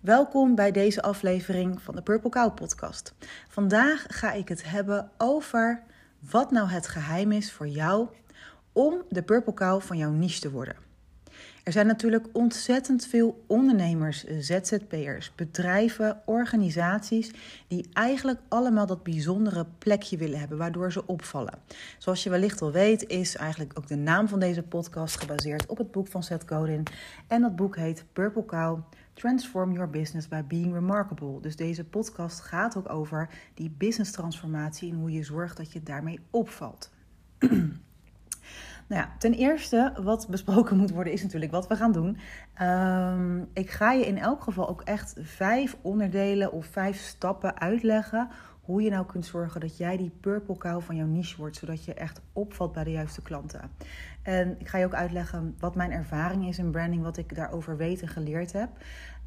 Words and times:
Welkom 0.00 0.54
bij 0.54 0.72
deze 0.72 1.02
aflevering 1.02 1.82
van 1.82 1.94
de 1.94 2.02
Purple 2.02 2.30
Cow 2.30 2.54
podcast. 2.54 3.14
Vandaag 3.48 4.04
ga 4.08 4.32
ik 4.32 4.48
het 4.48 4.70
hebben 4.70 5.10
over 5.16 5.82
wat 6.30 6.50
nou 6.50 6.68
het 6.68 6.88
geheim 6.88 7.32
is 7.32 7.52
voor 7.52 7.68
jou 7.68 8.08
om 8.72 9.02
de 9.08 9.22
Purple 9.22 9.54
Cow 9.54 9.80
van 9.80 9.96
jouw 9.96 10.10
niche 10.10 10.40
te 10.40 10.50
worden. 10.50 10.76
Er 11.64 11.72
zijn 11.72 11.86
natuurlijk 11.86 12.26
ontzettend 12.32 13.06
veel 13.06 13.44
ondernemers, 13.46 14.24
ZZP'ers, 14.24 15.32
bedrijven, 15.34 16.22
organisaties 16.24 17.30
die 17.68 17.88
eigenlijk 17.92 18.40
allemaal 18.48 18.86
dat 18.86 19.02
bijzondere 19.02 19.66
plekje 19.78 20.16
willen 20.16 20.38
hebben 20.38 20.58
waardoor 20.58 20.92
ze 20.92 21.06
opvallen. 21.06 21.58
Zoals 21.98 22.22
je 22.22 22.30
wellicht 22.30 22.62
al 22.62 22.72
weet, 22.72 23.06
is 23.06 23.36
eigenlijk 23.36 23.78
ook 23.78 23.86
de 23.86 23.96
naam 23.96 24.28
van 24.28 24.40
deze 24.40 24.62
podcast 24.62 25.20
gebaseerd 25.20 25.66
op 25.66 25.78
het 25.78 25.90
boek 25.90 26.08
van 26.08 26.22
Seth 26.22 26.44
Godin. 26.46 26.82
En 27.26 27.40
dat 27.40 27.56
boek 27.56 27.76
heet 27.76 28.04
Purple 28.12 28.44
Cow. 28.44 28.78
Transform 29.18 29.72
Your 29.72 29.90
Business 29.90 30.28
by 30.28 30.42
Being 30.48 30.72
Remarkable. 30.72 31.40
Dus 31.40 31.56
deze 31.56 31.84
podcast 31.84 32.40
gaat 32.40 32.76
ook 32.76 32.92
over 32.92 33.28
die 33.54 33.74
business 33.78 34.10
transformatie 34.10 34.92
en 34.92 34.98
hoe 34.98 35.12
je 35.12 35.22
zorgt 35.22 35.56
dat 35.56 35.72
je 35.72 35.82
daarmee 35.82 36.20
opvalt. 36.30 36.90
Nou 38.88 39.02
ja, 39.02 39.12
ten 39.18 39.32
eerste, 39.32 39.92
wat 40.02 40.28
besproken 40.28 40.76
moet 40.76 40.90
worden, 40.90 41.12
is 41.12 41.22
natuurlijk 41.22 41.52
wat 41.52 41.66
we 41.66 41.76
gaan 41.76 41.92
doen. 41.92 42.18
Um, 42.62 43.48
ik 43.52 43.70
ga 43.70 43.92
je 43.92 44.06
in 44.06 44.18
elk 44.18 44.42
geval 44.42 44.68
ook 44.68 44.82
echt 44.82 45.14
vijf 45.20 45.76
onderdelen 45.82 46.52
of 46.52 46.66
vijf 46.66 46.98
stappen 46.98 47.60
uitleggen. 47.60 48.28
Hoe 48.60 48.82
je 48.82 48.90
nou 48.90 49.06
kunt 49.06 49.26
zorgen 49.26 49.60
dat 49.60 49.76
jij 49.76 49.96
die 49.96 50.12
purple 50.20 50.56
cow 50.56 50.82
van 50.82 50.96
jouw 50.96 51.06
niche 51.06 51.36
wordt, 51.36 51.56
zodat 51.56 51.84
je 51.84 51.94
echt 51.94 52.20
opvalt 52.32 52.72
bij 52.72 52.84
de 52.84 52.90
juiste 52.90 53.22
klanten. 53.22 53.70
En 54.28 54.56
ik 54.58 54.68
ga 54.68 54.78
je 54.78 54.84
ook 54.84 54.94
uitleggen 54.94 55.56
wat 55.58 55.74
mijn 55.74 55.90
ervaring 55.90 56.48
is 56.48 56.58
in 56.58 56.70
branding, 56.70 57.02
wat 57.02 57.16
ik 57.16 57.34
daarover 57.34 57.76
weet 57.76 58.02
en 58.02 58.08
geleerd 58.08 58.52
heb. 58.52 58.68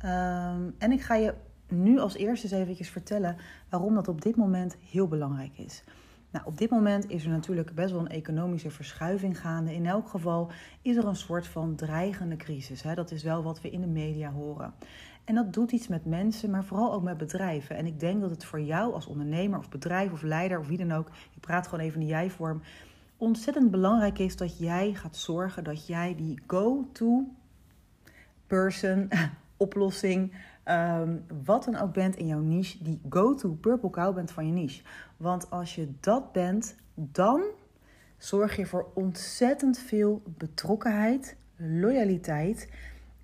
Um, 0.05 0.75
en 0.77 0.91
ik 0.91 1.01
ga 1.01 1.15
je 1.15 1.33
nu 1.67 1.99
als 1.99 2.15
eerste 2.15 2.47
eens 2.47 2.55
eventjes 2.61 2.89
vertellen 2.89 3.37
waarom 3.69 3.93
dat 3.93 4.07
op 4.07 4.21
dit 4.21 4.35
moment 4.35 4.77
heel 4.89 5.07
belangrijk 5.07 5.57
is. 5.57 5.83
Nou, 6.31 6.45
op 6.45 6.57
dit 6.57 6.69
moment 6.69 7.09
is 7.09 7.23
er 7.23 7.29
natuurlijk 7.29 7.75
best 7.75 7.91
wel 7.91 7.99
een 7.99 8.07
economische 8.07 8.71
verschuiving 8.71 9.39
gaande. 9.39 9.73
In 9.73 9.85
elk 9.85 10.09
geval 10.09 10.51
is 10.81 10.95
er 10.95 11.05
een 11.05 11.15
soort 11.15 11.47
van 11.47 11.75
dreigende 11.75 12.35
crisis. 12.35 12.81
Hè? 12.81 12.95
Dat 12.95 13.11
is 13.11 13.23
wel 13.23 13.43
wat 13.43 13.61
we 13.61 13.69
in 13.69 13.81
de 13.81 13.87
media 13.87 14.31
horen. 14.31 14.73
En 15.23 15.35
dat 15.35 15.53
doet 15.53 15.71
iets 15.71 15.87
met 15.87 16.05
mensen, 16.05 16.49
maar 16.49 16.63
vooral 16.63 16.93
ook 16.93 17.03
met 17.03 17.17
bedrijven. 17.17 17.75
En 17.75 17.85
ik 17.85 17.99
denk 17.99 18.21
dat 18.21 18.29
het 18.29 18.45
voor 18.45 18.61
jou 18.61 18.93
als 18.93 19.05
ondernemer 19.05 19.59
of 19.59 19.69
bedrijf 19.69 20.11
of 20.11 20.21
leider 20.21 20.59
of 20.59 20.67
wie 20.67 20.77
dan 20.77 20.91
ook, 20.91 21.07
ik 21.07 21.41
praat 21.41 21.67
gewoon 21.67 21.85
even 21.85 22.01
in 22.01 22.07
de 22.07 22.13
jij-vorm, 22.13 22.61
ontzettend 23.21 23.71
belangrijk 23.71 24.19
is 24.19 24.35
dat 24.35 24.57
jij 24.57 24.93
gaat 24.93 25.15
zorgen 25.15 25.63
dat 25.63 25.87
jij 25.87 26.15
die 26.15 26.39
go-to 26.47 27.27
person, 28.47 29.09
oplossing, 29.57 30.33
um, 30.65 31.25
wat 31.43 31.63
dan 31.63 31.75
ook 31.75 31.93
bent 31.93 32.15
in 32.15 32.27
jouw 32.27 32.39
niche, 32.39 32.83
die 32.83 33.01
go-to 33.09 33.49
purple 33.49 33.89
cow 33.89 34.15
bent 34.15 34.31
van 34.31 34.45
je 34.45 34.51
niche. 34.51 34.83
Want 35.17 35.49
als 35.49 35.75
je 35.75 35.91
dat 35.99 36.31
bent, 36.31 36.75
dan 36.93 37.41
zorg 38.17 38.55
je 38.55 38.65
voor 38.65 38.91
ontzettend 38.93 39.79
veel 39.79 40.21
betrokkenheid, 40.25 41.35
loyaliteit 41.55 42.69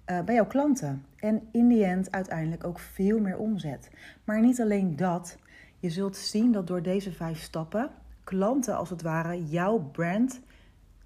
uh, 0.06 0.22
bij 0.22 0.36
jouw 0.36 0.48
klanten. 0.48 1.06
En 1.16 1.48
in 1.52 1.68
die 1.68 1.86
end 1.86 2.12
uiteindelijk 2.12 2.64
ook 2.64 2.80
veel 2.80 3.20
meer 3.20 3.38
omzet. 3.38 3.90
Maar 4.24 4.42
niet 4.42 4.62
alleen 4.62 4.96
dat, 4.96 5.38
je 5.80 5.90
zult 5.90 6.16
zien 6.18 6.52
dat 6.52 6.68
door 6.68 6.82
deze 6.82 7.12
vijf 7.12 7.42
stappen 7.42 7.92
klanten 8.28 8.78
als 8.78 8.90
het 8.90 9.02
ware 9.02 9.46
jouw 9.46 9.80
brand 9.80 10.40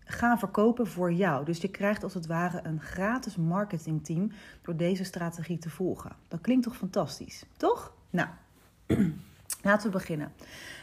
gaan 0.04 0.40
verkopen 0.40 0.88
voor 0.88 1.14
jou. 1.14 1.46
Dus 1.46 1.62
je 1.62 1.68
krijgt 1.68 2.04
als 2.04 2.14
het 2.14 2.26
ware 2.26 2.60
een 2.64 2.82
gratis 2.82 3.36
marketingteam 3.36 4.32
door 4.62 4.76
deze 4.76 5.04
strategie 5.04 5.58
te 5.58 5.70
volgen. 5.70 6.12
Dat 6.28 6.42
klinkt 6.42 6.64
toch 6.64 6.76
fantastisch, 6.76 7.46
toch? 7.58 7.94
Nou, 8.10 8.28
laten 9.68 9.86
we 9.86 9.98
beginnen. 9.98 10.32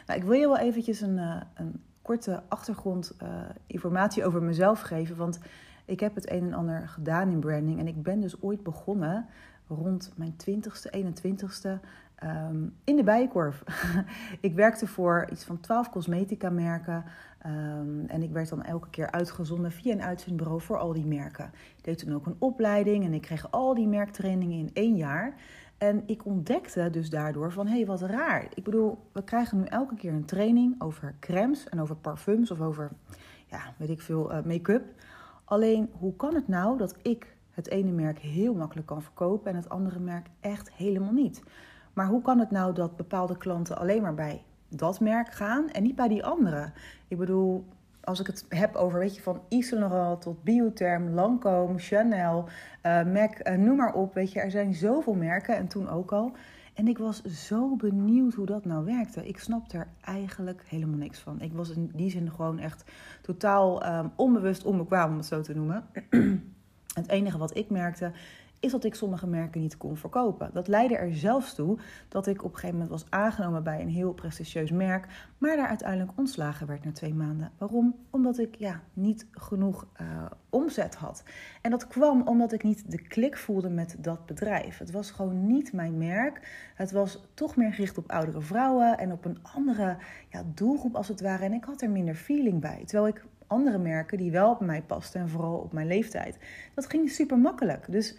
Nou, 0.06 0.20
ik 0.20 0.26
wil 0.26 0.38
je 0.38 0.46
wel 0.46 0.58
eventjes 0.58 1.00
een, 1.00 1.16
uh, 1.16 1.40
een 1.54 1.82
korte 2.02 2.42
achtergrondinformatie 2.48 4.22
uh, 4.22 4.28
over 4.28 4.42
mezelf 4.42 4.80
geven. 4.80 5.16
Want 5.16 5.38
ik 5.84 6.00
heb 6.00 6.14
het 6.14 6.30
een 6.30 6.42
en 6.42 6.54
ander 6.54 6.88
gedaan 6.88 7.30
in 7.30 7.40
branding. 7.40 7.78
En 7.78 7.86
ik 7.86 8.02
ben 8.02 8.20
dus 8.20 8.42
ooit 8.42 8.62
begonnen 8.62 9.26
rond 9.68 10.12
mijn 10.16 10.34
20ste, 10.48 10.90
21ste 10.96 11.80
um, 12.24 12.76
in 12.84 12.96
de 12.96 13.02
bijenkorf. 13.02 13.62
ik 14.40 14.54
werkte 14.54 14.86
voor 14.86 15.28
iets 15.32 15.44
van 15.44 15.60
12 15.60 15.90
cosmetica 15.90 16.50
merken. 16.50 17.04
Um, 17.46 18.04
en 18.06 18.22
ik 18.22 18.30
werd 18.30 18.48
dan 18.48 18.62
elke 18.62 18.90
keer 18.90 19.10
uitgezonden 19.10 19.72
via 19.72 19.92
een 19.92 20.02
uitzendbureau 20.02 20.60
voor 20.60 20.78
al 20.78 20.92
die 20.92 21.06
merken. 21.06 21.50
Ik 21.76 21.84
deed 21.84 21.98
toen 21.98 22.14
ook 22.14 22.26
een 22.26 22.36
opleiding 22.38 23.04
en 23.04 23.14
ik 23.14 23.22
kreeg 23.22 23.50
al 23.50 23.74
die 23.74 23.86
merktrainingen 23.86 24.58
in 24.58 24.70
één 24.72 24.96
jaar. 24.96 25.34
En 25.78 26.02
ik 26.06 26.24
ontdekte 26.24 26.90
dus 26.90 27.10
daardoor 27.10 27.52
van, 27.52 27.66
hé, 27.66 27.76
hey, 27.76 27.86
wat 27.86 28.00
raar. 28.00 28.46
Ik 28.54 28.64
bedoel, 28.64 28.98
we 29.12 29.24
krijgen 29.24 29.58
nu 29.58 29.64
elke 29.64 29.94
keer 29.94 30.12
een 30.12 30.24
training 30.24 30.74
over 30.78 31.14
crèmes 31.20 31.68
en 31.68 31.80
over 31.80 31.96
parfums 31.96 32.50
of 32.50 32.60
over, 32.60 32.90
ja, 33.46 33.74
weet 33.76 33.90
ik 33.90 34.00
veel, 34.00 34.32
uh, 34.32 34.42
make-up. 34.42 34.84
Alleen, 35.44 35.90
hoe 35.98 36.16
kan 36.16 36.34
het 36.34 36.48
nou 36.48 36.78
dat 36.78 36.96
ik 37.02 37.36
het 37.50 37.68
ene 37.68 37.90
merk 37.90 38.18
heel 38.18 38.54
makkelijk 38.54 38.86
kan 38.86 39.02
verkopen 39.02 39.50
en 39.50 39.56
het 39.56 39.68
andere 39.68 39.98
merk 39.98 40.26
echt 40.40 40.72
helemaal 40.72 41.12
niet? 41.12 41.42
Maar 41.98 42.06
hoe 42.06 42.22
kan 42.22 42.38
het 42.38 42.50
nou 42.50 42.74
dat 42.74 42.96
bepaalde 42.96 43.36
klanten 43.36 43.78
alleen 43.78 44.02
maar 44.02 44.14
bij 44.14 44.42
dat 44.68 45.00
merk 45.00 45.32
gaan 45.32 45.70
en 45.70 45.82
niet 45.82 45.96
bij 45.96 46.08
die 46.08 46.24
andere? 46.24 46.72
Ik 47.08 47.18
bedoel, 47.18 47.64
als 48.00 48.20
ik 48.20 48.26
het 48.26 48.44
heb 48.48 48.74
over, 48.74 48.98
weet 48.98 49.14
je, 49.14 49.22
van 49.22 49.40
Yves 49.48 49.74
tot 50.18 50.42
Biotherm, 50.42 51.08
Lancome, 51.08 51.78
Chanel, 51.78 52.44
uh, 52.86 53.04
MAC, 53.04 53.48
uh, 53.48 53.56
noem 53.56 53.76
maar 53.76 53.94
op. 53.94 54.14
Weet 54.14 54.32
je, 54.32 54.40
er 54.40 54.50
zijn 54.50 54.74
zoveel 54.74 55.14
merken 55.14 55.56
en 55.56 55.68
toen 55.68 55.88
ook 55.88 56.12
al. 56.12 56.32
En 56.74 56.88
ik 56.88 56.98
was 56.98 57.22
zo 57.22 57.76
benieuwd 57.76 58.34
hoe 58.34 58.46
dat 58.46 58.64
nou 58.64 58.84
werkte. 58.84 59.28
Ik 59.28 59.38
snapte 59.38 59.78
er 59.78 59.88
eigenlijk 60.00 60.62
helemaal 60.66 60.98
niks 60.98 61.18
van. 61.18 61.40
Ik 61.40 61.52
was 61.52 61.70
in 61.70 61.90
die 61.94 62.10
zin 62.10 62.30
gewoon 62.30 62.58
echt 62.58 62.84
totaal 63.22 63.86
um, 63.86 64.10
onbewust 64.16 64.64
onbekwaam, 64.64 65.10
om 65.10 65.16
het 65.16 65.26
zo 65.26 65.40
te 65.40 65.54
noemen. 65.54 65.84
het 66.94 67.08
enige 67.08 67.38
wat 67.38 67.56
ik 67.56 67.70
merkte 67.70 68.12
is 68.60 68.70
dat 68.70 68.84
ik 68.84 68.94
sommige 68.94 69.26
merken 69.26 69.60
niet 69.60 69.76
kon 69.76 69.96
verkopen. 69.96 70.50
Dat 70.52 70.68
leidde 70.68 70.96
er 70.96 71.14
zelfs 71.14 71.54
toe 71.54 71.78
dat 72.08 72.26
ik 72.26 72.44
op 72.44 72.52
een 72.52 72.58
gegeven 72.58 72.78
moment 72.78 72.90
was 72.90 73.10
aangenomen 73.10 73.62
bij 73.62 73.80
een 73.80 73.88
heel 73.88 74.12
prestigieus 74.12 74.70
merk, 74.70 75.06
maar 75.38 75.56
daar 75.56 75.68
uiteindelijk 75.68 76.18
ontslagen 76.18 76.66
werd 76.66 76.84
na 76.84 76.92
twee 76.92 77.14
maanden. 77.14 77.52
Waarom? 77.58 77.94
Omdat 78.10 78.38
ik 78.38 78.54
ja, 78.54 78.80
niet 78.92 79.26
genoeg 79.30 79.86
uh, 80.00 80.06
omzet 80.50 80.94
had. 80.94 81.22
En 81.62 81.70
dat 81.70 81.86
kwam 81.86 82.22
omdat 82.22 82.52
ik 82.52 82.62
niet 82.62 82.90
de 82.90 83.02
klik 83.02 83.36
voelde 83.36 83.68
met 83.68 83.96
dat 83.98 84.26
bedrijf. 84.26 84.78
Het 84.78 84.90
was 84.90 85.10
gewoon 85.10 85.46
niet 85.46 85.72
mijn 85.72 85.98
merk. 85.98 86.48
Het 86.74 86.92
was 86.92 87.24
toch 87.34 87.56
meer 87.56 87.72
gericht 87.72 87.98
op 87.98 88.10
oudere 88.10 88.40
vrouwen 88.40 88.98
en 88.98 89.12
op 89.12 89.24
een 89.24 89.38
andere 89.42 89.96
ja, 90.28 90.42
doelgroep 90.54 90.96
als 90.96 91.08
het 91.08 91.20
ware. 91.20 91.44
En 91.44 91.52
ik 91.52 91.64
had 91.64 91.82
er 91.82 91.90
minder 91.90 92.14
feeling 92.14 92.60
bij. 92.60 92.82
Terwijl 92.84 93.08
ik 93.08 93.24
andere 93.48 93.78
merken 93.78 94.18
die 94.18 94.30
wel 94.30 94.50
op 94.50 94.60
mij 94.60 94.82
pasten 94.82 95.20
en 95.20 95.28
vooral 95.28 95.56
op 95.56 95.72
mijn 95.72 95.86
leeftijd. 95.86 96.38
Dat 96.74 96.86
ging 96.86 97.10
super 97.10 97.38
makkelijk. 97.38 97.86
Dus 97.92 98.16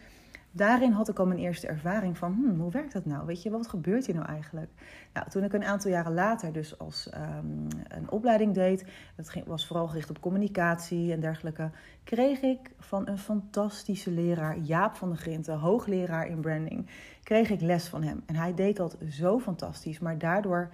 daarin 0.52 0.92
had 0.92 1.10
ik 1.10 1.20
al 1.20 1.26
mijn 1.26 1.40
eerste 1.40 1.68
ervaring 1.68 2.18
van, 2.18 2.34
hmm, 2.34 2.60
hoe 2.60 2.72
werkt 2.72 2.94
dat 2.94 3.06
nou? 3.06 3.26
Weet 3.26 3.44
je, 3.44 3.50
wat 3.50 3.68
gebeurt 3.68 4.06
hier 4.06 4.16
nou 4.16 4.28
eigenlijk? 4.28 4.72
Nou, 5.14 5.30
toen 5.30 5.44
ik 5.44 5.54
een 5.54 5.64
aantal 5.64 5.92
jaren 5.92 6.14
later 6.14 6.54
dus 6.54 6.80
als 6.80 7.10
um, 7.14 7.68
een 7.88 8.12
opleiding 8.12 8.54
deed, 8.54 8.86
dat 9.16 9.34
was 9.46 9.68
vooral 9.68 9.88
gericht 9.88 10.10
op 10.10 10.22
communicatie 10.22 11.12
en 11.14 11.20
dergelijke, 11.20 11.72
kreeg 12.04 12.42
ik 12.42 12.72
van 12.80 13.08
een 13.08 13.18
fantastische 13.18 14.12
leraar, 14.12 14.58
Jaap 14.58 14.96
van 14.96 15.10
der 15.10 15.18
Grinten, 15.18 15.58
hoogleraar 15.58 16.28
in 16.28 16.42
branding, 16.42 16.90
kreeg 17.24 17.50
ik 17.50 17.62
les 17.62 17.88
van 17.88 18.04
hem. 18.04 18.24
En 18.26 18.36
hij 18.36 18.54
deed 18.54 18.78
dat 18.78 18.98
zo 19.10 19.40
fantastisch, 19.40 20.00
maar 20.00 20.18
daardoor 20.18 20.70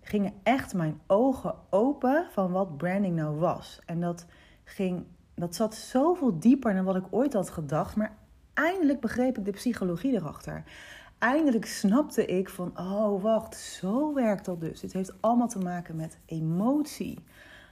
gingen 0.00 0.32
echt 0.42 0.74
mijn 0.74 1.00
ogen 1.06 1.54
open 1.70 2.26
van 2.30 2.50
wat 2.50 2.76
branding 2.76 3.16
nou 3.16 3.38
was. 3.38 3.80
En 3.86 4.00
dat 4.00 4.26
ging 4.64 5.04
dat 5.34 5.54
zat 5.54 5.74
zoveel 5.74 6.38
dieper 6.38 6.74
dan 6.74 6.84
wat 6.84 6.96
ik 6.96 7.04
ooit 7.10 7.32
had 7.32 7.50
gedacht. 7.50 7.96
Maar 7.96 8.16
eindelijk 8.54 9.00
begreep 9.00 9.38
ik 9.38 9.44
de 9.44 9.50
psychologie 9.50 10.12
erachter. 10.12 10.62
Eindelijk 11.18 11.66
snapte 11.66 12.26
ik 12.26 12.48
van, 12.48 12.78
oh 12.78 13.22
wacht, 13.22 13.56
zo 13.56 14.14
werkt 14.14 14.44
dat 14.44 14.60
dus. 14.60 14.80
Dit 14.80 14.92
heeft 14.92 15.12
allemaal 15.20 15.48
te 15.48 15.58
maken 15.58 15.96
met 15.96 16.18
emotie. 16.26 17.24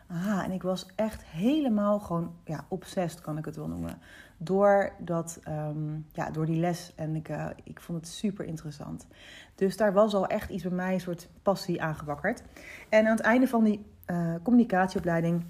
Ah, 0.09 0.45
en 0.45 0.51
ik 0.51 0.63
was 0.63 0.87
echt 0.95 1.25
helemaal 1.25 1.99
gewoon, 1.99 2.35
ja, 2.45 2.65
obsessed 2.69 3.21
kan 3.21 3.39
ik 3.39 3.45
het 3.45 3.57
wel 3.57 3.69
noemen. 3.69 3.99
Door, 4.37 4.93
dat, 4.99 5.41
um, 5.49 6.07
ja, 6.13 6.31
door 6.31 6.47
die 6.47 6.61
les. 6.61 6.93
En 6.97 7.17
ik, 7.17 7.29
uh, 7.29 7.47
ik 7.65 7.81
vond 7.81 7.99
het 7.99 8.09
super 8.09 8.45
interessant. 8.45 9.07
Dus 9.55 9.77
daar 9.77 9.93
was 9.93 10.15
al 10.15 10.27
echt 10.27 10.51
iets 10.51 10.63
bij 10.63 10.73
mij, 10.73 10.95
een 10.95 11.01
soort 11.01 11.29
passie 11.43 11.83
aangewakkerd. 11.83 12.43
En 12.89 13.05
aan 13.05 13.17
het 13.17 13.21
einde 13.21 13.47
van 13.47 13.65
die 13.65 13.87
uh, 14.07 14.35
communicatieopleiding 14.43 15.45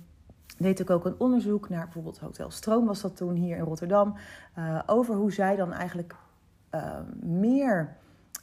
deed 0.60 0.80
ik 0.80 0.90
ook 0.90 1.04
een 1.04 1.14
onderzoek 1.18 1.68
naar 1.68 1.84
bijvoorbeeld 1.84 2.18
Hotel 2.18 2.50
Stroom, 2.50 2.86
was 2.86 3.00
dat 3.00 3.16
toen 3.16 3.34
hier 3.34 3.56
in 3.56 3.64
Rotterdam, 3.64 4.14
uh, 4.58 4.78
over 4.86 5.14
hoe 5.14 5.32
zij 5.32 5.56
dan 5.56 5.72
eigenlijk 5.72 6.14
uh, 6.74 6.98
meer 7.22 7.96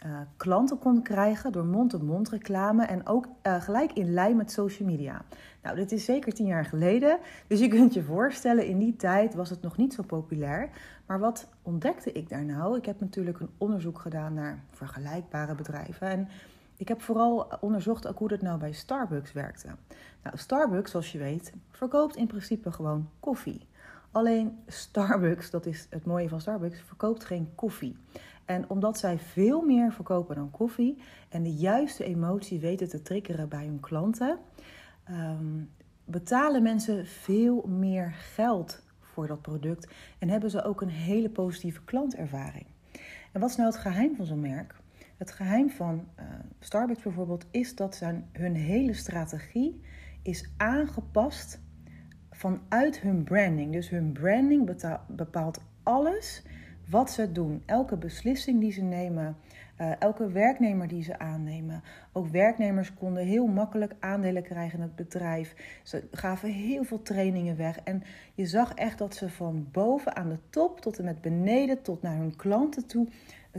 uh, 0.05 0.11
klanten 0.37 0.79
kon 0.79 1.01
krijgen 1.01 1.51
door 1.51 1.65
mond-to-mond 1.65 2.29
reclame 2.29 2.85
en 2.85 3.07
ook 3.07 3.27
gelijk 3.41 3.93
in 3.93 4.13
lijn 4.13 4.35
met 4.35 4.51
social 4.51 4.89
media. 4.89 5.21
Nou, 5.63 5.75
dit 5.75 5.91
is 5.91 6.05
zeker 6.05 6.33
tien 6.33 6.45
jaar 6.45 6.65
geleden, 6.65 7.17
dus 7.47 7.59
je 7.59 7.67
kunt 7.67 7.93
je 7.93 8.03
voorstellen, 8.03 8.67
in 8.67 8.77
die 8.77 8.95
tijd 8.95 9.33
was 9.33 9.49
het 9.49 9.61
nog 9.61 9.77
niet 9.77 9.93
zo 9.93 10.03
populair. 10.03 10.69
Maar 11.05 11.19
wat 11.19 11.47
ontdekte 11.61 12.11
ik 12.11 12.29
daar 12.29 12.45
nou? 12.45 12.77
Ik 12.77 12.85
heb 12.85 12.99
natuurlijk 12.99 13.39
een 13.39 13.49
onderzoek 13.57 13.99
gedaan 13.99 14.33
naar 14.33 14.63
vergelijkbare 14.71 15.55
bedrijven 15.55 16.07
en 16.07 16.27
ik 16.77 16.87
heb 16.87 17.01
vooral 17.01 17.47
onderzocht 17.59 18.07
ook 18.07 18.19
hoe 18.19 18.27
dat 18.27 18.41
nou 18.41 18.59
bij 18.59 18.71
Starbucks 18.71 19.33
werkte. 19.33 19.67
Nou, 20.23 20.37
Starbucks, 20.37 20.91
zoals 20.91 21.11
je 21.11 21.17
weet, 21.17 21.53
verkoopt 21.69 22.15
in 22.15 22.27
principe 22.27 22.71
gewoon 22.71 23.09
koffie. 23.19 23.67
Alleen 24.11 24.59
Starbucks, 24.67 25.49
dat 25.49 25.65
is 25.65 25.87
het 25.89 26.05
mooie 26.05 26.29
van 26.29 26.41
Starbucks, 26.41 26.81
verkoopt 26.81 27.25
geen 27.25 27.49
koffie. 27.55 27.97
En 28.45 28.69
omdat 28.69 28.97
zij 28.97 29.19
veel 29.19 29.61
meer 29.61 29.91
verkopen 29.91 30.35
dan 30.35 30.51
koffie 30.51 31.01
en 31.29 31.43
de 31.43 31.53
juiste 31.53 32.03
emotie 32.03 32.59
weten 32.59 32.89
te 32.89 33.01
triggeren 33.01 33.49
bij 33.49 33.65
hun 33.65 33.79
klanten, 33.79 34.37
ehm, 35.03 35.63
betalen 36.05 36.63
mensen 36.63 37.05
veel 37.05 37.63
meer 37.67 38.13
geld 38.13 38.81
voor 38.99 39.27
dat 39.27 39.41
product 39.41 39.87
en 40.19 40.29
hebben 40.29 40.49
ze 40.49 40.63
ook 40.63 40.81
een 40.81 40.89
hele 40.89 41.29
positieve 41.29 41.83
klantervaring. 41.83 42.65
En 43.31 43.39
wat 43.39 43.49
is 43.49 43.55
nou 43.55 43.69
het 43.69 43.79
geheim 43.79 44.15
van 44.15 44.25
zo'n 44.25 44.39
merk? 44.39 44.75
Het 45.17 45.31
geheim 45.31 45.69
van 45.69 46.07
uh, 46.19 46.25
Starbucks 46.59 47.03
bijvoorbeeld 47.03 47.45
is 47.51 47.75
dat 47.75 47.95
zijn, 47.95 48.29
hun 48.31 48.55
hele 48.55 48.93
strategie 48.93 49.81
is 50.21 50.49
aangepast 50.57 51.59
vanuit 52.31 52.99
hun 52.99 53.23
branding. 53.23 53.71
Dus 53.71 53.89
hun 53.89 54.11
branding 54.11 54.75
bepaalt 55.07 55.61
alles 55.83 56.43
wat 56.89 57.11
ze 57.11 57.31
doen. 57.31 57.63
Elke 57.65 57.97
beslissing 57.97 58.59
die 58.59 58.71
ze 58.71 58.81
nemen, 58.81 59.37
uh, 59.81 59.91
elke 59.99 60.31
werknemer 60.31 60.87
die 60.87 61.03
ze 61.03 61.19
aannemen. 61.19 61.83
Ook 62.11 62.27
werknemers 62.27 62.93
konden 62.93 63.25
heel 63.25 63.47
makkelijk 63.47 63.95
aandelen 63.99 64.43
krijgen 64.43 64.77
in 64.77 64.83
het 64.83 64.95
bedrijf. 64.95 65.55
Ze 65.83 66.07
gaven 66.11 66.49
heel 66.49 66.83
veel 66.83 67.01
trainingen 67.01 67.57
weg. 67.57 67.79
En 67.79 68.03
je 68.33 68.45
zag 68.45 68.73
echt 68.73 68.97
dat 68.97 69.15
ze 69.15 69.29
van 69.29 69.67
boven 69.71 70.15
aan 70.15 70.29
de 70.29 70.39
top 70.49 70.81
tot 70.81 70.97
en 70.97 71.05
met 71.05 71.21
beneden 71.21 71.81
tot 71.81 72.01
naar 72.01 72.17
hun 72.17 72.35
klanten 72.35 72.87
toe 72.87 73.07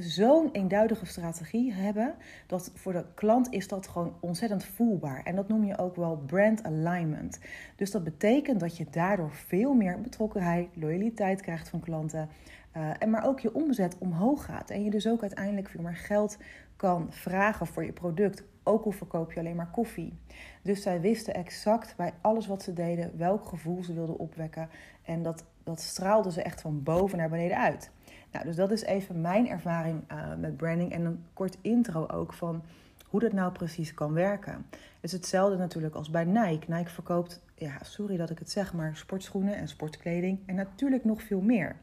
zo'n 0.03 0.49
eenduidige 0.53 1.07
strategie 1.07 1.73
hebben. 1.73 2.15
Dat 2.47 2.71
voor 2.75 2.93
de 2.93 3.05
klant 3.15 3.53
is 3.53 3.69
dat 3.69 3.89
gewoon 3.89 4.17
ontzettend 4.21 4.65
voelbaar. 4.65 5.23
En 5.23 5.37
dat 5.37 5.49
noem 5.49 5.65
je 5.65 5.79
ook 5.79 5.97
wel 5.97 6.17
brand 6.27 6.65
alignment. 6.65 7.39
Dus 7.77 7.91
dat 7.91 8.05
betekent 8.05 8.61
dat 8.61 8.77
je 8.77 8.87
daardoor 8.91 9.31
veel 9.31 9.75
meer 9.75 10.01
betrokkenheid, 10.01 10.69
loyaliteit 10.75 11.41
krijgt 11.41 11.69
van 11.69 11.81
klanten. 11.81 12.29
Uh, 12.77 12.91
en 12.99 13.11
maar 13.11 13.27
ook 13.27 13.41
je 13.41 13.55
omzet 13.55 13.97
omhoog 13.99 14.45
gaat. 14.45 14.71
En 14.71 14.85
je 14.85 14.91
dus 14.91 15.09
ook 15.09 15.21
uiteindelijk 15.21 15.69
veel 15.69 15.83
meer 15.83 15.97
geld 15.97 16.39
kan 16.77 17.07
vragen 17.11 17.67
voor 17.67 17.85
je 17.85 17.93
product. 17.93 18.45
Ook 18.63 18.85
al 18.85 18.91
verkoop 18.91 19.33
je 19.33 19.41
alleen 19.41 19.57
maar 19.57 19.71
koffie. 19.71 20.19
Dus 20.63 20.83
zij 20.83 21.01
wisten 21.01 21.35
exact 21.35 21.97
bij 21.97 22.13
alles 22.21 22.47
wat 22.47 22.63
ze 22.63 22.73
deden 22.73 23.13
welk 23.17 23.47
gevoel 23.47 23.85
ze 23.85 23.95
wilden 23.95 24.19
opwekken. 24.19 24.69
En 25.03 25.23
dat, 25.23 25.45
dat 25.65 25.81
straalde 25.81 26.33
ze 26.33 26.43
echt 26.43 26.61
van 26.61 26.83
boven 26.83 27.19
naar 27.19 27.29
beneden 27.29 27.59
uit. 27.59 27.91
Nou, 28.33 28.45
dus 28.45 28.57
dat 28.57 28.71
is 28.71 28.83
even 28.83 29.21
mijn 29.21 29.49
ervaring 29.49 30.03
uh, 30.13 30.35
met 30.39 30.57
branding. 30.57 30.93
En 30.93 31.05
een 31.05 31.25
kort 31.33 31.59
intro 31.61 32.07
ook 32.07 32.33
van 32.33 32.63
hoe 33.07 33.21
dat 33.21 33.33
nou 33.33 33.53
precies 33.53 33.95
kan 33.95 34.13
werken. 34.13 34.67
Het 34.71 34.81
is 35.01 35.13
hetzelfde 35.13 35.57
natuurlijk 35.57 35.95
als 35.95 36.11
bij 36.11 36.25
Nike. 36.25 36.73
Nike 36.73 36.91
verkoopt, 36.91 37.43
ja, 37.55 37.79
sorry 37.83 38.17
dat 38.17 38.31
ik 38.31 38.39
het 38.39 38.51
zeg, 38.51 38.75
maar 38.75 38.97
sportschoenen 38.97 39.57
en 39.57 39.69
sportkleding. 39.69 40.39
En 40.47 40.55
natuurlijk 40.55 41.05
nog 41.05 41.23
veel 41.23 41.41
meer. 41.41 41.77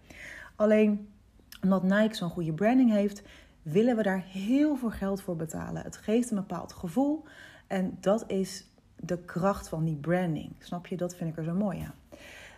Alleen 0.56 1.10
omdat 1.62 1.84
Nike 1.84 2.16
zo'n 2.16 2.30
goede 2.30 2.54
branding 2.54 2.92
heeft, 2.92 3.24
willen 3.62 3.96
we 3.96 4.04
daar 4.04 4.24
heel 4.28 4.76
veel 4.76 4.92
geld 4.92 5.22
voor 5.22 5.36
betalen. 5.36 5.84
Het 5.84 5.98
geeft 5.98 6.30
een 6.30 6.36
bepaald 6.36 6.74
gevoel 6.74 7.24
en 7.68 7.98
dat 8.00 8.24
is 8.28 8.66
de 8.96 9.18
kracht 9.18 9.70
van 9.70 9.84
die 9.84 9.96
branding. 9.96 10.52
Snap 10.60 10.88
je? 10.88 10.98
Dat 10.98 11.16
vind 11.16 11.30
ik 11.30 11.38
er 11.38 11.44
zo 11.44 11.54
mooi 11.54 11.80
aan. 11.80 11.94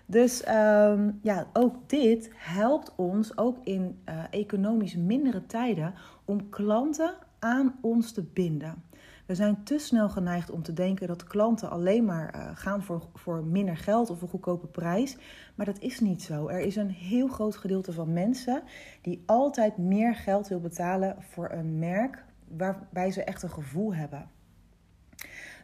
Dus 0.10 0.48
um, 0.48 1.20
ja, 1.22 1.48
ook 1.54 1.90
dit 1.90 2.30
helpt 2.36 2.94
ons 2.96 3.38
ook 3.38 3.58
in 3.64 4.00
uh, 4.10 4.24
economisch 4.30 4.96
mindere 4.96 5.46
tijden 5.46 5.94
om 6.26 6.50
klanten 6.50 7.14
aan 7.40 7.76
ons 7.82 8.12
te 8.12 8.24
binden. 8.24 8.84
We 9.26 9.36
zijn 9.36 9.64
te 9.64 9.78
snel 9.78 10.10
geneigd 10.10 10.50
om 10.50 10.64
te 10.64 10.74
denken 10.74 11.08
dat 11.08 11.24
klanten 11.24 11.70
alleen 11.70 12.06
maar 12.06 12.36
uh, 12.36 12.50
gaan 12.54 12.84
voor, 12.84 13.08
voor 13.14 13.44
minder 13.44 13.78
geld 13.78 14.10
of 14.10 14.22
een 14.22 14.28
goedkope 14.28 14.68
prijs. 14.68 15.18
Maar 15.56 15.66
dat 15.66 15.80
is 15.80 16.00
niet 16.00 16.24
zo. 16.24 16.48
Er 16.48 16.60
is 16.60 16.76
een 16.76 16.90
heel 16.90 17.28
groot 17.28 17.56
gedeelte 17.56 17.94
van 17.94 18.14
mensen 18.14 18.64
die 19.02 19.24
altijd 19.26 19.78
meer 19.78 20.16
geld 20.16 20.48
wil 20.48 20.60
betalen 20.60 21.16
voor 21.20 21.52
een 21.52 21.80
merk 21.80 22.26
waarbij 22.58 23.12
ze 23.12 23.24
echt 23.24 23.44
een 23.44 23.50
gevoel 23.50 23.96
hebben. 23.96 24.37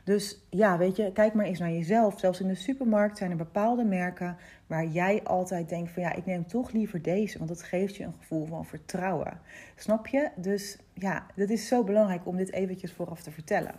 Dus 0.04 0.46
ja, 0.50 0.78
weet 0.78 0.96
je, 0.96 1.12
kijk 1.12 1.34
maar 1.34 1.46
eens 1.46 1.60
naar 1.60 1.72
jezelf. 1.72 2.20
Zelfs 2.20 2.40
in 2.40 2.48
de 2.48 2.56
supermarkt 2.56 3.18
zijn 3.18 3.32
er 3.32 3.38
bepaalde 3.38 3.84
merken 3.84 4.38
waar 4.68 4.86
jij 4.86 5.24
altijd 5.24 5.70
denkt 5.70 5.92
van 5.92 6.04
ja, 6.04 6.14
ik 6.14 6.26
neem 6.26 6.48
toch 6.48 6.72
liever 6.72 7.02
deze, 7.02 7.38
want 7.38 7.50
dat 7.50 7.64
geeft 7.64 7.96
je 7.96 8.04
een 8.04 8.16
gevoel 8.20 8.46
van 8.46 8.66
vertrouwen. 8.66 9.40
Snap 9.76 10.08
je? 10.08 10.30
Dus 10.36 10.78
ja, 10.94 11.26
het 11.36 11.50
is 11.50 11.68
zo 11.68 11.84
belangrijk 11.84 12.26
om 12.26 12.38
dit 12.38 12.52
eventjes 12.52 12.92
vooraf 12.92 13.22
te 13.22 13.32
vertellen. 13.32 13.76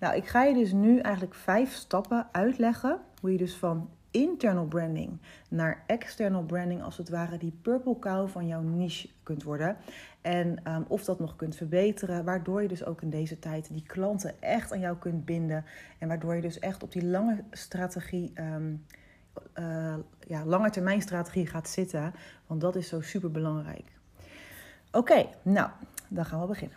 Nou, 0.00 0.16
ik 0.16 0.26
ga 0.26 0.44
je 0.44 0.54
dus 0.54 0.72
nu 0.72 0.98
eigenlijk 0.98 1.34
vijf 1.34 1.72
stappen 1.72 2.28
uitleggen 2.32 3.00
hoe 3.20 3.32
je 3.32 3.38
dus 3.38 3.56
van 3.56 3.90
internal 4.12 4.66
branding 4.66 5.18
naar 5.48 5.82
external 5.86 6.42
branding, 6.42 6.82
als 6.82 6.96
het 6.96 7.08
ware, 7.08 7.38
die 7.38 7.58
purple 7.62 7.98
cow 7.98 8.28
van 8.28 8.46
jouw 8.46 8.60
niche 8.60 9.08
kunt 9.22 9.42
worden. 9.42 9.76
En 10.20 10.72
um, 10.72 10.84
of 10.88 11.04
dat 11.04 11.18
nog 11.18 11.36
kunt 11.36 11.56
verbeteren, 11.56 12.24
waardoor 12.24 12.62
je 12.62 12.68
dus 12.68 12.84
ook 12.84 13.02
in 13.02 13.10
deze 13.10 13.38
tijd 13.38 13.68
die 13.72 13.82
klanten 13.86 14.42
echt 14.42 14.72
aan 14.72 14.80
jou 14.80 14.96
kunt 14.96 15.24
binden. 15.24 15.64
En 15.98 16.08
waardoor 16.08 16.34
je 16.34 16.40
dus 16.40 16.58
echt 16.58 16.82
op 16.82 16.92
die 16.92 17.06
lange 17.06 17.44
strategie, 17.50 18.32
um, 18.34 18.84
uh, 19.58 19.94
ja, 20.26 20.44
lange 20.44 20.70
termijn 20.70 21.02
strategie 21.02 21.46
gaat 21.46 21.68
zitten. 21.68 22.14
Want 22.46 22.60
dat 22.60 22.76
is 22.76 22.88
zo 22.88 23.00
super 23.00 23.30
belangrijk. 23.30 23.84
Oké, 24.92 25.26
nou, 25.42 25.70
dan 26.08 26.24
gaan 26.24 26.40
we 26.40 26.46
beginnen. 26.46 26.76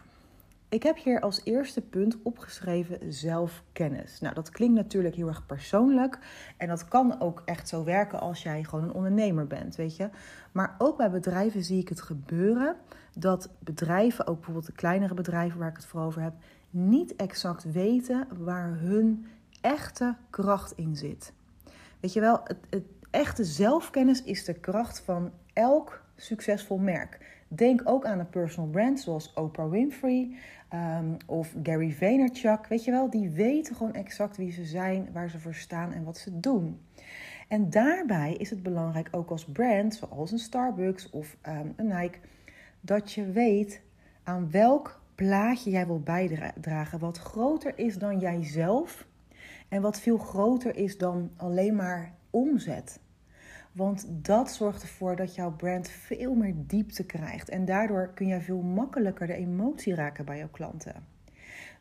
Ik 0.76 0.84
heb 0.84 0.98
hier 0.98 1.20
als 1.20 1.42
eerste 1.44 1.82
punt 1.82 2.18
opgeschreven 2.24 3.14
zelfkennis. 3.14 4.20
Nou, 4.20 4.34
dat 4.34 4.50
klinkt 4.50 4.76
natuurlijk 4.76 5.16
heel 5.16 5.28
erg 5.28 5.46
persoonlijk. 5.46 6.20
En 6.58 6.68
dat 6.68 6.88
kan 6.88 7.22
ook 7.22 7.42
echt 7.46 7.70
zo 7.70 7.84
werken 7.84 8.20
als 8.20 8.44
jij 8.44 8.64
gewoon 8.64 8.84
een 8.84 8.94
ondernemer 8.94 9.48
bent, 9.48 9.76
weet 9.76 9.96
je. 9.96 10.10
Maar 10.52 10.76
ook 10.78 10.98
bij 10.98 11.10
bedrijven 11.10 11.64
zie 11.64 11.80
ik 11.80 11.90
het 11.90 12.02
gebeuren 12.02 12.76
dat 13.18 13.50
bedrijven, 13.60 14.28
ook 14.28 14.36
bijvoorbeeld 14.36 14.66
de 14.66 14.72
kleinere 14.72 15.14
bedrijven 15.14 15.60
waar 15.60 15.70
ik 15.70 15.76
het 15.76 15.86
voor 15.86 16.02
over 16.02 16.22
heb, 16.22 16.34
niet 16.70 17.16
exact 17.16 17.72
weten 17.72 18.28
waar 18.38 18.80
hun 18.80 19.26
echte 19.62 20.16
kracht 20.30 20.74
in 20.76 20.96
zit. 20.96 21.34
Weet 22.00 22.14
je 22.14 22.20
wel, 22.20 22.42
het, 22.44 22.58
het 22.70 22.86
echte 23.12 23.44
zelfkennis 23.44 24.24
is 24.24 24.46
de 24.46 24.54
kracht 24.54 25.00
van 25.00 25.32
elk 25.54 26.04
succesvol 26.16 26.78
merk. 26.78 27.44
Denk 27.48 27.82
ook 27.84 28.06
aan 28.06 28.20
een 28.20 28.30
personal 28.30 28.70
brand 28.70 29.00
zoals 29.00 29.34
Oprah 29.34 29.70
Winfrey 29.70 30.36
um, 30.76 31.18
of 31.26 31.56
Gary 31.64 31.92
Vaynerchuk. 31.92 32.68
Weet 32.68 32.84
je 32.84 32.92
wel, 32.92 33.10
die 33.10 33.30
weten 33.30 33.76
gewoon 33.76 33.94
exact 33.94 34.38
wie 34.38 34.52
ze 34.52 34.66
zijn, 34.66 35.08
waar 35.14 35.30
ze 35.30 35.40
voor 35.40 35.54
staan 35.54 35.92
en 35.92 36.04
wat 36.04 36.18
ze 36.18 36.40
doen. 36.40 36.82
En 37.48 37.70
daarbij 37.70 38.34
is 38.34 38.50
het 38.50 38.64
belangrijk 38.64 39.08
ook 39.12 39.30
als 39.30 39.46
brand, 39.46 39.96
zoals 39.96 40.32
een 40.32 40.40
Starbucks 40.40 41.10
of 41.10 41.38
um, 41.48 41.74
een 41.76 41.88
Nike, 41.88 42.18
dat 42.82 43.12
je 43.12 43.32
weet 43.32 43.82
aan 44.24 44.52
welk 44.52 45.02
plaatje 45.16 45.70
jij 45.70 45.88
wil 45.88 46.00
bijdragen. 46.00 47.00
Wat 47.00 47.18
groter 47.18 47.78
is 47.78 47.98
dan 47.98 48.20
jijzelf 48.20 49.08
en 49.70 49.82
wat 49.82 50.00
veel 50.00 50.18
groter 50.18 50.76
is 50.76 50.98
dan 50.98 51.32
alleen 51.36 51.76
maar 51.76 52.14
omzet. 52.30 53.00
Want 53.76 54.08
dat 54.10 54.52
zorgt 54.52 54.82
ervoor 54.82 55.16
dat 55.16 55.36
jouw 55.36 55.52
brand 55.52 55.90
veel 55.90 56.34
meer 56.34 56.54
diepte 56.58 57.06
krijgt. 57.06 57.50
En 57.50 57.66
daardoor 57.66 58.12
kun 58.14 58.28
je 58.28 58.42
veel 58.42 58.62
makkelijker 58.62 59.28
de 59.28 59.34
emotie 59.34 59.96
raken 59.96 60.26
bij 60.26 60.38
jouw 60.38 60.50
klanten. 60.52 60.94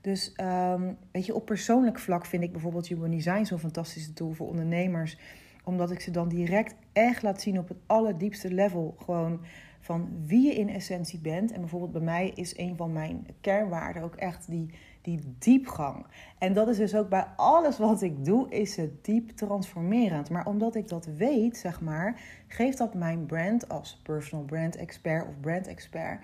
Dus 0.01 0.35
um, 0.41 0.97
weet 1.11 1.27
je, 1.27 1.35
op 1.35 1.47
persoonlijk 1.47 1.99
vlak 1.99 2.27
vind 2.27 2.43
ik 2.43 2.53
bijvoorbeeld 2.53 2.87
Human 2.87 3.11
Design 3.11 3.45
zo'n 3.45 3.59
fantastische 3.59 4.13
tool 4.13 4.33
voor 4.33 4.49
ondernemers. 4.49 5.19
Omdat 5.65 5.91
ik 5.91 6.01
ze 6.01 6.11
dan 6.11 6.29
direct 6.29 6.75
echt 6.93 7.23
laat 7.23 7.41
zien 7.41 7.59
op 7.59 7.69
het 7.69 7.79
allerdiepste 7.87 8.53
level. 8.55 8.95
Gewoon 8.99 9.41
van 9.81 10.09
wie 10.27 10.47
je 10.47 10.55
in 10.55 10.69
essentie 10.69 11.21
bent. 11.21 11.53
En 11.53 11.61
bijvoorbeeld 11.61 11.93
bij 11.93 12.01
mij 12.01 12.33
is 12.35 12.59
een 12.59 12.77
van 12.77 12.93
mijn 12.93 13.27
kernwaarden 13.41 14.03
ook 14.03 14.17
echt 14.17 14.51
die 14.51 14.71
die 15.05 15.35
diepgang. 15.39 16.07
En 16.39 16.53
dat 16.53 16.69
is 16.69 16.77
dus 16.77 16.95
ook 16.95 17.09
bij 17.09 17.27
alles 17.37 17.79
wat 17.79 18.03
ik 18.03 18.25
doe, 18.25 18.51
is 18.51 18.77
het 18.77 19.05
diep 19.05 19.31
transformerend. 19.31 20.31
Maar 20.31 20.47
omdat 20.47 20.75
ik 20.75 20.89
dat 20.89 21.07
weet, 21.07 21.57
zeg 21.57 21.81
maar, 21.81 22.21
geeft 22.49 22.79
dat 22.79 22.95
mijn 22.95 23.27
brand 23.27 23.69
als 23.69 24.01
personal 24.03 24.45
brand 24.45 24.77
expert 24.77 25.29
of 25.29 25.41
brand 25.41 25.67
expert 25.67 26.21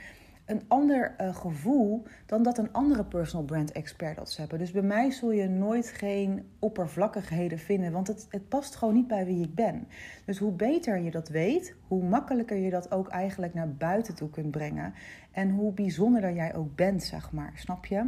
een 0.51 0.63
ander 0.69 1.15
uh, 1.21 1.35
gevoel 1.37 2.03
dan 2.27 2.43
dat 2.43 2.59
een 2.59 2.73
andere 2.73 3.05
personal 3.05 3.45
brand 3.45 3.73
expert 3.73 4.17
dat 4.17 4.31
ze 4.31 4.41
hebben. 4.41 4.59
Dus 4.59 4.71
bij 4.71 4.83
mij 4.83 5.11
zul 5.11 5.31
je 5.31 5.49
nooit 5.49 5.89
geen 5.89 6.49
oppervlakkigheden 6.59 7.59
vinden, 7.59 7.93
want 7.93 8.07
het, 8.07 8.27
het 8.31 8.49
past 8.49 8.77
gewoon 8.77 8.95
niet 8.95 9.07
bij 9.07 9.25
wie 9.25 9.45
ik 9.45 9.55
ben. 9.55 9.87
Dus 10.25 10.39
hoe 10.39 10.53
beter 10.53 10.99
je 10.99 11.11
dat 11.11 11.29
weet, 11.29 11.75
hoe 11.87 12.03
makkelijker 12.03 12.57
je 12.57 12.71
dat 12.71 12.93
ook 12.93 13.09
eigenlijk 13.09 13.55
naar 13.55 13.75
buiten 13.75 14.15
toe 14.15 14.31
kunt 14.31 14.51
brengen. 14.51 14.95
En 15.31 15.51
hoe 15.51 15.73
bijzonderder 15.73 16.33
jij 16.33 16.55
ook 16.55 16.77
bent, 16.77 17.03
zeg 17.03 17.33
maar. 17.33 17.53
Snap 17.55 17.87
je? 17.87 18.07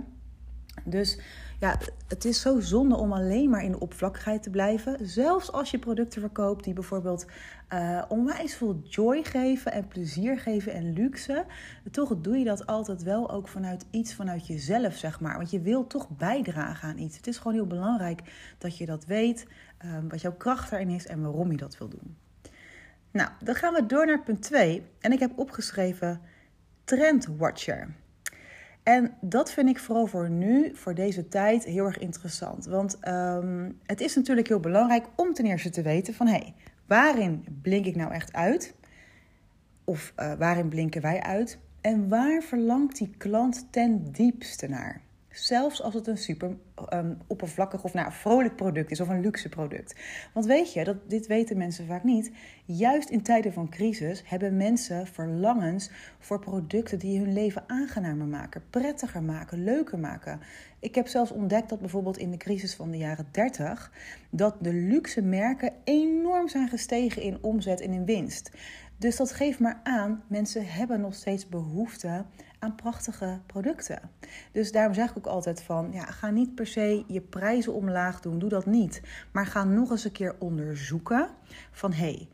Dus 0.84 1.18
ja, 1.60 1.78
het 2.08 2.24
is 2.24 2.40
zo 2.40 2.60
zonde 2.60 2.96
om 2.96 3.12
alleen 3.12 3.50
maar 3.50 3.64
in 3.64 3.70
de 3.70 3.80
oppervlakkigheid 3.80 4.42
te 4.42 4.50
blijven. 4.50 4.96
Zelfs 5.08 5.52
als 5.52 5.70
je 5.70 5.78
producten 5.78 6.20
verkoopt 6.20 6.64
die 6.64 6.74
bijvoorbeeld 6.74 7.26
uh, 7.72 8.02
onwijs 8.08 8.54
veel 8.54 8.80
joy 8.84 9.24
geven 9.24 9.72
en 9.72 9.88
plezier 9.88 10.38
geven 10.38 10.72
en 10.72 10.92
luxe. 10.92 11.44
Toch 11.90 12.16
doe 12.20 12.38
je 12.38 12.44
dat 12.44 12.66
altijd 12.66 13.02
wel 13.02 13.30
ook 13.30 13.48
vanuit 13.48 13.86
iets 13.90 14.14
vanuit 14.14 14.46
jezelf, 14.46 14.96
zeg 14.96 15.20
maar. 15.20 15.36
Want 15.36 15.50
je 15.50 15.60
wil 15.60 15.86
toch 15.86 16.08
bijdragen 16.08 16.88
aan 16.88 16.98
iets. 16.98 17.16
Het 17.16 17.26
is 17.26 17.36
gewoon 17.36 17.52
heel 17.52 17.66
belangrijk 17.66 18.20
dat 18.58 18.78
je 18.78 18.86
dat 18.86 19.04
weet, 19.04 19.46
um, 19.84 20.08
wat 20.08 20.20
jouw 20.20 20.36
kracht 20.36 20.70
daarin 20.70 20.90
is 20.90 21.06
en 21.06 21.22
waarom 21.22 21.50
je 21.50 21.56
dat 21.56 21.78
wil 21.78 21.88
doen. 21.88 22.16
Nou, 23.10 23.30
dan 23.44 23.54
gaan 23.54 23.74
we 23.74 23.86
door 23.86 24.06
naar 24.06 24.22
punt 24.22 24.42
2. 24.42 24.86
En 25.00 25.12
ik 25.12 25.18
heb 25.18 25.38
opgeschreven 25.38 26.20
Trendwatcher. 26.84 27.94
En 28.82 29.14
dat 29.20 29.52
vind 29.52 29.68
ik 29.68 29.78
vooral 29.78 30.06
voor 30.06 30.30
nu, 30.30 30.76
voor 30.76 30.94
deze 30.94 31.28
tijd, 31.28 31.64
heel 31.64 31.84
erg 31.84 31.98
interessant. 31.98 32.64
Want 32.64 32.98
um, 33.08 33.78
het 33.86 34.00
is 34.00 34.14
natuurlijk 34.14 34.48
heel 34.48 34.60
belangrijk 34.60 35.06
om 35.16 35.34
ten 35.34 35.44
eerste 35.44 35.70
te 35.70 35.82
weten 35.82 36.14
van... 36.14 36.26
hé, 36.26 36.32
hey, 36.32 36.54
waarin 36.86 37.44
blink 37.62 37.86
ik 37.86 37.96
nou 37.96 38.12
echt 38.12 38.32
uit? 38.32 38.74
Of 39.84 40.12
uh, 40.16 40.32
waarin 40.34 40.68
blinken 40.68 41.02
wij 41.02 41.20
uit? 41.20 41.58
En 41.80 42.08
waar 42.08 42.42
verlangt 42.42 42.96
die 42.96 43.14
klant 43.18 43.66
ten 43.70 44.12
diepste 44.12 44.68
naar? 44.68 45.00
Zelfs 45.32 45.82
als 45.82 45.94
het 45.94 46.06
een 46.06 46.18
super 46.18 46.56
um, 46.92 47.18
oppervlakkig 47.26 47.84
of 47.84 47.94
nou, 47.94 48.12
vrolijk 48.12 48.56
product 48.56 48.90
is 48.90 49.00
of 49.00 49.08
een 49.08 49.20
luxe 49.20 49.48
product. 49.48 49.94
Want 50.34 50.46
weet 50.46 50.72
je, 50.72 50.84
dat, 50.84 50.96
dit 51.10 51.26
weten 51.26 51.56
mensen 51.56 51.86
vaak 51.86 52.04
niet. 52.04 52.32
Juist 52.64 53.08
in 53.08 53.22
tijden 53.22 53.52
van 53.52 53.68
crisis 53.68 54.22
hebben 54.26 54.56
mensen 54.56 55.06
verlangens 55.06 55.90
voor 56.18 56.38
producten 56.38 56.98
die 56.98 57.18
hun 57.18 57.32
leven 57.32 57.64
aangenamer 57.66 58.26
maken, 58.26 58.62
prettiger 58.70 59.22
maken, 59.22 59.64
leuker 59.64 59.98
maken. 59.98 60.40
Ik 60.78 60.94
heb 60.94 61.06
zelfs 61.06 61.30
ontdekt 61.30 61.68
dat 61.68 61.80
bijvoorbeeld 61.80 62.18
in 62.18 62.30
de 62.30 62.36
crisis 62.36 62.74
van 62.74 62.90
de 62.90 62.98
jaren 62.98 63.26
30 63.30 63.92
dat 64.30 64.56
de 64.60 64.72
luxe 64.72 65.22
merken 65.22 65.72
enorm 65.84 66.48
zijn 66.48 66.68
gestegen 66.68 67.22
in 67.22 67.38
omzet 67.40 67.80
en 67.80 67.92
in 67.92 68.04
winst. 68.04 68.50
Dus 68.98 69.16
dat 69.16 69.32
geeft 69.32 69.58
maar 69.58 69.80
aan, 69.82 70.22
mensen 70.26 70.66
hebben 70.66 71.00
nog 71.00 71.14
steeds 71.14 71.48
behoefte 71.48 72.24
aan 72.62 72.74
prachtige 72.74 73.40
producten. 73.46 74.10
Dus 74.52 74.72
daarom 74.72 74.94
zeg 74.94 75.10
ik 75.10 75.16
ook 75.16 75.26
altijd 75.26 75.62
van, 75.62 75.88
ja, 75.92 76.04
ga 76.04 76.30
niet 76.30 76.54
per 76.54 76.66
se 76.66 77.04
je 77.06 77.20
prijzen 77.20 77.72
omlaag 77.72 78.20
doen, 78.20 78.38
doe 78.38 78.48
dat 78.48 78.66
niet. 78.66 79.02
Maar 79.32 79.46
ga 79.46 79.64
nog 79.64 79.90
eens 79.90 80.04
een 80.04 80.12
keer 80.12 80.34
onderzoeken 80.38 81.28
van, 81.70 81.92
hé, 81.92 82.04
hey, 82.04 82.28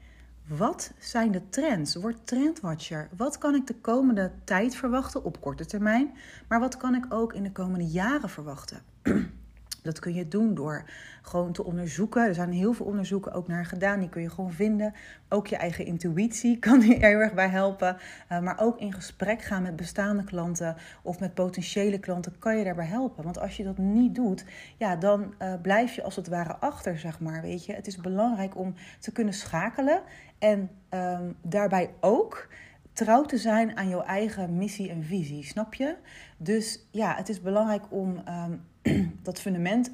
wat 0.46 0.92
zijn 0.98 1.32
de 1.32 1.48
trends? 1.48 1.94
Word 1.94 2.26
trendwatcher. 2.26 3.08
Wat 3.16 3.38
kan 3.38 3.54
ik 3.54 3.66
de 3.66 3.74
komende 3.74 4.30
tijd 4.44 4.76
verwachten 4.76 5.24
op 5.24 5.40
korte 5.40 5.66
termijn? 5.66 6.10
Maar 6.48 6.60
wat 6.60 6.76
kan 6.76 6.94
ik 6.94 7.04
ook 7.08 7.32
in 7.32 7.42
de 7.42 7.52
komende 7.52 7.86
jaren 7.86 8.28
verwachten? 8.28 8.82
Dat 9.82 9.98
kun 9.98 10.14
je 10.14 10.28
doen 10.28 10.54
door 10.54 10.84
gewoon 11.22 11.52
te 11.52 11.64
onderzoeken. 11.64 12.26
Er 12.26 12.34
zijn 12.34 12.52
heel 12.52 12.72
veel 12.72 12.86
onderzoeken 12.86 13.32
ook 13.32 13.48
naar 13.48 13.66
gedaan. 13.66 14.00
Die 14.00 14.08
kun 14.08 14.22
je 14.22 14.30
gewoon 14.30 14.52
vinden. 14.52 14.94
Ook 15.28 15.46
je 15.46 15.56
eigen 15.56 15.84
intuïtie 15.84 16.58
kan 16.68 16.80
je 16.80 16.94
er 16.94 17.20
erg 17.20 17.34
bij 17.34 17.48
helpen. 17.48 17.96
Uh, 18.32 18.40
maar 18.40 18.60
ook 18.60 18.78
in 18.78 18.92
gesprek 18.92 19.42
gaan 19.42 19.62
met 19.62 19.76
bestaande 19.76 20.24
klanten 20.24 20.76
of 21.02 21.20
met 21.20 21.34
potentiële 21.34 21.98
klanten 21.98 22.38
kan 22.38 22.56
je 22.56 22.64
daarbij 22.64 22.86
helpen. 22.86 23.24
Want 23.24 23.38
als 23.38 23.56
je 23.56 23.64
dat 23.64 23.78
niet 23.78 24.14
doet, 24.14 24.44
ja, 24.76 24.96
dan 24.96 25.34
uh, 25.42 25.54
blijf 25.62 25.94
je 25.94 26.02
als 26.02 26.16
het 26.16 26.28
ware 26.28 26.56
achter, 26.56 26.98
zeg 26.98 27.20
maar. 27.20 27.42
Weet 27.42 27.64
je, 27.64 27.72
het 27.72 27.86
is 27.86 27.96
belangrijk 27.96 28.56
om 28.56 28.74
te 28.98 29.12
kunnen 29.12 29.34
schakelen 29.34 30.02
en 30.38 30.70
um, 30.90 31.36
daarbij 31.42 31.90
ook 32.00 32.48
trouw 32.92 33.24
te 33.24 33.36
zijn 33.36 33.76
aan 33.76 33.88
jouw 33.88 34.02
eigen 34.02 34.56
missie 34.56 34.90
en 34.90 35.04
visie, 35.04 35.44
snap 35.44 35.74
je? 35.74 35.96
Dus 36.36 36.86
ja, 36.90 37.14
het 37.14 37.28
is 37.28 37.40
belangrijk 37.40 37.84
om 37.90 38.22
um, 38.28 38.64
dat 39.22 39.40
fundament 39.40 39.90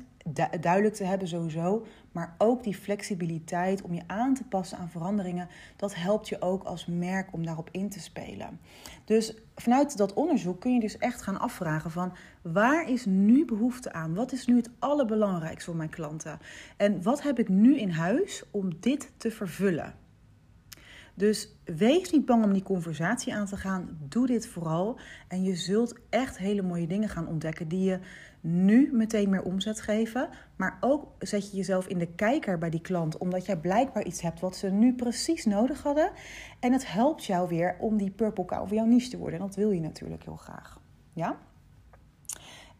duidelijk 0.61 0.95
te 0.95 1.05
hebben 1.05 1.29
sowieso, 1.29 1.87
maar 2.13 2.35
ook 2.39 2.63
die 2.63 2.75
flexibiliteit 2.75 3.83
om 3.83 3.95
je 3.95 4.03
aan 4.07 4.35
te 4.35 4.45
passen 4.45 4.79
aan 4.79 4.91
veranderingen, 4.91 5.49
dat 5.77 5.95
helpt 5.95 6.29
je 6.29 6.41
ook 6.41 6.63
als 6.63 6.87
merk 6.87 7.33
om 7.33 7.45
daarop 7.45 7.69
in 7.73 7.89
te 7.89 8.01
spelen. 8.01 8.61
Dus 9.05 9.35
vanuit 9.55 9.97
dat 9.97 10.13
onderzoek 10.13 10.61
kun 10.61 10.75
je 10.75 10.81
dus 10.81 10.99
echt 10.99 11.23
gaan 11.23 11.41
afvragen 11.41 11.91
van 11.91 12.13
waar 12.43 12.89
is 12.89 13.05
nu 13.05 13.45
behoefte 13.45 13.93
aan? 13.93 14.15
Wat 14.15 14.33
is 14.33 14.47
nu 14.47 14.57
het 14.57 14.71
allerbelangrijkste 14.79 15.65
voor 15.65 15.77
mijn 15.79 15.91
klanten? 15.91 16.39
En 16.77 17.03
wat 17.03 17.23
heb 17.23 17.39
ik 17.39 17.49
nu 17.49 17.79
in 17.79 17.91
huis 17.91 18.43
om 18.51 18.71
dit 18.81 19.11
te 19.17 19.31
vervullen? 19.31 19.95
Dus 21.15 21.57
wees 21.65 22.11
niet 22.11 22.27
bang 22.27 22.45
om 22.45 22.53
die 22.53 22.63
conversatie 22.63 23.35
aan 23.35 23.47
te 23.47 23.57
gaan. 23.57 23.99
Doe 24.09 24.27
dit 24.27 24.47
vooral. 24.47 24.99
En 25.29 25.43
je 25.43 25.55
zult 25.55 25.95
echt 26.11 26.39
hele 26.39 26.63
mooie 26.63 26.87
dingen 26.87 27.09
gaan 27.09 27.29
ontdekken 27.29 27.69
die 27.69 27.85
je 27.85 27.99
nu 28.41 28.91
meteen 28.93 29.31
meer 29.31 29.43
omzet 29.43 29.81
geven. 29.81 30.29
Maar 30.57 30.79
ook 30.81 31.07
zet 31.19 31.51
je 31.51 31.57
jezelf 31.57 31.87
in 31.87 31.99
de 31.99 32.15
kijker 32.15 32.59
bij 32.59 32.71
die 32.71 32.81
klant. 32.81 33.19
Omdat 33.19 33.47
jij 33.47 33.57
blijkbaar 33.57 34.05
iets 34.05 34.21
hebt 34.21 34.41
wat 34.41 34.57
ze 34.57 34.71
nu 34.71 34.95
precies 34.95 35.45
nodig 35.45 35.83
hadden. 35.83 36.11
En 36.61 36.73
het 36.73 36.93
helpt 36.93 37.25
jou 37.25 37.49
weer 37.49 37.77
om 37.79 37.97
die 37.97 38.11
purple 38.11 38.45
cow 38.45 38.67
voor 38.67 38.77
jouw 38.77 38.87
niche 38.87 39.11
te 39.11 39.19
worden. 39.19 39.41
En 39.41 39.47
dat 39.47 39.57
wil 39.57 39.71
je 39.71 39.81
natuurlijk 39.81 40.25
heel 40.25 40.37
graag. 40.37 40.81
Ja? 41.13 41.39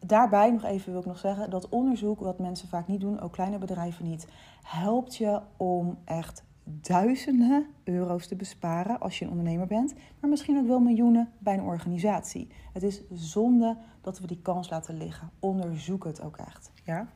Daarbij 0.05 0.51
nog 0.51 0.63
even 0.63 0.91
wil 0.91 0.99
ik 0.99 1.07
nog 1.07 1.19
zeggen 1.19 1.49
dat 1.49 1.69
onderzoek, 1.69 2.19
wat 2.19 2.39
mensen 2.39 2.67
vaak 2.67 2.87
niet 2.87 3.01
doen, 3.01 3.19
ook 3.19 3.31
kleine 3.31 3.57
bedrijven 3.57 4.05
niet, 4.05 4.27
helpt 4.61 5.15
je 5.15 5.41
om 5.57 5.97
echt 6.05 6.43
duizenden 6.65 7.67
euro's 7.83 8.27
te 8.27 8.35
besparen 8.35 8.99
als 8.99 9.19
je 9.19 9.25
een 9.25 9.31
ondernemer 9.31 9.67
bent, 9.67 9.93
maar 10.19 10.29
misschien 10.29 10.57
ook 10.57 10.67
wel 10.67 10.79
miljoenen 10.79 11.31
bij 11.37 11.53
een 11.53 11.63
organisatie. 11.63 12.47
Het 12.73 12.83
is 12.83 13.01
zonde 13.13 13.77
dat 14.01 14.19
we 14.19 14.27
die 14.27 14.41
kans 14.41 14.69
laten 14.69 14.97
liggen. 14.97 15.29
Onderzoek 15.39 16.03
het 16.03 16.21
ook 16.21 16.37
echt. 16.37 16.71
Ja? 16.83 17.07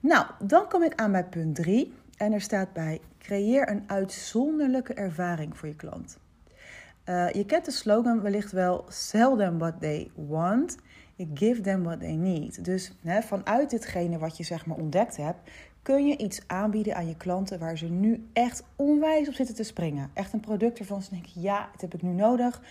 Nou, 0.00 0.26
dan 0.44 0.68
kom 0.68 0.82
ik 0.82 0.94
aan 0.94 1.12
bij 1.12 1.24
punt 1.24 1.54
3 1.54 1.92
en 2.16 2.32
er 2.32 2.40
staat 2.40 2.72
bij: 2.72 3.00
creëer 3.18 3.70
een 3.70 3.82
uitzonderlijke 3.86 4.94
ervaring 4.94 5.56
voor 5.56 5.68
je 5.68 5.76
klant. 5.76 6.18
Uh, 7.04 7.30
je 7.30 7.44
kent 7.44 7.64
de 7.64 7.70
slogan 7.70 8.20
wellicht 8.20 8.52
wel: 8.52 8.84
sell 8.88 9.36
them 9.36 9.58
what 9.58 9.80
they 9.80 10.10
want, 10.14 10.76
give 11.34 11.60
them 11.60 11.82
what 11.82 12.00
they 12.00 12.14
need. 12.14 12.64
Dus 12.64 12.92
hè, 13.02 13.22
vanuit 13.22 13.70
ditgene 13.70 14.18
wat 14.18 14.36
je 14.36 14.44
zeg 14.44 14.66
maar 14.66 14.76
ontdekt 14.76 15.16
hebt, 15.16 15.50
kun 15.88 16.06
je 16.06 16.16
iets 16.16 16.40
aanbieden 16.46 16.96
aan 16.96 17.06
je 17.06 17.16
klanten 17.16 17.58
waar 17.58 17.78
ze 17.78 17.86
nu 17.86 18.28
echt 18.32 18.64
onwijs 18.76 19.28
op 19.28 19.34
zitten 19.34 19.54
te 19.54 19.62
springen. 19.62 20.10
Echt 20.14 20.32
een 20.32 20.40
product 20.40 20.78
waarvan 20.78 21.02
ze 21.02 21.10
denken, 21.10 21.40
ja, 21.40 21.68
dat 21.72 21.80
heb 21.80 21.94
ik 21.94 22.02
nu 22.02 22.12
nodig. 22.12 22.62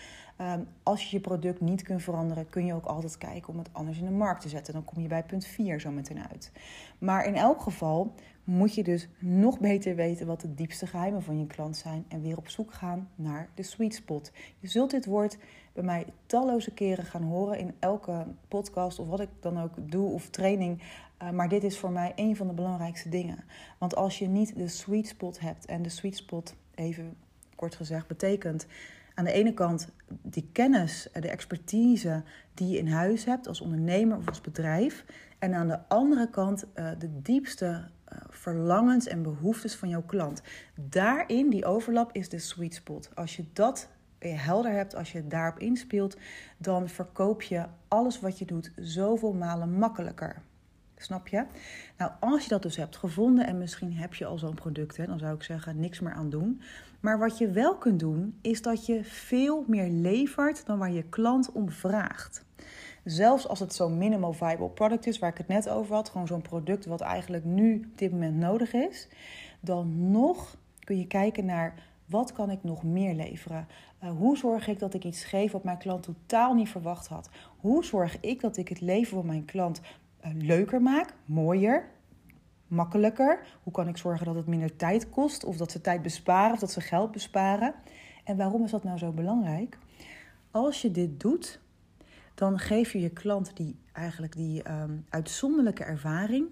Um, 0.42 0.68
als 0.84 1.04
je 1.04 1.16
je 1.16 1.22
product 1.22 1.62
niet 1.62 1.82
kunt 1.82 2.04
veranderen, 2.04 2.50
kun 2.50 2.66
je 2.66 2.74
ook 2.74 2.86
altijd 2.86 3.18
kijken 3.18 3.54
om 3.54 3.58
het 3.58 3.70
anders 3.72 4.00
in 4.00 4.06
de 4.06 4.12
markt 4.12 4.42
te 4.42 4.50
zetten. 4.50 4.74
Dan 4.74 4.84
kom 4.84 5.02
je 5.02 5.08
bij 5.08 5.24
punt 5.24 5.46
4 5.46 5.80
zo 5.80 5.92
meteen 5.92 6.28
uit. 6.32 6.52
Maar 6.98 7.26
in 7.26 7.36
elk 7.36 7.62
geval 7.62 8.14
moet 8.44 8.76
je 8.76 8.84
dus 8.84 9.08
nog 9.20 9.60
beter 9.60 9.96
weten 9.96 10.28
wat 10.28 10.42
de 10.42 10.54
diepste 10.54 10.88
geheimen 10.88 11.24
van 11.24 11.40
je 11.40 11.48
klant 11.48 11.78
zijn 11.78 12.06
en 12.08 12.22
weer 12.22 12.38
op 12.38 12.50
zoek 12.50 12.74
gaan 12.74 13.10
naar 13.16 13.50
de 13.54 13.64
sweet 13.64 13.94
spot. 13.94 14.32
Je 14.60 14.68
zult 14.68 14.92
dit 14.92 15.06
woord 15.06 15.38
bij 15.74 15.84
mij 15.84 16.06
talloze 16.26 16.72
keren 16.72 17.06
gaan 17.06 17.24
horen 17.24 17.60
in 17.60 17.74
elke 17.80 18.26
podcast 18.48 19.00
of 19.00 19.08
wat 19.08 19.20
ik 19.20 19.30
dan 19.40 19.62
ook 19.62 19.74
doe 19.80 20.10
of 20.10 20.30
training. 20.30 20.82
Uh, 21.24 21.30
maar 21.30 21.50
dit 21.50 21.64
is 21.64 21.78
voor 21.78 21.92
mij 21.92 22.14
een 22.16 22.36
van 22.36 22.48
de 22.48 22.54
belangrijkste 22.54 23.10
dingen. 23.10 23.44
Want 23.78 23.96
als 23.96 24.20
je 24.20 24.28
niet 24.28 24.56
de 24.56 24.68
sweet 24.68 25.08
spot 25.08 25.40
hebt, 25.40 25.66
en 25.66 25.82
de 25.82 25.90
sweet 25.90 26.16
spot, 26.16 26.56
even 26.76 27.16
kort 27.56 27.76
gezegd, 27.76 28.08
betekent 28.08 28.66
aan 29.14 29.26
de 29.26 29.32
ene 29.32 29.54
kant 29.54 29.90
die 30.08 30.50
kennis, 30.52 31.08
de 31.14 31.30
expertise 31.30 32.24
die 32.54 32.70
je 32.70 32.78
in 32.78 32.88
huis 32.88 33.26
hebt 33.26 33.48
als 33.48 33.62
ondernemer 33.62 34.18
of 34.18 34.28
als 34.28 34.42
bedrijf. 34.42 35.06
En 35.40 35.54
aan 35.54 35.68
de 35.68 35.80
andere 35.88 36.30
kant 36.30 36.66
uh, 36.76 36.90
de 37.00 37.22
diepste 37.22 37.88
verlangens 38.30 39.08
en 39.08 39.22
behoeftes 39.22 39.76
van 39.76 39.90
jouw 39.90 40.04
klant. 40.04 40.42
Daarin, 40.76 41.50
die 41.50 41.66
overlap, 41.66 42.12
is 42.12 42.30
de 42.30 42.40
sweet 42.40 42.74
spot. 42.74 43.10
Als 43.16 43.36
je 43.36 43.46
dat 43.54 43.90
helder 44.20 44.72
hebt, 44.72 44.96
als 44.96 45.12
je 45.12 45.28
daarop 45.28 45.60
inspeelt, 45.60 46.18
dan 46.58 46.90
verkoop 46.90 47.42
je 47.42 47.66
alles 47.88 48.20
wat 48.20 48.40
je 48.40 48.46
doet 48.46 48.72
zoveel 48.76 49.34
malen 49.34 49.72
makkelijker. 49.72 50.42
Snap 50.98 51.27
je? 51.27 51.46
Nou, 51.98 52.12
als 52.20 52.44
je 52.44 52.50
dat 52.50 52.62
dus 52.62 52.75
hebt 52.75 52.98
gevonden 52.98 53.48
en 53.48 53.58
misschien 53.58 53.94
heb 53.94 54.13
je 54.13 54.25
al 54.25 54.38
zo'n 54.38 54.54
product, 54.54 54.98
hè, 54.98 55.06
dan 55.06 55.20
zou 55.20 55.36
ik 55.36 55.44
zeggen 55.44 55.80
niks 55.80 56.00
meer 56.00 56.13
aan 56.13 56.30
doen. 56.30 56.62
Maar 57.00 57.20
wat 57.20 57.38
je 57.38 57.51
wel 57.51 57.75
kunt 57.75 58.00
doen, 58.00 58.38
is 58.42 58.62
dat 58.62 58.86
je 58.86 59.04
veel 59.04 59.63
meer 59.68 59.89
levert 59.89 60.66
dan 60.66 60.77
waar 60.77 60.92
je 60.92 61.04
klant 61.04 61.51
om 61.51 61.70
vraagt. 61.70 62.46
Zelfs 63.04 63.48
als 63.48 63.60
het 63.60 63.74
zo'n 63.74 63.98
minimal 63.98 64.34
viable 64.34 64.70
product 64.70 65.08
is, 65.08 65.20
waar 65.20 65.30
ik 65.30 65.38
het 65.38 65.48
net 65.48 65.70
over 65.70 65.96
had, 65.96 66.10
gewoon 66.10 66.27
zo'n 66.27 66.42
product 66.42 66.86
wat 66.86 67.01
eigenlijk 67.01 67.44
nu 67.44 67.75
op 67.92 67.98
dit 67.98 68.12
moment 68.12 68.38
nodig 68.38 68.74
is, 68.74 69.08
dan 69.60 70.12
nog 70.12 70.56
kun 70.84 70.98
je 70.98 71.08
kijken 71.08 71.46
naar 71.46 71.86
Wat 72.06 72.32
kan 72.32 72.50
ik 72.50 72.63
nog 72.63 72.84
meer 72.84 73.13
leveren? 73.13 73.68
Uh, 74.04 74.10
hoe 74.10 74.38
zorg 74.38 74.68
ik 74.68 74.80
dat 74.80 74.94
ik 74.94 75.04
iets 75.04 75.24
geef 75.24 75.51
wat 75.51 75.63
mijn 75.63 75.77
klant 75.77 76.04
totaal 76.04 76.54
niet 76.54 76.70
verwacht 76.70 77.08
had? 77.08 77.30
Hoe 77.58 77.86
zorg 77.86 78.18
ik 78.20 78.42
dat 78.42 78.58
ik 78.58 78.70
het 78.70 78.82
leven 78.82 79.18
van 79.18 79.25
mijn 79.25 79.46
klant 79.46 79.82
leuker 80.36 80.81
maak, 80.81 81.13
mooier, 81.25 81.89
makkelijker? 82.67 83.39
Hoe 83.63 83.74
kan 83.74 83.88
ik 83.88 83.98
zorgen 83.98 84.25
dat 84.25 84.36
het 84.36 84.48
minder 84.48 84.75
tijd 84.75 85.10
kost, 85.10 85.43
of 85.43 85.57
dat 85.57 85.72
ze 85.72 85.81
tijd 85.81 86.01
besparen, 86.01 86.53
of 86.53 86.60
dat 86.60 86.72
ze 86.72 86.81
geld 86.81 87.12
besparen? 87.12 87.74
En 88.24 88.38
waarom 88.38 88.63
is 88.63 88.72
dat 88.72 88.84
nou 88.84 88.98
zo 88.98 89.12
belangrijk? 89.12 89.77
Als 90.51 90.81
je 90.81 90.91
dit 90.91 91.19
doet, 91.19 91.60
dan 92.34 92.60
geef 92.60 92.91
je 92.91 93.00
je 93.00 93.10
klant 93.10 93.55
die 93.55 93.79
eigenlijk 93.93 94.36
die 94.36 94.72
um, 94.72 95.05
uitzonderlijke 95.10 95.84
ervaring 95.84 96.48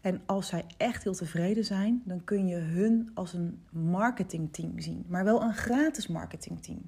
en 0.00 0.22
als 0.26 0.46
zij 0.46 0.64
echt 0.76 1.04
heel 1.04 1.14
tevreden 1.14 1.64
zijn, 1.64 2.02
dan 2.04 2.24
kun 2.24 2.46
je 2.46 2.56
hun 2.56 3.10
als 3.14 3.32
een 3.32 3.62
marketingteam 3.70 4.80
zien. 4.80 5.04
Maar 5.08 5.24
wel 5.24 5.42
een 5.42 5.54
gratis 5.54 6.06
marketingteam. 6.06 6.80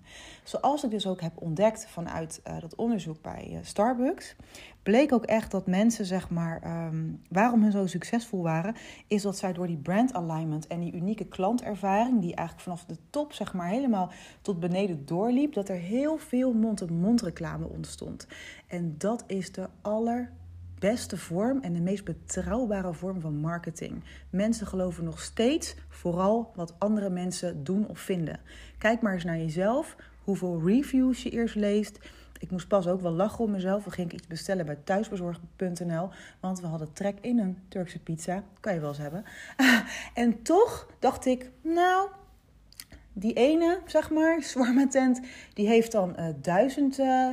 Zoals 0.42 0.84
ik 0.84 0.90
dus 0.90 1.06
ook 1.06 1.20
heb 1.20 1.32
ontdekt 1.34 1.86
vanuit 1.86 2.40
uh, 2.48 2.60
dat 2.60 2.74
onderzoek 2.74 3.22
bij 3.22 3.48
uh, 3.50 3.58
Starbucks. 3.62 4.36
Bleek 4.82 5.12
ook 5.12 5.24
echt 5.24 5.50
dat 5.50 5.66
mensen, 5.66 6.04
zeg 6.04 6.30
maar, 6.30 6.86
um, 6.86 7.20
waarom 7.28 7.62
hun 7.62 7.72
zo 7.72 7.86
succesvol 7.86 8.42
waren, 8.42 8.74
is 9.06 9.22
dat 9.22 9.38
zij 9.38 9.52
door 9.52 9.66
die 9.66 9.76
brand 9.76 10.14
alignment 10.14 10.66
en 10.66 10.80
die 10.80 10.92
unieke 10.92 11.24
klantervaring, 11.24 12.20
die 12.20 12.34
eigenlijk 12.34 12.60
vanaf 12.60 12.84
de 12.84 12.96
top, 13.10 13.32
zeg 13.32 13.54
maar, 13.54 13.68
helemaal 13.68 14.10
tot 14.42 14.60
beneden 14.60 15.06
doorliep, 15.06 15.52
dat 15.52 15.68
er 15.68 15.76
heel 15.76 16.18
veel 16.18 16.52
mond-op-mond 16.52 17.22
reclame 17.22 17.68
ontstond. 17.68 18.26
En 18.66 18.94
dat 18.98 19.24
is 19.26 19.52
de 19.52 19.68
aller 19.82 20.30
beste 20.78 21.16
vorm 21.16 21.60
en 21.60 21.72
de 21.72 21.80
meest 21.80 22.04
betrouwbare 22.04 22.92
vorm 22.92 23.20
van 23.20 23.36
marketing. 23.36 24.04
Mensen 24.30 24.66
geloven 24.66 25.04
nog 25.04 25.20
steeds 25.20 25.74
vooral 25.88 26.52
wat 26.54 26.74
andere 26.78 27.10
mensen 27.10 27.64
doen 27.64 27.88
of 27.88 27.98
vinden. 27.98 28.40
Kijk 28.78 29.00
maar 29.00 29.12
eens 29.12 29.24
naar 29.24 29.38
jezelf, 29.38 29.96
hoeveel 30.24 30.62
reviews 30.64 31.22
je 31.22 31.30
eerst 31.30 31.54
leest. 31.54 31.98
Ik 32.38 32.50
moest 32.50 32.68
pas 32.68 32.86
ook 32.86 33.00
wel 33.00 33.12
lachen 33.12 33.44
om 33.44 33.50
mezelf. 33.50 33.84
We 33.84 33.90
gingen 33.90 34.14
iets 34.14 34.26
bestellen 34.26 34.66
bij 34.66 34.78
thuisbezorg.nl. 34.84 36.08
Want 36.40 36.60
we 36.60 36.66
hadden 36.66 36.92
trek 36.92 37.18
in 37.20 37.38
een 37.38 37.58
Turkse 37.68 37.98
pizza. 37.98 38.44
Kan 38.60 38.74
je 38.74 38.80
wel 38.80 38.88
eens 38.88 38.98
hebben. 38.98 39.24
en 40.14 40.42
toch 40.42 40.88
dacht 40.98 41.26
ik, 41.26 41.50
nou, 41.62 42.08
die 43.12 43.32
ene, 43.32 43.80
zeg 43.86 44.10
maar, 44.10 44.42
Swarma 44.42 44.88
tent, 44.88 45.20
die 45.54 45.66
heeft 45.66 45.92
dan 45.92 46.14
uh, 46.18 46.26
duizend... 46.40 46.98
Uh, 46.98 47.32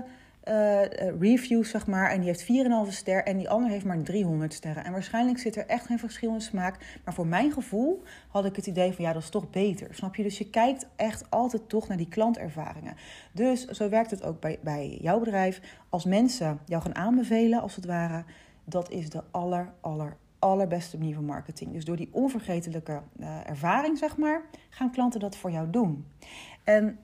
uh, 0.49 0.81
reviews, 1.19 1.69
zeg 1.69 1.87
maar. 1.87 2.09
En 2.11 2.19
die 2.19 2.29
heeft 2.29 2.43
4,5 2.87 2.91
ster. 2.93 3.23
En 3.23 3.37
die 3.37 3.49
andere 3.49 3.73
heeft 3.73 3.85
maar 3.85 4.01
300 4.01 4.53
sterren. 4.53 4.85
En 4.85 4.91
waarschijnlijk 4.91 5.37
zit 5.37 5.55
er 5.55 5.65
echt 5.65 5.85
geen 5.85 5.99
verschil 5.99 6.33
in 6.33 6.41
smaak. 6.41 6.99
Maar 7.03 7.13
voor 7.13 7.27
mijn 7.27 7.51
gevoel 7.51 8.03
had 8.27 8.45
ik 8.45 8.55
het 8.55 8.67
idee 8.67 8.93
van 8.93 9.05
ja, 9.05 9.13
dat 9.13 9.21
is 9.21 9.29
toch 9.29 9.49
beter. 9.49 9.87
Snap 9.91 10.15
je? 10.15 10.23
Dus 10.23 10.37
je 10.37 10.49
kijkt 10.49 10.87
echt 10.95 11.31
altijd 11.31 11.69
toch 11.69 11.87
naar 11.87 11.97
die 11.97 12.07
klantervaringen. 12.07 12.95
Dus 13.31 13.65
zo 13.65 13.89
werkt 13.89 14.11
het 14.11 14.23
ook 14.23 14.39
bij, 14.39 14.59
bij 14.61 14.97
jouw 15.01 15.19
bedrijf. 15.19 15.61
Als 15.89 16.05
mensen 16.05 16.59
jou 16.65 16.81
gaan 16.81 16.95
aanbevelen, 16.95 17.61
als 17.61 17.75
het 17.75 17.85
ware. 17.85 18.23
Dat 18.65 18.91
is 18.91 19.09
de 19.09 19.23
aller, 19.31 19.73
aller, 19.81 20.17
allerbeste 20.39 20.97
manier 20.97 21.15
van 21.15 21.25
marketing. 21.25 21.73
Dus 21.73 21.85
door 21.85 21.95
die 21.95 22.09
onvergetelijke 22.11 23.01
uh, 23.19 23.49
ervaring, 23.49 23.97
zeg 23.97 24.17
maar, 24.17 24.41
gaan 24.69 24.91
klanten 24.91 25.19
dat 25.19 25.37
voor 25.37 25.51
jou 25.51 25.69
doen. 25.69 26.05
En 26.63 26.99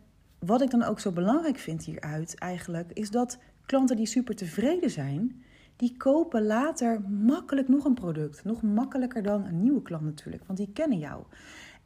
wat 0.45 0.61
ik 0.61 0.69
dan 0.69 0.83
ook 0.83 0.99
zo 0.99 1.11
belangrijk 1.11 1.57
vind 1.57 1.85
hieruit 1.85 2.35
eigenlijk, 2.35 2.91
is 2.93 3.09
dat 3.09 3.37
klanten 3.65 3.95
die 3.95 4.05
super 4.05 4.35
tevreden 4.35 4.89
zijn, 4.89 5.43
die 5.75 5.97
kopen 5.97 6.45
later 6.45 7.01
makkelijk 7.01 7.67
nog 7.67 7.85
een 7.85 7.93
product. 7.93 8.43
Nog 8.43 8.61
makkelijker 8.61 9.23
dan 9.23 9.45
een 9.45 9.61
nieuwe 9.61 9.81
klant 9.81 10.03
natuurlijk, 10.03 10.43
want 10.45 10.59
die 10.59 10.71
kennen 10.73 10.97
jou. 10.97 11.23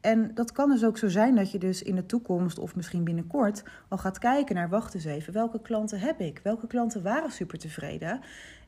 En 0.00 0.30
dat 0.34 0.52
kan 0.52 0.70
dus 0.70 0.84
ook 0.84 0.98
zo 0.98 1.08
zijn 1.08 1.34
dat 1.34 1.50
je 1.50 1.58
dus 1.58 1.82
in 1.82 1.94
de 1.94 2.06
toekomst 2.06 2.58
of 2.58 2.76
misschien 2.76 3.04
binnenkort 3.04 3.62
al 3.88 3.98
gaat 3.98 4.18
kijken 4.18 4.54
naar, 4.54 4.68
wacht 4.68 4.94
eens 4.94 5.04
even, 5.04 5.32
welke 5.32 5.60
klanten 5.62 6.00
heb 6.00 6.20
ik? 6.20 6.40
Welke 6.42 6.66
klanten 6.66 7.02
waren 7.02 7.30
super 7.30 7.58
tevreden? 7.58 8.20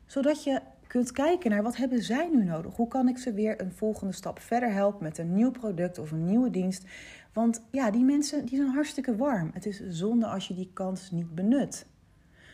Zodat 0.05 0.43
je 0.43 0.61
kunt 0.87 1.11
kijken 1.11 1.49
naar 1.49 1.63
wat 1.63 1.75
hebben 1.75 2.01
zij 2.01 2.29
nu 2.33 2.43
nodig? 2.43 2.75
Hoe 2.75 2.87
kan 2.87 3.07
ik 3.07 3.17
ze 3.17 3.33
weer 3.33 3.61
een 3.61 3.71
volgende 3.71 4.13
stap 4.13 4.39
verder 4.39 4.71
helpen 4.71 5.03
met 5.03 5.17
een 5.17 5.33
nieuw 5.33 5.51
product 5.51 5.97
of 5.97 6.11
een 6.11 6.25
nieuwe 6.25 6.49
dienst? 6.49 6.83
Want 7.33 7.61
ja, 7.71 7.91
die 7.91 8.03
mensen 8.03 8.45
die 8.45 8.57
zijn 8.57 8.69
hartstikke 8.69 9.15
warm. 9.15 9.51
Het 9.53 9.65
is 9.65 9.81
zonde 9.87 10.25
als 10.25 10.47
je 10.47 10.53
die 10.53 10.69
kans 10.73 11.11
niet 11.11 11.35
benut. 11.35 11.85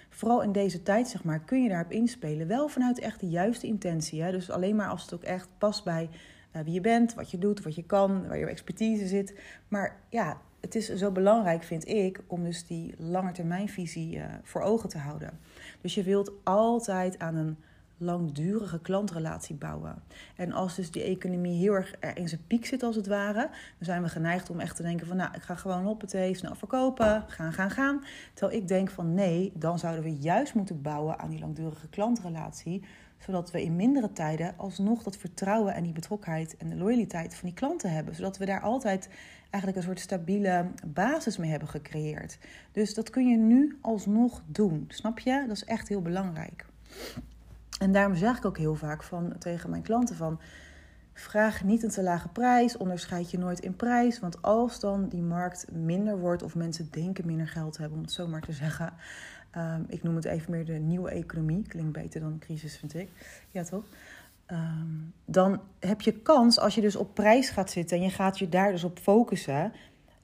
Vooral 0.09 0.43
in 0.43 0.51
deze 0.51 0.83
tijd, 0.83 1.07
zeg 1.07 1.23
maar, 1.23 1.39
kun 1.39 1.63
je 1.63 1.69
daarop 1.69 1.91
inspelen. 1.91 2.47
Wel 2.47 2.67
vanuit 2.67 2.99
echt 2.99 3.19
de 3.19 3.29
juiste 3.29 3.67
intentie. 3.67 4.21
Hè? 4.21 4.31
Dus 4.31 4.49
alleen 4.49 4.75
maar 4.75 4.89
als 4.89 5.01
het 5.01 5.13
ook 5.13 5.23
echt 5.23 5.47
past 5.57 5.83
bij 5.83 6.09
uh, 6.55 6.61
wie 6.61 6.73
je 6.73 6.81
bent, 6.81 7.13
wat 7.13 7.31
je 7.31 7.37
doet, 7.37 7.63
wat 7.63 7.75
je 7.75 7.83
kan, 7.83 8.27
waar 8.27 8.37
je 8.37 8.45
expertise 8.45 9.07
zit. 9.07 9.39
Maar 9.67 9.99
ja, 10.09 10.41
het 10.61 10.75
is 10.75 10.93
zo 10.93 11.11
belangrijk, 11.11 11.63
vind 11.63 11.87
ik, 11.87 12.21
om 12.27 12.43
dus 12.43 12.67
die 12.67 12.93
langetermijnvisie 12.97 14.15
uh, 14.15 14.25
voor 14.43 14.61
ogen 14.61 14.89
te 14.89 14.97
houden. 14.97 15.39
Dus 15.81 15.95
je 15.95 16.03
wilt 16.03 16.31
altijd 16.43 17.19
aan 17.19 17.35
een 17.35 17.57
langdurige 17.97 18.79
klantrelatie 18.79 19.55
bouwen. 19.55 20.03
En 20.35 20.51
als 20.51 20.75
dus 20.75 20.91
die 20.91 21.03
economie 21.03 21.59
heel 21.59 21.73
erg 21.73 21.95
in 22.13 22.29
zijn 22.29 22.41
piek 22.47 22.65
zit 22.65 22.83
als 22.83 22.95
het 22.95 23.07
ware, 23.07 23.49
dan 23.77 23.85
zijn 23.85 24.01
we 24.01 24.09
geneigd 24.09 24.49
om 24.49 24.59
echt 24.59 24.75
te 24.75 24.83
denken 24.83 25.07
van 25.07 25.17
nou, 25.17 25.35
ik 25.35 25.41
ga 25.41 25.55
gewoon 25.55 25.87
op 25.87 26.01
het 26.01 26.09
snel 26.37 26.55
verkopen, 26.55 27.23
gaan, 27.27 27.53
gaan, 27.53 27.71
gaan. 27.71 28.03
Terwijl 28.33 28.61
ik 28.61 28.67
denk 28.67 28.89
van 28.89 29.13
nee, 29.13 29.51
dan 29.55 29.79
zouden 29.79 30.03
we 30.03 30.15
juist 30.15 30.53
moeten 30.53 30.81
bouwen 30.81 31.19
aan 31.19 31.29
die 31.29 31.39
langdurige 31.39 31.87
klantrelatie, 31.87 32.83
zodat 33.17 33.51
we 33.51 33.63
in 33.63 33.75
mindere 33.75 34.11
tijden 34.11 34.53
alsnog 34.57 35.03
dat 35.03 35.17
vertrouwen 35.17 35.73
en 35.73 35.83
die 35.83 35.93
betrokkenheid 35.93 36.57
en 36.57 36.69
de 36.69 36.75
loyaliteit 36.75 37.35
van 37.35 37.49
die 37.49 37.57
klanten 37.57 37.91
hebben, 37.91 38.15
zodat 38.15 38.37
we 38.37 38.45
daar 38.45 38.61
altijd 38.61 39.09
eigenlijk 39.49 39.77
een 39.77 39.83
soort 39.83 39.99
stabiele 39.99 40.65
basis 40.85 41.37
mee 41.37 41.49
hebben 41.49 41.67
gecreëerd. 41.67 42.37
Dus 42.71 42.93
dat 42.93 43.09
kun 43.09 43.27
je 43.27 43.37
nu 43.37 43.77
alsnog 43.81 44.43
doen, 44.45 44.85
snap 44.87 45.19
je? 45.19 45.43
Dat 45.47 45.55
is 45.55 45.65
echt 45.65 45.87
heel 45.87 46.01
belangrijk. 46.01 46.65
En 47.79 47.91
daarom 47.91 48.15
zeg 48.15 48.37
ik 48.37 48.45
ook 48.45 48.57
heel 48.57 48.75
vaak 48.75 49.03
van, 49.03 49.33
tegen 49.37 49.69
mijn 49.69 49.83
klanten 49.83 50.15
van... 50.15 50.39
Vraag 51.17 51.63
niet 51.63 51.83
een 51.83 51.89
te 51.89 52.03
lage 52.03 52.27
prijs, 52.27 52.77
onderscheid 52.77 53.31
je 53.31 53.37
nooit 53.37 53.59
in 53.59 53.75
prijs. 53.75 54.19
Want 54.19 54.41
als 54.41 54.79
dan 54.79 55.07
die 55.07 55.21
markt 55.21 55.71
minder 55.71 56.19
wordt 56.19 56.43
of 56.43 56.55
mensen 56.55 56.87
denken 56.91 57.25
minder 57.25 57.47
geld 57.47 57.77
hebben, 57.77 57.97
om 57.97 58.03
het 58.03 58.13
zo 58.13 58.27
maar 58.27 58.41
te 58.41 58.51
zeggen. 58.51 58.93
Um, 59.57 59.85
ik 59.87 60.03
noem 60.03 60.15
het 60.15 60.25
even 60.25 60.51
meer 60.51 60.65
de 60.65 60.73
nieuwe 60.73 61.09
economie. 61.09 61.67
Klinkt 61.67 61.93
beter 61.93 62.21
dan 62.21 62.39
crisis, 62.39 62.77
vind 62.77 62.95
ik. 62.95 63.09
Ja, 63.51 63.63
toch? 63.63 63.83
Um, 64.47 65.13
dan 65.25 65.61
heb 65.79 66.01
je 66.01 66.11
kans, 66.11 66.59
als 66.59 66.75
je 66.75 66.81
dus 66.81 66.95
op 66.95 67.13
prijs 67.13 67.49
gaat 67.49 67.71
zitten 67.71 67.97
en 67.97 68.03
je 68.03 68.09
gaat 68.09 68.39
je 68.39 68.49
daar 68.49 68.71
dus 68.71 68.83
op 68.83 68.99
focussen, 68.99 69.71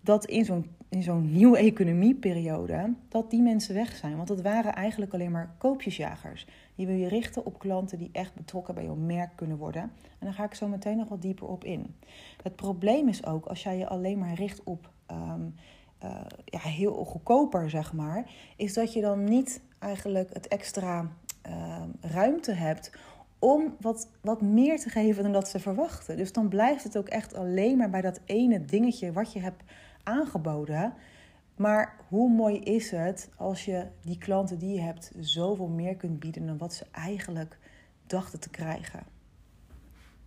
dat 0.02 0.26
in 0.26 0.46
zo'n 0.46 0.66
in 0.92 1.04
zo'n 1.04 1.32
nieuwe 1.32 1.58
economieperiode, 1.58 2.94
dat 3.10 3.30
die 3.30 3.42
mensen 3.42 3.76
weg 3.76 3.96
zijn. 3.96 4.16
Want 4.16 4.28
dat 4.28 4.42
waren 4.42 4.74
eigenlijk 4.74 5.14
alleen 5.14 5.32
maar 5.32 5.56
koopjesjagers. 5.58 6.48
Die 6.82 6.90
wil 6.90 7.00
je 7.00 7.08
richten 7.08 7.46
op 7.46 7.60
klanten 7.60 7.98
die 7.98 8.10
echt 8.12 8.34
betrokken 8.34 8.74
bij 8.74 8.84
jouw 8.84 8.96
merk 8.96 9.30
kunnen 9.36 9.58
worden. 9.58 9.82
En 9.82 9.92
daar 10.20 10.34
ga 10.34 10.44
ik 10.44 10.54
zo 10.54 10.68
meteen 10.68 10.98
nog 10.98 11.10
wat 11.10 11.22
dieper 11.22 11.48
op 11.48 11.64
in. 11.64 11.96
Het 12.44 12.56
probleem 12.56 13.08
is 13.08 13.26
ook, 13.26 13.46
als 13.46 13.64
jij 13.64 13.78
je 13.78 13.88
alleen 13.88 14.20
maar 14.20 14.34
richt 14.34 14.64
op 14.64 14.90
um, 15.12 15.56
uh, 16.04 16.22
ja, 16.46 16.60
heel 16.60 16.94
goedkoper, 17.06 17.70
zeg 17.70 17.94
maar, 17.94 18.30
is 18.56 18.74
dat 18.74 18.94
je 18.94 19.02
dan 19.02 19.24
niet 19.24 19.62
eigenlijk 19.80 20.34
het 20.34 20.48
extra 20.48 21.12
uh, 21.48 21.82
ruimte 22.02 22.52
hebt 22.52 22.92
om 23.40 23.76
wat, 23.80 24.08
wat 24.22 24.42
meer 24.42 24.80
te 24.80 24.90
geven 24.90 25.24
dan 25.24 25.32
dat 25.32 25.50
ze 25.50 25.60
verwachten. 25.60 26.18
Dus 26.18 26.34
dan 26.34 26.48
blijft 26.48 26.84
het 26.84 26.98
ook 26.98 27.08
echt 27.08 27.36
alleen 27.36 27.78
maar 27.78 27.90
bij 27.90 28.02
dat 28.02 28.20
ene 28.26 28.66
dingetje 28.66 29.12
wat 29.12 29.34
je 29.34 29.40
hebt 29.40 29.64
aangeboden. 30.04 30.94
Maar 31.62 31.96
hoe 32.08 32.30
mooi 32.30 32.60
is 32.60 32.92
het 32.92 33.30
als 33.36 33.66
je 33.66 33.86
die 34.02 34.18
klanten 34.18 34.58
die 34.60 34.74
je 34.74 34.82
hebt 34.82 35.12
zoveel 35.20 35.68
meer 35.68 35.96
kunt 35.96 36.20
bieden 36.20 36.46
dan 36.46 36.58
wat 36.58 36.74
ze 36.74 36.86
eigenlijk 36.92 37.58
dachten 38.08 38.40
te 38.40 38.50
krijgen? 38.50 39.04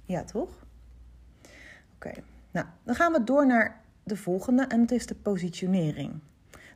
Ja, 0.05 0.25
toch? 0.25 0.66
Oké, 1.94 2.12
nou 2.51 2.66
dan 2.83 2.94
gaan 2.94 3.12
we 3.12 3.25
door 3.25 3.47
naar 3.47 3.81
de 4.03 4.16
volgende 4.16 4.62
en 4.62 4.81
het 4.81 4.90
is 4.90 5.07
de 5.07 5.14
positionering. 5.14 6.12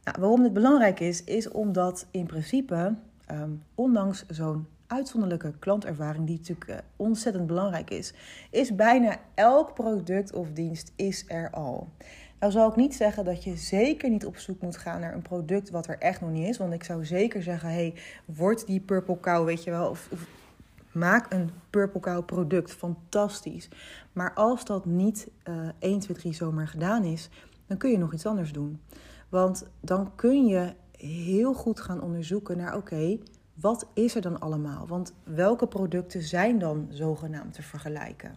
Nou, 0.05 0.21
waarom 0.21 0.42
dit 0.42 0.53
belangrijk 0.53 1.01
is, 1.01 1.25
is 1.25 1.49
omdat 1.49 2.07
in 2.11 2.27
principe, 2.27 2.94
um, 3.31 3.62
ondanks 3.75 4.27
zo'n 4.27 4.66
uitzonderlijke 4.87 5.53
klantervaring, 5.59 6.27
die 6.27 6.37
natuurlijk 6.37 6.71
uh, 6.71 6.77
ontzettend 6.97 7.47
belangrijk 7.47 7.90
is, 7.90 8.14
is 8.51 8.75
bijna 8.75 9.16
elk 9.35 9.75
product 9.75 10.33
of 10.33 10.53
dienst 10.53 10.92
is 10.97 11.25
er 11.27 11.51
al. 11.51 11.88
Nou 12.40 12.53
zou 12.53 12.70
ik 12.70 12.77
niet 12.77 12.94
zeggen 12.94 13.24
dat 13.24 13.44
je 13.44 13.57
zeker 13.57 14.11
niet 14.11 14.27
op 14.27 14.37
zoek 14.37 14.61
moet 14.61 14.77
gaan 14.77 15.01
naar 15.01 15.14
een 15.14 15.22
product 15.22 15.70
wat 15.70 15.87
er 15.87 15.98
echt 15.98 16.20
nog 16.20 16.31
niet 16.31 16.48
is. 16.48 16.59
Want 16.59 16.72
ik 16.72 16.85
zou 16.85 17.05
zeker 17.05 17.42
zeggen, 17.42 17.68
hey, 17.68 17.94
word 18.24 18.66
die 18.66 18.81
Purple 18.81 19.20
Cow, 19.20 19.44
weet 19.44 19.64
je 19.64 19.70
wel. 19.70 19.88
Of, 19.88 20.11
maak 20.92 21.33
een 21.33 21.51
Purple 21.70 22.01
Cow 22.01 22.24
product, 22.24 22.72
fantastisch. 22.72 23.68
Maar 24.12 24.35
als 24.35 24.64
dat 24.64 24.85
niet 24.85 25.29
uh, 25.48 25.68
1, 25.79 25.98
2, 25.98 26.16
3 26.16 26.35
zomaar 26.35 26.68
gedaan 26.68 27.05
is, 27.05 27.31
dan 27.66 27.77
kun 27.77 27.90
je 27.90 27.98
nog 27.98 28.12
iets 28.12 28.27
anders 28.27 28.53
doen. 28.53 28.81
Want 29.29 29.66
dan 29.81 30.14
kun 30.14 30.46
je 30.46 30.72
heel 30.96 31.55
goed 31.55 31.81
gaan 31.81 32.03
onderzoeken 32.03 32.57
naar, 32.57 32.77
oké, 32.77 33.18
wat 33.55 33.87
is 33.94 34.14
er 34.14 34.22
dan 34.22 34.40
allemaal? 34.40 34.87
Want 34.87 35.12
welke 35.24 35.66
producten 35.66 36.22
zijn 36.22 36.59
dan 36.59 36.87
zogenaamd 36.90 37.55
te 37.55 37.62
vergelijken? 37.62 38.37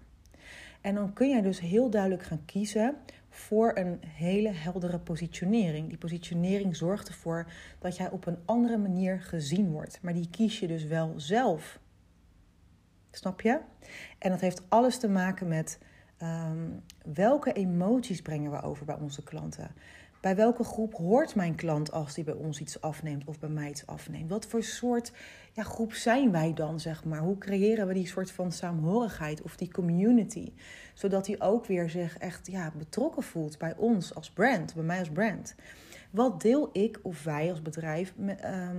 En 0.81 0.95
dan 0.95 1.13
kun 1.13 1.29
je 1.29 1.41
dus 1.41 1.59
heel 1.59 1.89
duidelijk 1.89 2.23
gaan 2.23 2.45
kiezen 2.45 2.95
voor 3.33 3.71
een 3.77 3.99
hele 4.07 4.51
heldere 4.51 4.99
positionering. 4.99 5.87
Die 5.87 5.97
positionering 5.97 6.75
zorgt 6.75 7.07
ervoor 7.07 7.51
dat 7.79 7.97
jij 7.97 8.09
op 8.09 8.25
een 8.25 8.37
andere 8.45 8.77
manier 8.77 9.21
gezien 9.21 9.71
wordt. 9.71 9.99
Maar 10.01 10.13
die 10.13 10.29
kies 10.29 10.59
je 10.59 10.67
dus 10.67 10.83
wel 10.83 11.13
zelf. 11.15 11.79
Snap 13.11 13.41
je? 13.41 13.59
En 14.19 14.29
dat 14.29 14.39
heeft 14.39 14.69
alles 14.69 14.97
te 14.97 15.09
maken 15.09 15.47
met 15.47 15.79
ehm, 16.17 16.69
welke 17.13 17.53
emoties 17.53 18.21
brengen 18.21 18.51
we 18.51 18.61
over 18.61 18.85
bij 18.85 18.95
onze 18.95 19.23
klanten. 19.23 19.71
Bij 20.21 20.35
welke 20.35 20.63
groep 20.63 20.93
hoort 20.93 21.35
mijn 21.35 21.55
klant 21.55 21.91
als 21.91 22.13
die 22.13 22.23
bij 22.23 22.33
ons 22.33 22.59
iets 22.59 22.81
afneemt 22.81 23.25
of 23.25 23.39
bij 23.39 23.49
mij 23.49 23.69
iets 23.69 23.85
afneemt? 23.85 24.29
Wat 24.29 24.45
voor 24.45 24.63
soort 24.63 25.11
ja, 25.53 25.63
groep 25.63 25.93
zijn 25.93 26.31
wij 26.31 26.53
dan, 26.53 26.79
zeg 26.79 27.03
maar? 27.03 27.19
Hoe 27.19 27.37
creëren 27.37 27.87
we 27.87 27.93
die 27.93 28.07
soort 28.07 28.31
van 28.31 28.51
saamhorigheid 28.51 29.41
of 29.41 29.55
die 29.55 29.71
community? 29.71 30.53
Zodat 31.01 31.27
hij 31.27 31.41
ook 31.41 31.65
weer 31.65 31.89
zich 31.89 32.17
echt 32.17 32.47
ja, 32.47 32.71
betrokken 32.77 33.23
voelt 33.23 33.57
bij 33.57 33.75
ons 33.77 34.15
als 34.15 34.31
brand, 34.31 34.73
bij 34.73 34.83
mij 34.83 34.99
als 34.99 35.09
brand. 35.09 35.55
Wat 36.11 36.41
deel 36.41 36.69
ik 36.73 36.99
of 37.01 37.23
wij 37.23 37.49
als 37.49 37.61
bedrijf 37.61 38.13
uh, 38.19 38.33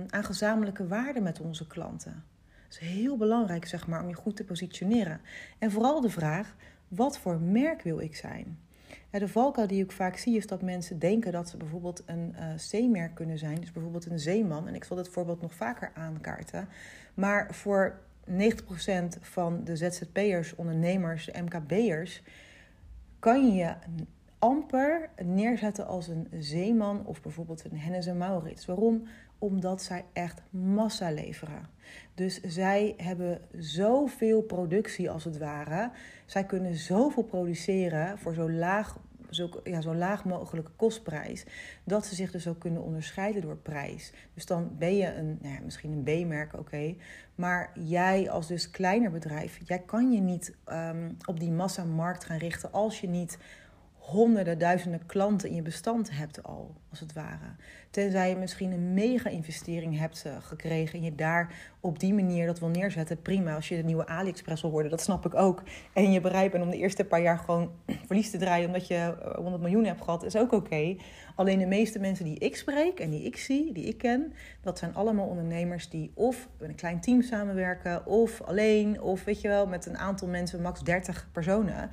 aan 0.07 0.23
gezamenlijke 0.23 0.87
waarden 0.87 1.23
met 1.23 1.39
onze 1.39 1.67
klanten? 1.67 2.23
Dat 2.67 2.81
is 2.81 2.87
heel 2.87 3.17
belangrijk, 3.17 3.65
zeg 3.65 3.87
maar, 3.87 4.01
om 4.01 4.07
je 4.07 4.13
goed 4.13 4.35
te 4.35 4.43
positioneren. 4.43 5.21
En 5.59 5.71
vooral 5.71 6.01
de 6.01 6.09
vraag, 6.09 6.55
wat 6.87 7.17
voor 7.17 7.39
merk 7.39 7.81
wil 7.81 7.99
ik 7.99 8.15
zijn? 8.15 8.59
de 9.09 9.27
valkuil 9.27 9.67
die 9.67 9.83
ik 9.83 9.91
vaak 9.91 10.17
zie 10.17 10.37
is 10.37 10.47
dat 10.47 10.61
mensen 10.61 10.99
denken 10.99 11.31
dat 11.31 11.49
ze 11.49 11.57
bijvoorbeeld 11.57 12.03
een 12.05 12.35
uh, 12.39 12.53
C-merk 12.69 13.15
kunnen 13.15 13.37
zijn. 13.37 13.59
Dus 13.59 13.71
bijvoorbeeld 13.71 14.05
een 14.05 14.19
zeeman. 14.19 14.67
En 14.67 14.75
ik 14.75 14.83
zal 14.83 14.97
dit 14.97 15.09
voorbeeld 15.09 15.41
nog 15.41 15.53
vaker 15.53 15.91
aankaarten. 15.93 16.67
Maar 17.13 17.53
voor 17.53 17.99
90% 18.29 18.33
van 19.19 19.63
de 19.63 19.75
ZZP'ers, 19.75 20.55
ondernemers, 20.55 21.25
de 21.25 21.41
MKB'ers... 21.41 22.23
kan 23.19 23.55
je 23.55 23.75
amper 24.39 25.09
neerzetten 25.23 25.87
als 25.87 26.07
een 26.07 26.27
zeeman 26.39 27.05
of 27.05 27.21
bijvoorbeeld 27.21 27.63
een 27.65 27.77
Hennes 27.77 28.05
en 28.05 28.17
Maurits. 28.17 28.65
Waarom? 28.65 29.07
Omdat 29.37 29.81
zij 29.81 30.05
echt 30.13 30.41
massa 30.49 31.11
leveren. 31.11 31.69
Dus 32.13 32.41
zij 32.41 32.93
hebben 32.97 33.41
zoveel 33.57 34.41
productie 34.41 35.09
als 35.09 35.23
het 35.23 35.37
ware. 35.37 35.91
Zij 36.25 36.45
kunnen 36.45 36.75
zoveel 36.75 37.23
produceren 37.23 38.17
voor 38.17 38.33
zo 38.33 38.51
laag, 38.51 38.99
zo, 39.33 39.49
ja, 39.63 39.81
zo 39.81 39.95
laag 39.95 40.25
mogelijke 40.25 40.71
kostprijs. 40.75 41.45
Dat 41.83 42.05
ze 42.05 42.15
zich 42.15 42.31
dus 42.31 42.47
ook 42.47 42.59
kunnen 42.59 42.81
onderscheiden 42.81 43.41
door 43.41 43.57
prijs. 43.57 44.13
Dus 44.33 44.45
dan 44.45 44.75
ben 44.77 44.95
je 44.95 45.13
een, 45.13 45.37
nou 45.41 45.53
ja, 45.53 45.59
misschien 45.63 45.91
een 45.91 46.25
B-merk, 46.25 46.53
oké. 46.53 46.95
maar 47.35 47.71
jij 47.79 48.29
als 48.29 48.47
dus 48.47 48.69
kleiner 48.69 49.11
bedrijf, 49.11 49.59
jij 49.63 49.79
kan 49.79 50.11
je 50.11 50.21
niet 50.21 50.55
um, 50.71 51.17
op 51.25 51.39
die 51.39 51.51
massamarkt 51.51 52.25
gaan 52.25 52.37
richten 52.37 52.71
als 52.71 53.01
je 53.01 53.07
niet 53.07 53.37
honderden, 54.03 54.57
duizenden 54.57 55.05
klanten 55.05 55.49
in 55.49 55.55
je 55.55 55.61
bestand 55.61 56.09
hebt 56.11 56.43
al, 56.43 56.75
als 56.89 56.99
het 56.99 57.13
ware. 57.13 57.55
Tenzij 57.89 58.29
je 58.29 58.35
misschien 58.35 58.71
een 58.71 58.93
mega-investering 58.93 59.99
hebt 59.99 60.23
eh, 60.25 60.35
gekregen 60.39 60.99
en 60.99 61.05
je 61.05 61.15
daar 61.15 61.53
op 61.79 61.99
die 61.99 62.13
manier 62.13 62.45
dat 62.45 62.59
wil 62.59 62.69
neerzetten. 62.69 63.21
Prima, 63.21 63.55
als 63.55 63.67
je 63.67 63.75
de 63.75 63.83
nieuwe 63.83 64.07
AliExpress 64.07 64.61
wil 64.61 64.71
worden, 64.71 64.91
dat 64.91 65.01
snap 65.01 65.25
ik 65.25 65.35
ook. 65.35 65.63
En 65.93 66.11
je 66.11 66.21
bereid 66.21 66.51
bent 66.51 66.63
om 66.63 66.69
de 66.69 66.77
eerste 66.77 67.05
paar 67.05 67.21
jaar 67.21 67.37
gewoon 67.37 67.71
verlies 68.07 68.31
te 68.31 68.37
draaien 68.37 68.67
omdat 68.67 68.87
je 68.87 69.15
100 69.35 69.55
eh, 69.55 69.61
miljoen 69.61 69.85
hebt 69.85 70.01
gehad, 70.01 70.23
is 70.23 70.35
ook 70.35 70.51
oké. 70.51 70.95
Alleen 71.35 71.59
de 71.59 71.65
meeste 71.65 71.99
mensen 71.99 72.25
die 72.25 72.39
ik 72.39 72.55
spreek 72.55 72.99
en 72.99 73.09
die 73.09 73.23
ik 73.23 73.37
zie, 73.37 73.73
die 73.73 73.85
ik 73.85 73.97
ken, 73.97 74.33
dat 74.61 74.77
zijn 74.77 74.95
allemaal 74.95 75.27
ondernemers 75.27 75.89
die 75.89 76.11
of 76.13 76.47
met 76.57 76.69
een 76.69 76.75
klein 76.75 77.01
team 77.01 77.21
samenwerken, 77.21 78.05
of 78.05 78.41
alleen, 78.41 79.01
of 79.01 79.23
weet 79.23 79.41
je 79.41 79.47
wel, 79.47 79.67
met 79.67 79.85
een 79.85 79.97
aantal 79.97 80.27
mensen, 80.27 80.61
max 80.61 80.81
30 80.81 81.29
personen. 81.31 81.91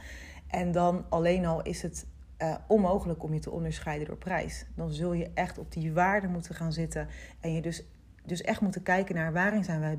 En 0.51 0.73
dan 0.73 1.05
alleen 1.09 1.47
al 1.47 1.63
is 1.63 1.83
het 1.83 2.07
uh, 2.39 2.55
onmogelijk 2.69 3.23
om 3.23 3.35
je 3.35 3.41
te 3.41 3.51
onderscheiden 3.51 4.07
door 4.07 4.17
prijs. 4.17 4.67
Dan 4.77 4.91
zul 4.91 5.13
je 5.13 5.31
echt 5.35 5.59
op 5.59 5.73
die 5.73 5.93
waarde 5.93 6.29
moeten 6.29 6.55
gaan 6.55 6.73
zitten. 6.73 7.09
En 7.41 7.53
je 7.53 7.63
dus, 7.63 7.85
dus 8.25 8.43
echt 8.43 8.61
moeten 8.61 8.83
kijken 8.83 9.15
naar 9.15 9.33
waarin 9.33 9.65
zijn 9.65 9.81
wij, 9.81 9.99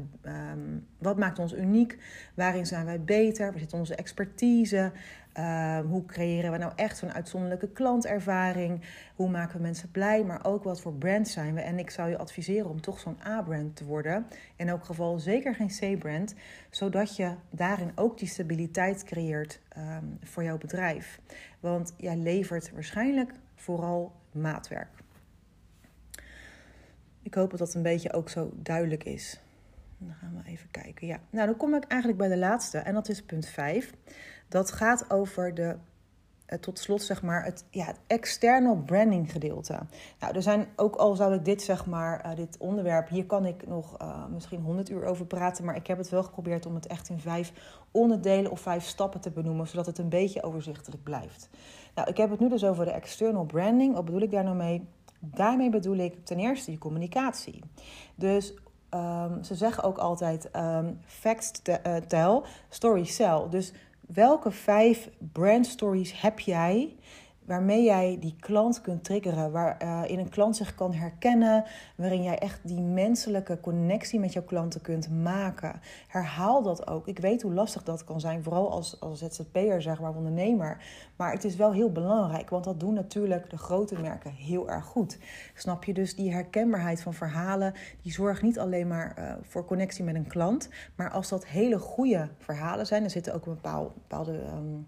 um, 0.53 0.87
wat 0.97 1.17
maakt 1.17 1.39
ons 1.39 1.53
uniek, 1.53 1.97
waarin 2.33 2.65
zijn 2.65 2.85
wij 2.85 3.01
beter, 3.01 3.51
waar 3.51 3.59
zit 3.59 3.73
onze 3.73 3.95
expertise, 3.95 4.91
Ehm, 5.33 5.85
hoe 5.85 6.05
creëren 6.05 6.51
we 6.51 6.57
nou 6.57 6.71
echt 6.75 6.97
zo'n 6.97 7.13
uitzonderlijke 7.13 7.69
klantervaring? 7.69 8.81
Hoe 9.15 9.29
maken 9.29 9.57
we 9.57 9.61
mensen 9.61 9.91
blij? 9.91 10.23
Maar 10.23 10.45
ook 10.45 10.63
wat 10.63 10.81
voor 10.81 10.93
brand 10.93 11.27
zijn 11.27 11.53
we? 11.53 11.61
En 11.61 11.79
ik 11.79 11.89
zou 11.89 12.09
je 12.09 12.17
adviseren 12.17 12.69
om 12.69 12.81
toch 12.81 12.99
zo'n 12.99 13.17
A-brand 13.25 13.75
te 13.75 13.85
worden. 13.85 14.25
In 14.55 14.69
elk 14.69 14.85
geval 14.85 15.19
zeker 15.19 15.55
geen 15.55 15.95
C-brand. 15.97 16.35
Zodat 16.69 17.15
je 17.15 17.35
daarin 17.49 17.91
ook 17.95 18.17
die 18.17 18.27
stabiliteit 18.27 19.03
creëert 19.03 19.61
ehm, 19.69 20.05
voor 20.23 20.43
jouw 20.43 20.57
bedrijf. 20.57 21.19
Want 21.59 21.93
jij 21.97 22.17
levert 22.17 22.71
waarschijnlijk 22.71 23.31
vooral 23.55 24.11
maatwerk. 24.31 25.00
Ik 27.23 27.33
hoop 27.33 27.49
dat 27.49 27.59
dat 27.59 27.73
een 27.73 27.81
beetje 27.81 28.13
ook 28.13 28.29
zo 28.29 28.51
duidelijk 28.55 29.03
is. 29.03 29.39
Dan 29.97 30.13
gaan 30.13 30.41
we 30.43 30.49
even 30.49 30.71
kijken. 30.71 31.07
Ja, 31.07 31.19
nou 31.29 31.45
dan 31.45 31.57
kom 31.57 31.75
ik 31.75 31.83
eigenlijk 31.83 32.19
bij 32.21 32.29
de 32.29 32.37
laatste 32.37 32.77
en 32.77 32.93
dat 32.93 33.09
is 33.09 33.23
punt 33.23 33.45
5. 33.45 33.93
Dat 34.47 34.71
gaat 34.71 35.09
over 35.09 35.53
de, 35.53 35.75
eh, 36.45 36.59
tot 36.59 36.79
slot 36.79 37.01
zeg 37.01 37.21
maar, 37.21 37.43
het, 37.43 37.65
ja, 37.69 37.93
external 38.07 38.75
branding 38.75 39.31
gedeelte. 39.31 39.79
Nou, 40.19 40.35
er 40.35 40.41
zijn 40.41 40.67
ook 40.75 40.95
al 40.95 41.15
zou 41.15 41.33
ik 41.33 41.45
dit 41.45 41.61
zeg 41.61 41.85
maar, 41.85 42.25
uh, 42.25 42.35
dit 42.35 42.57
onderwerp, 42.57 43.09
hier 43.09 43.25
kan 43.25 43.45
ik 43.45 43.67
nog 43.67 44.01
uh, 44.01 44.25
misschien 44.25 44.61
100 44.61 44.89
uur 44.89 45.05
over 45.05 45.25
praten, 45.25 45.65
maar 45.65 45.75
ik 45.75 45.87
heb 45.87 45.97
het 45.97 46.09
wel 46.09 46.23
geprobeerd 46.23 46.65
om 46.65 46.75
het 46.75 46.87
echt 46.87 47.09
in 47.09 47.19
vijf 47.19 47.53
onderdelen 47.91 48.51
of 48.51 48.59
vijf 48.59 48.83
stappen 48.83 49.21
te 49.21 49.31
benoemen, 49.31 49.67
zodat 49.67 49.85
het 49.85 49.97
een 49.97 50.09
beetje 50.09 50.43
overzichtelijk 50.43 51.03
blijft. 51.03 51.49
Nou, 51.95 52.09
ik 52.09 52.17
heb 52.17 52.29
het 52.29 52.39
nu 52.39 52.49
dus 52.49 52.65
over 52.65 52.85
de 52.85 52.91
external 52.91 53.45
branding. 53.45 53.93
Wat 53.93 54.05
bedoel 54.05 54.21
ik 54.21 54.31
daar 54.31 54.43
nou 54.43 54.55
mee? 54.55 54.87
Daarmee 55.23 55.69
bedoel 55.69 55.95
ik 55.97 56.25
ten 56.25 56.39
eerste 56.39 56.71
je 56.71 56.77
communicatie. 56.77 57.63
Dus 58.15 58.53
um, 58.89 59.43
ze 59.43 59.55
zeggen 59.55 59.83
ook 59.83 59.97
altijd 59.97 60.49
um, 60.55 60.99
facts 61.05 61.51
tell, 62.07 62.41
stories 62.69 63.15
sell. 63.15 63.47
Dus 63.49 63.73
welke 64.07 64.51
vijf 64.51 65.09
brand 65.31 65.67
stories 65.67 66.21
heb 66.21 66.39
jij 66.39 66.95
waarmee 67.51 67.83
jij 67.83 68.17
die 68.19 68.35
klant 68.39 68.81
kunt 68.81 69.03
triggeren, 69.03 69.51
waarin 69.51 70.17
uh, 70.17 70.23
een 70.23 70.29
klant 70.29 70.55
zich 70.55 70.75
kan 70.75 70.93
herkennen, 70.93 71.63
waarin 71.95 72.23
jij 72.23 72.37
echt 72.37 72.59
die 72.63 72.81
menselijke 72.81 73.59
connectie 73.59 74.19
met 74.19 74.33
jouw 74.33 74.43
klanten 74.43 74.81
kunt 74.81 75.09
maken. 75.09 75.81
Herhaal 76.07 76.63
dat 76.63 76.87
ook. 76.87 77.07
Ik 77.07 77.19
weet 77.19 77.41
hoe 77.41 77.53
lastig 77.53 77.83
dat 77.83 78.03
kan 78.03 78.19
zijn, 78.19 78.43
vooral 78.43 78.71
als, 78.71 78.99
als 78.99 79.19
ZZP'er, 79.19 79.81
zeg 79.81 80.01
maar, 80.01 80.15
ondernemer. 80.15 80.83
Maar 81.15 81.31
het 81.31 81.43
is 81.43 81.55
wel 81.55 81.73
heel 81.73 81.91
belangrijk, 81.91 82.49
want 82.49 82.63
dat 82.63 82.79
doen 82.79 82.93
natuurlijk 82.93 83.49
de 83.49 83.57
grote 83.57 84.01
merken 84.01 84.31
heel 84.31 84.69
erg 84.69 84.85
goed. 84.85 85.17
Snap 85.55 85.83
je? 85.83 85.93
Dus 85.93 86.15
die 86.15 86.33
herkenbaarheid 86.33 87.01
van 87.01 87.13
verhalen, 87.13 87.73
die 88.01 88.11
zorgt 88.11 88.41
niet 88.41 88.59
alleen 88.59 88.87
maar 88.87 89.15
uh, 89.19 89.33
voor 89.41 89.65
connectie 89.65 90.03
met 90.03 90.15
een 90.15 90.27
klant, 90.27 90.69
maar 90.95 91.09
als 91.09 91.29
dat 91.29 91.45
hele 91.45 91.79
goede 91.79 92.29
verhalen 92.37 92.85
zijn, 92.85 93.03
er 93.03 93.09
zitten 93.09 93.33
ook 93.33 93.45
een 93.45 93.53
bepaalde, 93.53 93.91
bepaalde 93.93 94.33
um, 94.33 94.85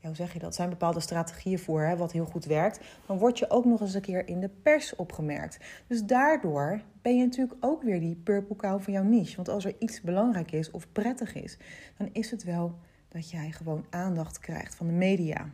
ja, 0.00 0.06
hoe 0.06 0.16
zeg 0.16 0.32
je 0.32 0.38
dat? 0.38 0.54
zijn 0.54 0.68
bepaalde 0.68 1.00
strategieën 1.00 1.58
voor 1.58 1.82
hè, 1.82 1.96
wat 1.96 2.12
heel 2.12 2.24
goed 2.24 2.44
werkt. 2.44 2.80
Dan 3.06 3.18
word 3.18 3.38
je 3.38 3.50
ook 3.50 3.64
nog 3.64 3.80
eens 3.80 3.94
een 3.94 4.00
keer 4.00 4.28
in 4.28 4.40
de 4.40 4.48
pers 4.48 4.96
opgemerkt. 4.96 5.58
Dus 5.86 6.04
daardoor 6.04 6.80
ben 7.02 7.16
je 7.16 7.24
natuurlijk 7.24 7.56
ook 7.64 7.82
weer 7.82 8.00
die 8.00 8.16
purple 8.16 8.56
cow 8.56 8.80
van 8.80 8.92
jouw 8.92 9.02
niche. 9.02 9.36
Want 9.36 9.48
als 9.48 9.64
er 9.64 9.74
iets 9.78 10.00
belangrijk 10.00 10.52
is 10.52 10.70
of 10.70 10.92
prettig 10.92 11.34
is, 11.34 11.58
dan 11.96 12.08
is 12.12 12.30
het 12.30 12.44
wel 12.44 12.74
dat 13.08 13.30
jij 13.30 13.50
gewoon 13.50 13.84
aandacht 13.90 14.38
krijgt 14.38 14.74
van 14.74 14.86
de 14.86 14.92
media. 14.92 15.46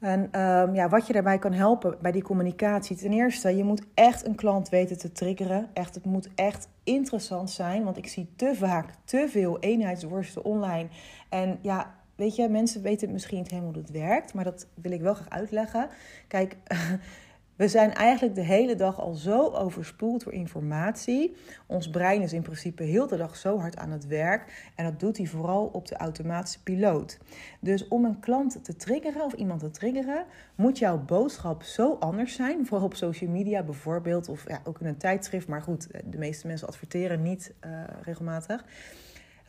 En 0.00 0.40
um, 0.40 0.74
ja, 0.74 0.88
wat 0.88 1.06
je 1.06 1.12
daarbij 1.12 1.38
kan 1.38 1.52
helpen 1.52 1.96
bij 2.00 2.12
die 2.12 2.22
communicatie. 2.22 2.96
Ten 2.96 3.12
eerste, 3.12 3.56
je 3.56 3.64
moet 3.64 3.82
echt 3.94 4.26
een 4.26 4.34
klant 4.34 4.68
weten 4.68 4.98
te 4.98 5.12
triggeren. 5.12 5.68
Echt, 5.72 5.94
het 5.94 6.04
moet 6.04 6.28
echt 6.34 6.68
interessant 6.84 7.50
zijn. 7.50 7.84
Want 7.84 7.96
ik 7.96 8.08
zie 8.08 8.32
te 8.36 8.54
vaak 8.54 8.90
te 9.04 9.26
veel 9.30 9.58
eenheidsworsten 9.58 10.44
online. 10.44 10.88
En 11.28 11.58
ja, 11.62 11.94
weet 12.20 12.36
je, 12.36 12.48
mensen 12.48 12.82
weten 12.82 13.12
misschien 13.12 13.38
niet 13.38 13.50
helemaal 13.50 13.72
hoe 13.72 13.82
het 13.82 13.90
werkt, 13.90 14.34
maar 14.34 14.44
dat 14.44 14.66
wil 14.74 14.92
ik 14.92 15.00
wel 15.00 15.14
graag 15.14 15.30
uitleggen. 15.30 15.88
Kijk, 16.28 16.56
we 17.56 17.68
zijn 17.68 17.94
eigenlijk 17.94 18.34
de 18.34 18.44
hele 18.44 18.74
dag 18.74 19.00
al 19.00 19.14
zo 19.14 19.48
overspoeld 19.48 20.24
door 20.24 20.32
informatie. 20.32 21.36
Ons 21.66 21.90
brein 21.90 22.22
is 22.22 22.32
in 22.32 22.42
principe 22.42 22.82
heel 22.82 23.06
de 23.06 23.16
dag 23.16 23.36
zo 23.36 23.58
hard 23.58 23.76
aan 23.76 23.90
het 23.90 24.06
werk. 24.06 24.70
En 24.76 24.84
dat 24.84 25.00
doet 25.00 25.16
hij 25.16 25.26
vooral 25.26 25.66
op 25.72 25.86
de 25.88 25.96
automatische 25.96 26.62
piloot. 26.62 27.18
Dus 27.60 27.88
om 27.88 28.04
een 28.04 28.20
klant 28.20 28.64
te 28.64 28.76
triggeren 28.76 29.24
of 29.24 29.32
iemand 29.32 29.60
te 29.60 29.70
triggeren, 29.70 30.24
moet 30.54 30.78
jouw 30.78 30.98
boodschap 30.98 31.62
zo 31.62 31.96
anders 32.00 32.34
zijn. 32.34 32.64
Vooral 32.66 32.86
op 32.86 32.94
social 32.94 33.30
media 33.30 33.62
bijvoorbeeld, 33.62 34.28
of 34.28 34.48
ja, 34.48 34.60
ook 34.64 34.80
in 34.80 34.86
een 34.86 34.96
tijdschrift. 34.96 35.48
Maar 35.48 35.62
goed, 35.62 35.88
de 36.04 36.18
meeste 36.18 36.46
mensen 36.46 36.68
adverteren 36.68 37.22
niet 37.22 37.54
uh, 37.66 37.82
regelmatig. 38.02 38.64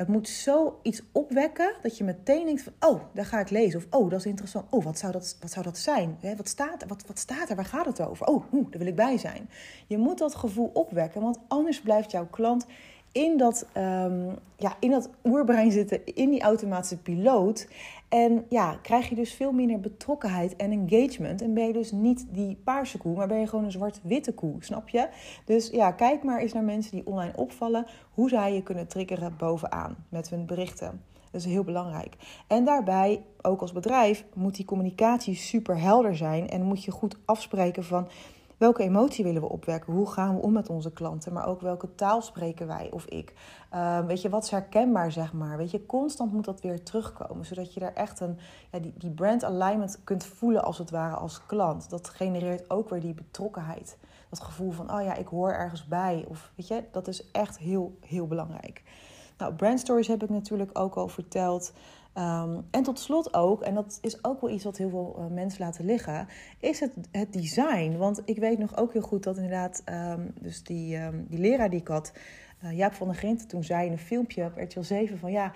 Het 0.02 0.10
moet 0.10 0.30
zoiets 0.30 1.02
opwekken 1.12 1.74
dat 1.82 1.98
je 1.98 2.04
meteen 2.04 2.46
denkt 2.46 2.62
van... 2.62 2.74
oh, 2.80 3.02
daar 3.14 3.26
ga 3.26 3.40
ik 3.40 3.50
lezen. 3.50 3.80
Of 3.80 4.00
oh, 4.00 4.10
dat 4.10 4.20
is 4.20 4.26
interessant. 4.26 4.66
Oh, 4.70 4.84
wat 4.84 4.98
zou 4.98 5.12
dat, 5.12 5.38
wat 5.42 5.52
zou 5.52 5.66
dat 5.66 5.78
zijn? 5.78 6.18
Wat 6.38 6.48
staat, 6.48 6.86
wat, 6.88 7.04
wat 7.08 7.20
staat 7.20 7.50
er? 7.50 7.56
Waar 7.56 7.66
gaat 7.66 7.86
het 7.86 8.02
over? 8.02 8.26
Oh, 8.26 8.44
daar 8.52 8.80
wil 8.80 8.88
ik 8.88 8.96
bij 8.96 9.18
zijn. 9.18 9.50
Je 9.88 9.98
moet 9.98 10.18
dat 10.18 10.36
gevoel 10.36 10.70
opwekken, 10.74 11.22
want 11.22 11.40
anders 11.48 11.82
blijft 11.82 12.12
jouw 12.12 12.28
klant 12.28 12.66
in 13.12 13.38
dat, 13.38 13.68
um, 13.78 14.36
ja, 14.56 14.76
in 14.80 14.92
dat 14.92 15.10
oerbrein 15.24 15.72
zitten, 15.72 16.06
in 16.06 16.30
die 16.30 16.42
automatische 16.42 16.98
piloot. 16.98 17.68
En 18.10 18.46
ja, 18.50 18.80
krijg 18.82 19.10
je 19.10 19.16
dus 19.16 19.34
veel 19.34 19.52
minder 19.52 19.80
betrokkenheid 19.80 20.56
en 20.56 20.72
engagement. 20.72 21.42
En 21.42 21.54
ben 21.54 21.68
je 21.68 21.74
dus 21.74 21.92
niet 21.92 22.26
die 22.30 22.58
paarse 22.64 22.98
koe, 22.98 23.16
maar 23.16 23.28
ben 23.28 23.40
je 23.40 23.48
gewoon 23.48 23.66
een 23.66 23.72
zwart-witte 23.72 24.34
koe, 24.34 24.56
snap 24.60 24.90
je? 24.90 25.08
Dus 25.46 25.70
ja, 25.70 25.92
kijk 25.92 26.24
maar 26.24 26.40
eens 26.40 26.54
naar 26.54 26.64
mensen 26.64 26.92
die 26.92 27.08
online 27.08 27.34
opvallen, 27.36 27.86
hoe 28.14 28.30
zij 28.30 28.54
je 28.54 28.64
kunnen 28.64 28.88
triggeren 28.88 29.36
bovenaan 29.38 29.96
met 30.10 30.30
hun 30.30 30.46
berichten. 30.46 31.02
Dat 31.32 31.42
is 31.42 31.48
heel 31.48 31.64
belangrijk. 31.64 32.16
En 32.48 32.66
daarbij, 32.66 33.24
ook 33.42 33.62
als 33.62 33.72
bedrijf, 33.72 34.26
moet 34.34 34.56
die 34.56 34.66
communicatie 34.66 35.36
super 35.36 35.80
helder 35.80 36.16
zijn. 36.16 36.50
En 36.50 36.64
moet 36.64 36.84
je 36.84 36.92
goed 36.92 37.18
afspreken 37.26 37.84
van 37.84 38.08
welke 38.62 38.84
emotie 38.84 39.24
willen 39.24 39.42
we 39.42 39.50
opwekken? 39.50 39.94
Hoe 39.94 40.12
gaan 40.12 40.36
we 40.36 40.42
om 40.42 40.52
met 40.52 40.70
onze 40.70 40.92
klanten? 40.92 41.34
Maar 41.34 41.48
ook 41.48 41.62
welke 41.62 41.96
taal 41.96 42.22
spreken 42.22 42.68
wij 42.68 42.90
of 42.92 43.06
ik? 43.06 43.34
Uh, 43.74 44.06
weet 44.06 44.22
je, 44.22 44.30
wat 44.30 44.44
is 44.44 44.50
herkenbaar, 44.50 45.12
zeg 45.12 45.34
maar? 45.34 45.58
Weet 45.58 45.72
je, 45.72 45.86
constant 45.86 46.34
moet 46.34 46.46
dat 46.46 46.62
weer 46.62 46.84
terugkomen. 46.84 47.46
Zodat 47.46 47.74
je 47.74 47.80
daar 47.80 47.94
echt 47.94 48.20
een, 48.20 48.38
ja, 48.72 48.80
die, 48.80 48.94
die 48.98 49.10
brand 49.10 49.44
alignment 49.44 50.04
kunt 50.04 50.26
voelen 50.26 50.64
als 50.64 50.78
het 50.78 50.90
ware 50.90 51.16
als 51.16 51.46
klant. 51.46 51.90
Dat 51.90 52.10
genereert 52.10 52.70
ook 52.70 52.90
weer 52.90 53.02
die 53.02 53.14
betrokkenheid. 53.14 53.98
Dat 54.30 54.40
gevoel 54.40 54.72
van, 54.72 54.94
oh 54.94 55.04
ja, 55.04 55.16
ik 55.16 55.28
hoor 55.28 55.52
ergens 55.52 55.86
bij. 55.86 56.26
Of 56.28 56.52
weet 56.56 56.68
je, 56.68 56.84
dat 56.92 57.08
is 57.08 57.32
echt 57.32 57.58
heel, 57.58 57.98
heel 58.00 58.28
belangrijk. 58.28 58.84
Nou, 59.38 59.54
brand 59.54 59.80
stories 59.80 60.08
heb 60.08 60.24
ik 60.24 60.30
natuurlijk 60.30 60.80
ook 60.80 60.96
al 60.96 61.08
verteld. 61.08 61.74
Ehm, 62.14 62.60
en 62.72 62.84
tot 62.84 63.00
slot 63.00 63.34
ook, 63.34 63.62
en 63.62 63.74
dat 63.74 63.98
is 64.02 64.24
ook 64.24 64.42
wel 64.42 64.50
iets 64.50 64.64
wat 64.64 64.78
heel 64.78 64.90
veel 64.90 65.16
uh, 65.20 65.26
mensen 65.26 65.64
laten 65.64 65.86
liggen, 65.86 66.28
is 66.60 66.80
het, 66.80 66.92
het 67.12 67.34
design. 67.34 67.98
Want 67.98 68.22
ik 68.26 68.38
weet 68.38 68.58
nog 68.58 68.78
ook 68.78 68.94
heel 68.94 69.02
goed 69.02 69.24
dat 69.24 69.36
inderdaad, 69.36 69.84
um, 69.86 70.34
dus 70.42 70.64
die, 70.64 70.98
um, 70.98 71.26
die 71.30 71.40
leraar 71.40 71.70
die 71.70 71.80
ik 71.80 71.88
had, 71.88 72.14
uh, 72.64 72.78
Jaap 72.78 72.94
van 72.94 73.08
der 73.08 73.16
Grinten, 73.16 73.48
toen 73.48 73.64
zei 73.64 73.86
in 73.86 73.92
een 73.92 73.98
filmpje 73.98 74.46
op 74.46 74.58
RTL 74.58 74.82
7 74.82 75.18
van 75.18 75.32
ja, 75.32 75.52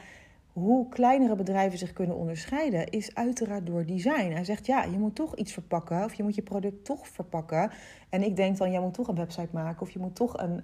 hoe 0.54 0.89
kleinere 0.89 1.36
bedrijven 1.36 1.78
zich 1.78 1.94
kunnen 1.94 2.15
onderscheiden, 2.15 2.89
is 2.89 3.15
uiteraard 3.15 3.65
door 3.65 3.86
design. 3.86 4.32
Hij 4.32 4.44
zegt 4.44 4.65
ja, 4.65 4.84
je 4.84 4.98
moet 4.98 5.15
toch 5.15 5.36
iets 5.36 5.54
verpakken, 5.54 6.04
of 6.04 6.13
je 6.13 6.24
moet 6.24 6.36
je 6.36 6.41
product 6.41 6.86
toch 6.86 7.08
verpakken. 7.08 7.72
En 8.10 8.24
ik 8.24 8.36
denk 8.36 8.58
dan, 8.58 8.72
jij 8.72 8.82
moet 8.82 8.94
toch 8.94 9.08
een 9.08 9.15
website 9.15 9.50
maken, 9.52 9.82
of 9.82 9.89
je 9.89 10.00
moet 10.00 10.15
toch 10.15 10.38
een 10.38 10.63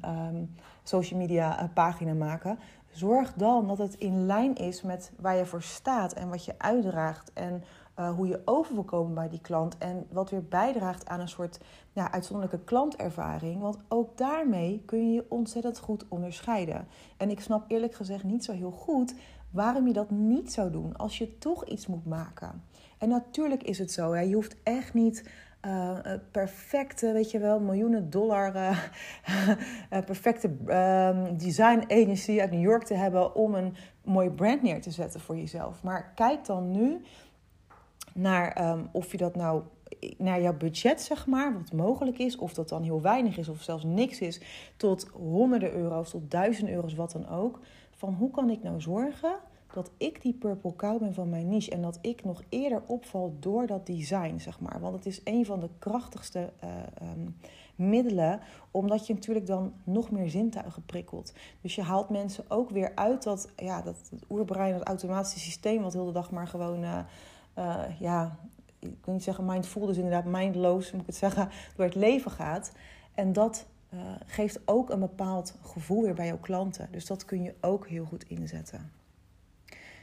social 0.83 1.19
media 1.19 1.59
eh, 1.59 1.65
pagina 1.73 2.13
maken. 2.13 2.59
Zorg 2.91 3.33
dan 3.33 3.67
dat 3.67 3.77
het 3.77 3.95
in 3.95 4.25
lijn 4.25 4.55
is 4.55 4.81
met 4.81 5.11
waar 5.19 5.35
je 5.35 5.45
voor 5.45 5.61
staat 5.61 6.13
en 6.13 6.29
wat 6.29 6.45
je 6.45 6.53
uitdraagt. 6.57 7.33
En 7.33 7.63
uh, 7.99 8.15
hoe 8.15 8.27
je 8.27 8.41
over 8.45 8.73
wil 8.73 8.83
komen 8.83 9.13
bij 9.13 9.29
die 9.29 9.41
klant. 9.41 9.77
En 9.77 10.07
wat 10.11 10.29
weer 10.29 10.43
bijdraagt 10.43 11.07
aan 11.07 11.19
een 11.19 11.29
soort 11.29 11.59
ja, 11.93 12.11
uitzonderlijke 12.11 12.65
klantervaring. 12.65 13.61
Want 13.61 13.77
ook 13.87 14.17
daarmee 14.17 14.83
kun 14.85 15.07
je 15.07 15.13
je 15.13 15.25
ontzettend 15.29 15.79
goed 15.79 16.05
onderscheiden. 16.07 16.87
En 17.17 17.29
ik 17.29 17.39
snap 17.39 17.65
eerlijk 17.67 17.93
gezegd 17.93 18.23
niet 18.23 18.43
zo 18.43 18.51
heel 18.51 18.71
goed 18.71 19.13
waarom 19.51 19.87
je 19.87 19.93
dat 19.93 20.09
niet 20.09 20.53
zou 20.53 20.71
doen 20.71 20.97
als 20.97 21.17
je 21.17 21.37
toch 21.37 21.65
iets 21.65 21.87
moet 21.87 22.05
maken. 22.05 22.63
En 22.97 23.09
natuurlijk 23.09 23.63
is 23.63 23.77
het 23.77 23.91
zo. 23.91 24.11
Hè? 24.11 24.21
Je 24.21 24.35
hoeft 24.35 24.55
echt 24.63 24.93
niet 24.93 25.29
uh, 25.65 25.97
perfecte, 26.31 27.11
weet 27.11 27.31
je 27.31 27.39
wel, 27.39 27.59
miljoenen 27.59 28.09
dollar 28.09 28.55
uh, 28.55 28.77
perfecte 30.05 30.51
uh, 30.67 31.23
design 31.37 31.83
agency 31.87 32.39
uit 32.39 32.51
New 32.51 32.61
York 32.61 32.83
te 32.83 32.93
hebben 32.93 33.35
om 33.35 33.55
een 33.55 33.75
mooie 34.03 34.31
brand 34.31 34.61
neer 34.61 34.81
te 34.81 34.91
zetten 34.91 35.19
voor 35.19 35.37
jezelf. 35.37 35.83
Maar 35.83 36.11
kijk 36.15 36.45
dan 36.45 36.71
nu 36.71 37.01
naar 38.13 38.71
um, 38.71 38.89
of 38.91 39.11
je 39.11 39.17
dat 39.17 39.35
nou 39.35 39.63
naar 40.17 40.41
jouw 40.41 40.57
budget, 40.57 41.01
zeg 41.01 41.27
maar, 41.27 41.53
wat 41.53 41.71
mogelijk 41.71 42.17
is, 42.17 42.37
of 42.37 42.53
dat 42.53 42.69
dan 42.69 42.83
heel 42.83 43.01
weinig 43.01 43.37
is 43.37 43.49
of 43.49 43.61
zelfs 43.61 43.83
niks 43.83 44.19
is, 44.19 44.41
tot 44.77 45.07
honderden 45.13 45.73
euro's, 45.73 46.09
tot 46.09 46.31
duizenden 46.31 46.73
euro's, 46.73 46.93
wat 46.93 47.11
dan 47.11 47.27
ook. 47.27 47.59
Van 47.95 48.13
hoe 48.13 48.31
kan 48.31 48.49
ik 48.49 48.63
nou 48.63 48.81
zorgen 48.81 49.39
dat 49.73 49.91
ik 49.97 50.21
die 50.21 50.33
purple 50.33 50.75
cow 50.75 50.99
ben 50.99 51.13
van 51.13 51.29
mijn 51.29 51.49
niche 51.49 51.71
en 51.71 51.81
dat 51.81 51.97
ik 52.01 52.23
nog 52.23 52.41
eerder 52.49 52.81
opval 52.85 53.35
door 53.39 53.67
dat 53.67 53.85
design, 53.85 54.37
zeg 54.37 54.59
maar. 54.59 54.79
Want 54.79 54.95
het 54.95 55.05
is 55.05 55.21
een 55.23 55.45
van 55.45 55.59
de 55.59 55.69
krachtigste 55.79 56.53
uh, 56.63 56.69
um, 57.09 57.35
middelen, 57.75 58.39
omdat 58.71 59.07
je 59.07 59.13
natuurlijk 59.13 59.45
dan 59.45 59.73
nog 59.83 60.11
meer 60.11 60.29
zintuigen 60.29 60.85
prikkelt. 60.85 61.33
Dus 61.61 61.75
je 61.75 61.81
haalt 61.81 62.09
mensen 62.09 62.43
ook 62.47 62.69
weer 62.69 62.91
uit 62.95 63.23
dat, 63.23 63.49
ja, 63.55 63.81
dat 63.81 64.11
oerbrein, 64.29 64.73
dat 64.73 64.87
automatische 64.87 65.39
systeem, 65.39 65.81
wat 65.81 65.93
heel 65.93 66.05
de 66.05 66.11
dag 66.11 66.31
maar 66.31 66.47
gewoon, 66.47 66.83
uh, 66.83 66.99
uh, 67.57 67.83
ja, 67.99 68.37
ik 68.79 68.97
wil 69.05 69.13
niet 69.13 69.23
zeggen 69.23 69.45
mindful, 69.45 69.85
dus 69.85 69.97
inderdaad 69.97 70.25
mindloos, 70.25 70.91
moet 70.91 71.01
ik 71.01 71.07
het 71.07 71.15
zeggen, 71.15 71.49
door 71.75 71.85
het 71.85 71.95
leven 71.95 72.31
gaat. 72.31 72.71
En 73.13 73.33
dat 73.33 73.65
geeft 74.25 74.59
ook 74.65 74.89
een 74.89 74.99
bepaald 74.99 75.55
gevoel 75.61 76.01
weer 76.01 76.13
bij 76.13 76.25
jouw 76.25 76.39
klanten. 76.39 76.87
Dus 76.91 77.05
dat 77.05 77.25
kun 77.25 77.43
je 77.43 77.55
ook 77.61 77.87
heel 77.87 78.05
goed 78.05 78.23
inzetten. 78.23 79.00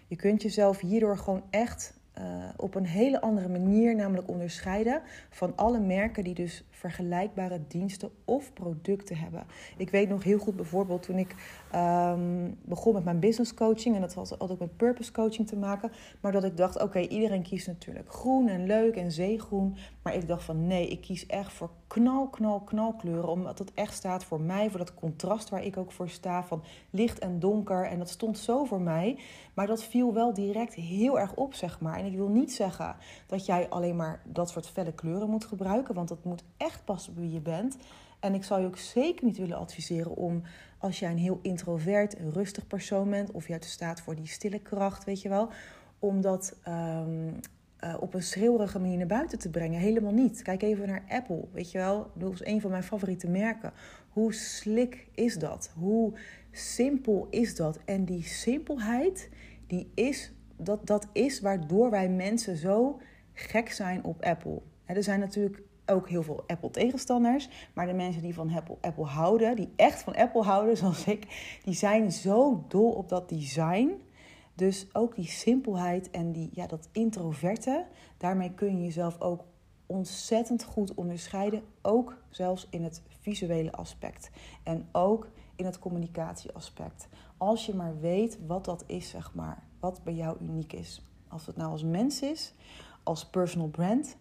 Je 0.09 0.17
kunt 0.17 0.43
jezelf 0.43 0.81
hierdoor 0.81 1.19
gewoon 1.19 1.43
echt 1.51 1.95
uh, 2.19 2.25
op 2.57 2.75
een 2.75 2.87
hele 2.87 3.21
andere 3.21 3.49
manier 3.49 3.95
namelijk 3.95 4.29
onderscheiden 4.29 5.03
van 5.31 5.53
alle 5.57 5.81
merken 5.81 6.25
die 6.25 6.35
dus 6.35 6.65
vergelijkbare 6.79 7.61
diensten 7.69 8.11
of 8.25 8.53
producten 8.53 9.17
hebben. 9.17 9.47
Ik 9.77 9.91
weet 9.91 10.09
nog 10.09 10.25
heel 10.25 10.39
goed 10.39 10.57
bijvoorbeeld 10.57 11.03
toen 11.03 11.19
ik 11.19 11.35
um, 11.75 12.59
begon 12.65 12.95
met 12.95 13.05
mijn 13.05 13.21
business 13.21 13.55
coaching 13.55 13.95
en 13.95 14.01
dat 14.01 14.15
had 14.15 14.39
altijd 14.39 14.59
met 14.59 14.77
purpose 14.77 15.13
coaching 15.13 15.49
te 15.49 15.57
maken, 15.57 15.93
maar 16.21 16.33
dat 16.33 16.45
ik 16.45 16.57
dacht 16.57 16.83
oké, 16.83 16.99
iedereen 16.99 17.43
kiest 17.43 17.67
natuurlijk 17.67 18.13
groen 18.13 18.49
en 18.49 18.67
leuk 18.67 18.97
en 18.97 19.13
zeegroen, 19.13 19.77
maar 20.03 20.15
ik 20.15 20.29
dacht 20.29 20.45
van 20.45 20.67
nee, 20.67 20.89
ik 20.89 21.01
kies 21.01 21.27
echt 21.27 21.53
voor 21.53 21.71
knal, 21.89 22.29
knal, 22.29 22.61
knalkleuren. 22.61 23.29
Omdat 23.29 23.59
het 23.59 23.75
echt 23.75 23.95
staat 23.95 24.25
voor 24.25 24.41
mij, 24.41 24.71
voor 24.71 24.79
dat 24.79 24.95
contrast 24.95 25.49
waar 25.49 25.65
ik 25.65 25.77
ook 25.77 25.93
voor 25.93 26.09
sta. 26.09 26.45
Van 26.45 26.63
licht 26.91 27.19
en 27.19 27.39
donker. 27.39 27.85
En 27.87 27.99
dat 27.99 28.09
stond 28.09 28.39
zo 28.39 28.65
voor 28.65 28.81
mij. 28.81 29.19
Maar 29.55 29.67
dat 29.67 29.85
viel 29.85 30.15
wel 30.15 30.35
direct 30.35 30.75
heel 30.75 31.19
erg 31.19 31.35
op, 31.35 31.55
zeg 31.55 31.81
maar. 31.81 31.99
En 31.99 32.07
ik 32.07 32.17
wil 32.17 32.29
niet 32.29 32.53
zeggen 32.53 32.97
dat 33.27 33.47
jij 33.47 33.69
alleen 33.69 33.97
maar 33.97 34.23
dat 34.25 34.51
soort 34.51 34.69
felle 34.69 34.93
kleuren 34.93 35.31
moet 35.31 35.45
gebruiken. 35.45 35.95
Want 35.95 36.09
dat 36.09 36.25
moet 36.25 36.45
echt 36.57 36.68
passen 36.85 37.15
bij 37.15 37.23
wie 37.23 37.33
je 37.33 37.41
bent. 37.41 37.77
En 38.21 38.35
ik 38.35 38.45
zou 38.45 38.61
je 38.61 38.67
ook 38.67 38.79
zeker 38.79 39.25
niet 39.25 39.39
willen 39.39 39.59
adviseren 39.59 40.17
om, 40.17 40.43
als 40.79 40.99
jij 40.99 41.11
een 41.11 41.19
heel 41.19 41.39
introvert, 41.43 42.17
rustig 42.33 42.67
persoon 42.67 43.11
bent, 43.11 43.31
of 43.31 43.49
jij 43.49 43.59
staat 43.61 44.01
voor 44.01 44.15
die 44.15 44.27
stille 44.27 44.59
kracht, 44.59 45.05
weet 45.05 45.23
je 45.23 45.29
wel, 45.29 45.49
om 45.99 46.21
dat 46.21 46.57
um, 46.69 47.41
uh, 47.85 47.95
op 48.01 48.15
een 48.15 48.23
schreeuwerige 48.23 48.79
manier 48.79 48.97
naar 48.97 49.07
buiten 49.07 49.39
te 49.39 49.51
brengen. 49.51 49.81
Helemaal 49.81 50.13
niet. 50.13 50.43
Kijk 50.43 50.63
even 50.63 50.87
naar 50.87 51.05
Apple, 51.09 51.45
weet 51.53 51.71
je 51.71 51.79
wel. 51.79 52.11
Dat 52.15 52.33
is 52.33 52.45
een 52.45 52.61
van 52.61 52.71
mijn 52.71 52.83
favoriete 52.83 53.29
merken. 53.29 53.73
Hoe 54.09 54.35
slik 54.35 55.07
is 55.15 55.39
dat? 55.39 55.73
Hoe 55.77 56.13
simpel 56.51 57.27
is 57.31 57.57
dat? 57.57 57.79
En 57.85 58.05
die 58.05 58.23
simpelheid, 58.23 59.31
die 59.67 59.91
is, 59.95 60.33
dat, 60.57 60.87
dat 60.87 61.09
is 61.13 61.41
waardoor 61.41 61.91
wij 61.91 62.09
mensen 62.09 62.57
zo 62.57 63.01
gek 63.33 63.71
zijn 63.71 64.05
op 64.05 64.23
Apple. 64.23 64.63
er 64.85 65.03
zijn 65.03 65.21
natuurlijk 65.21 65.63
ook 65.89 66.09
heel 66.09 66.23
veel 66.23 66.45
Apple-tegenstanders. 66.47 67.49
Maar 67.73 67.87
de 67.87 67.93
mensen 67.93 68.23
die 68.23 68.35
van 68.35 68.55
Apple, 68.55 68.77
Apple 68.81 69.05
houden, 69.05 69.57
die 69.57 69.73
echt 69.77 70.03
van 70.03 70.15
Apple 70.17 70.43
houden, 70.43 70.77
zoals 70.83 71.05
ik, 71.05 71.27
die 71.65 71.75
zijn 71.75 72.13
zo 72.13 72.65
dol 72.69 72.91
op 72.91 73.09
dat 73.09 73.29
design 73.29 73.91
dus 74.59 74.87
ook 74.93 75.15
die 75.15 75.29
simpelheid 75.29 76.11
en 76.11 76.33
die, 76.33 76.51
ja, 76.53 76.67
dat 76.67 76.89
introverte, 76.93 77.87
daarmee 78.17 78.55
kun 78.55 78.77
je 78.77 78.83
jezelf 78.85 79.21
ook 79.21 79.45
ontzettend 79.87 80.65
goed 80.65 80.95
onderscheiden. 80.95 81.63
Ook 81.83 82.17
zelfs 82.29 82.67
in 82.71 82.85
het 82.85 83.03
visuele 83.21 83.73
aspect. 83.73 84.31
En 84.63 84.89
ook 84.93 85.29
in 85.57 85.65
het 85.65 85.79
communicatieaspect. 85.79 87.09
Als 87.37 87.67
je 87.67 87.75
maar 87.75 88.01
weet 88.01 88.39
wat 88.47 88.65
dat 88.65 88.85
is, 88.87 89.09
zeg 89.09 89.35
maar. 89.35 89.63
Wat 89.81 90.01
bij 90.05 90.15
jou 90.15 90.37
uniek 90.41 90.73
is. 90.73 91.03
Als 91.29 91.47
het 91.47 91.57
nou 91.57 91.71
als 91.71 91.85
mens 91.85 92.23
is, 92.23 92.55
als 93.03 93.27
personal 93.27 93.69
brand, 93.69 94.17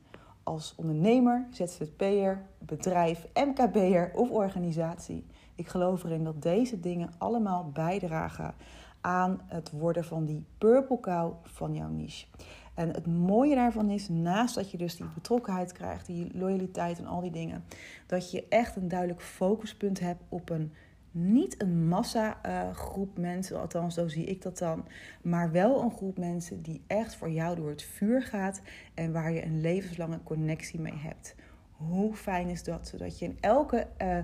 als 0.47 0.73
ondernemer, 0.75 1.47
ZZP'er, 1.51 2.41
bedrijf, 2.59 3.27
MKB'er 3.33 4.11
of 4.13 4.29
organisatie. 4.29 5.25
Ik 5.55 5.67
geloof 5.67 6.03
erin 6.03 6.23
dat 6.23 6.41
deze 6.41 6.79
dingen 6.79 7.09
allemaal 7.17 7.69
bijdragen 7.73 8.53
aan 9.01 9.41
het 9.45 9.71
worden 9.71 10.03
van 10.03 10.25
die 10.25 10.45
purple 10.57 10.99
cow 10.99 11.33
van 11.43 11.73
jouw 11.73 11.89
niche. 11.89 12.25
En 12.73 12.89
het 12.89 13.07
mooie 13.07 13.55
daarvan 13.55 13.89
is, 13.89 14.09
naast 14.09 14.55
dat 14.55 14.71
je 14.71 14.77
dus 14.77 14.95
die 14.95 15.05
betrokkenheid 15.13 15.71
krijgt, 15.71 16.05
die 16.05 16.37
loyaliteit 16.37 16.99
en 16.99 17.05
al 17.05 17.21
die 17.21 17.31
dingen, 17.31 17.63
dat 18.05 18.31
je 18.31 18.45
echt 18.49 18.75
een 18.75 18.87
duidelijk 18.87 19.21
focuspunt 19.21 19.99
hebt 19.99 20.23
op 20.29 20.49
een 20.49 20.73
niet 21.17 21.61
een 21.61 21.87
massa 21.87 22.39
uh, 22.45 22.75
groep 22.75 23.17
mensen, 23.17 23.59
althans 23.59 23.95
zo 23.95 24.07
zie 24.07 24.25
ik 24.25 24.41
dat 24.41 24.57
dan, 24.57 24.85
maar 25.21 25.51
wel 25.51 25.81
een 25.81 25.91
groep 25.91 26.17
mensen 26.17 26.61
die 26.61 26.81
echt 26.87 27.15
voor 27.15 27.29
jou 27.29 27.55
door 27.55 27.69
het 27.69 27.83
vuur 27.83 28.21
gaat 28.21 28.61
en 28.93 29.11
waar 29.11 29.31
je 29.31 29.45
een 29.45 29.61
levenslange 29.61 30.23
connectie 30.23 30.79
mee 30.79 30.97
hebt. 30.97 31.35
Hoe 31.71 32.13
fijn 32.13 32.47
is 32.47 32.63
dat? 32.63 32.87
Zodat 32.87 33.19
je 33.19 33.25
in 33.25 33.37
elke 33.39 33.87
uh, 34.01 34.17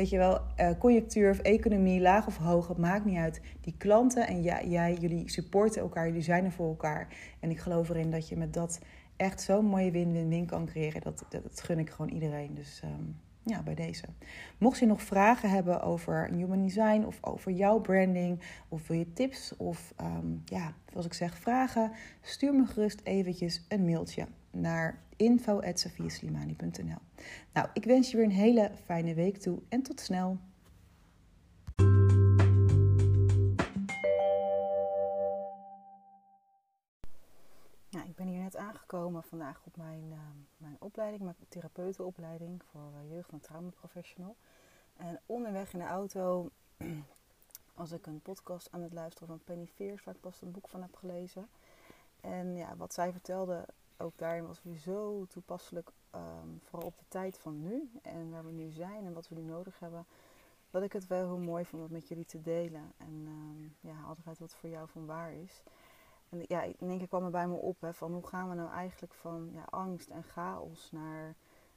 weet 0.00 0.10
je 0.10 0.18
wel, 0.18 0.40
uh, 0.60 0.70
conjunctuur 0.78 1.30
of 1.30 1.38
economie, 1.38 2.00
laag 2.00 2.26
of 2.26 2.36
hoog, 2.36 2.68
het 2.68 2.78
maakt 2.78 3.04
niet 3.04 3.18
uit. 3.18 3.40
Die 3.60 3.74
klanten 3.78 4.26
en 4.26 4.42
jij, 4.42 4.94
jullie 5.00 5.30
supporten 5.30 5.82
elkaar, 5.82 6.06
jullie 6.06 6.22
zijn 6.22 6.44
er 6.44 6.52
voor 6.52 6.68
elkaar. 6.68 7.08
En 7.40 7.50
ik 7.50 7.58
geloof 7.58 7.88
erin 7.88 8.10
dat 8.10 8.28
je 8.28 8.36
met 8.36 8.52
dat 8.52 8.80
echt 9.16 9.40
zo'n 9.40 9.64
mooie 9.64 9.90
win-win-win 9.90 10.46
kan 10.46 10.66
creëren. 10.66 11.00
Dat, 11.00 11.24
dat, 11.28 11.60
gun 11.60 11.78
ik 11.78 11.90
gewoon 11.90 12.10
iedereen. 12.10 12.54
Dus 12.54 12.82
um, 12.84 13.16
ja, 13.42 13.62
bij 13.62 13.74
deze. 13.74 14.04
Mocht 14.58 14.78
je 14.78 14.86
nog 14.86 15.02
vragen 15.02 15.50
hebben 15.50 15.82
over 15.82 16.30
Human 16.32 16.62
Design 16.62 17.04
of 17.06 17.18
over 17.20 17.52
jouw 17.52 17.80
branding, 17.80 18.40
of 18.68 18.88
wil 18.88 18.98
je 18.98 19.12
tips 19.12 19.56
of 19.56 19.92
ehm, 19.96 20.26
ja, 20.44 20.74
zoals 20.90 21.06
ik 21.06 21.14
zeg, 21.14 21.38
vragen, 21.38 21.92
stuur 22.22 22.54
me 22.54 22.66
gerust 22.66 23.00
eventjes 23.04 23.64
een 23.68 23.84
mailtje 23.84 24.26
naar 24.50 24.98
info.safiaslimani.nl 25.16 26.98
Nou, 27.52 27.68
ik 27.72 27.84
wens 27.84 28.10
je 28.10 28.16
weer 28.16 28.26
een 28.26 28.32
hele 28.32 28.70
fijne 28.84 29.14
week 29.14 29.36
toe 29.36 29.58
en 29.68 29.82
tot 29.82 30.00
snel. 30.00 30.38
Ben 38.20 38.28
hier 38.28 38.42
net 38.42 38.56
aangekomen 38.56 39.22
vandaag 39.22 39.60
op 39.64 39.76
mijn, 39.76 40.04
uh, 40.10 40.18
mijn 40.56 40.76
opleiding, 40.78 41.22
mijn 41.22 41.36
therapeutenopleiding 41.48 42.62
voor 42.70 42.92
uh, 43.04 43.10
jeugd- 43.10 43.32
en 43.32 43.40
traumaprofessional. 43.40 44.36
En 44.96 45.20
onderweg 45.26 45.72
in 45.72 45.78
de 45.78 45.84
auto 45.84 46.50
was 47.74 47.92
ik 47.92 48.06
een 48.06 48.20
podcast 48.20 48.68
aan 48.70 48.82
het 48.82 48.92
luisteren 48.92 49.28
van 49.28 49.40
Penny 49.44 49.66
Fears, 49.66 50.04
waar 50.04 50.14
ik 50.14 50.20
pas 50.20 50.42
een 50.42 50.50
boek 50.50 50.68
van 50.68 50.82
heb 50.82 50.96
gelezen. 50.96 51.48
En 52.20 52.56
ja, 52.56 52.76
wat 52.76 52.94
zij 52.94 53.12
vertelde, 53.12 53.66
ook 53.96 54.18
daarin 54.18 54.46
was 54.46 54.62
weer 54.62 54.76
zo 54.76 55.26
toepasselijk, 55.26 55.90
um, 56.14 56.60
vooral 56.64 56.88
op 56.88 56.98
de 56.98 57.08
tijd 57.08 57.38
van 57.38 57.62
nu 57.62 57.90
en 58.02 58.30
waar 58.30 58.44
we 58.44 58.52
nu 58.52 58.70
zijn 58.70 59.04
en 59.04 59.12
wat 59.12 59.28
we 59.28 59.34
nu 59.34 59.42
nodig 59.42 59.78
hebben, 59.78 60.06
dat 60.70 60.82
ik 60.82 60.92
het 60.92 61.06
wel 61.06 61.26
heel 61.26 61.44
mooi 61.44 61.64
vond 61.64 61.82
om 61.82 61.92
met 61.92 62.08
jullie 62.08 62.26
te 62.26 62.40
delen. 62.40 62.92
En 62.96 63.26
um, 63.26 63.76
ja, 63.80 64.02
altijd 64.06 64.38
wat 64.38 64.54
voor 64.54 64.68
jou 64.68 64.88
van 64.88 65.06
waar 65.06 65.32
is. 65.32 65.62
En 66.30 66.44
ja, 66.46 66.62
in 66.62 66.88
één 66.88 66.98
keer 66.98 67.08
kwam 67.08 67.24
er 67.24 67.30
bij 67.30 67.48
me 67.48 67.54
op 67.54 67.80
hè, 67.80 67.94
van 67.94 68.12
hoe 68.12 68.26
gaan 68.26 68.48
we 68.48 68.54
nou 68.54 68.70
eigenlijk 68.70 69.14
van 69.14 69.50
ja, 69.52 69.64
angst 69.70 70.08
en 70.08 70.22
chaos 70.22 70.90
naar 70.90 71.34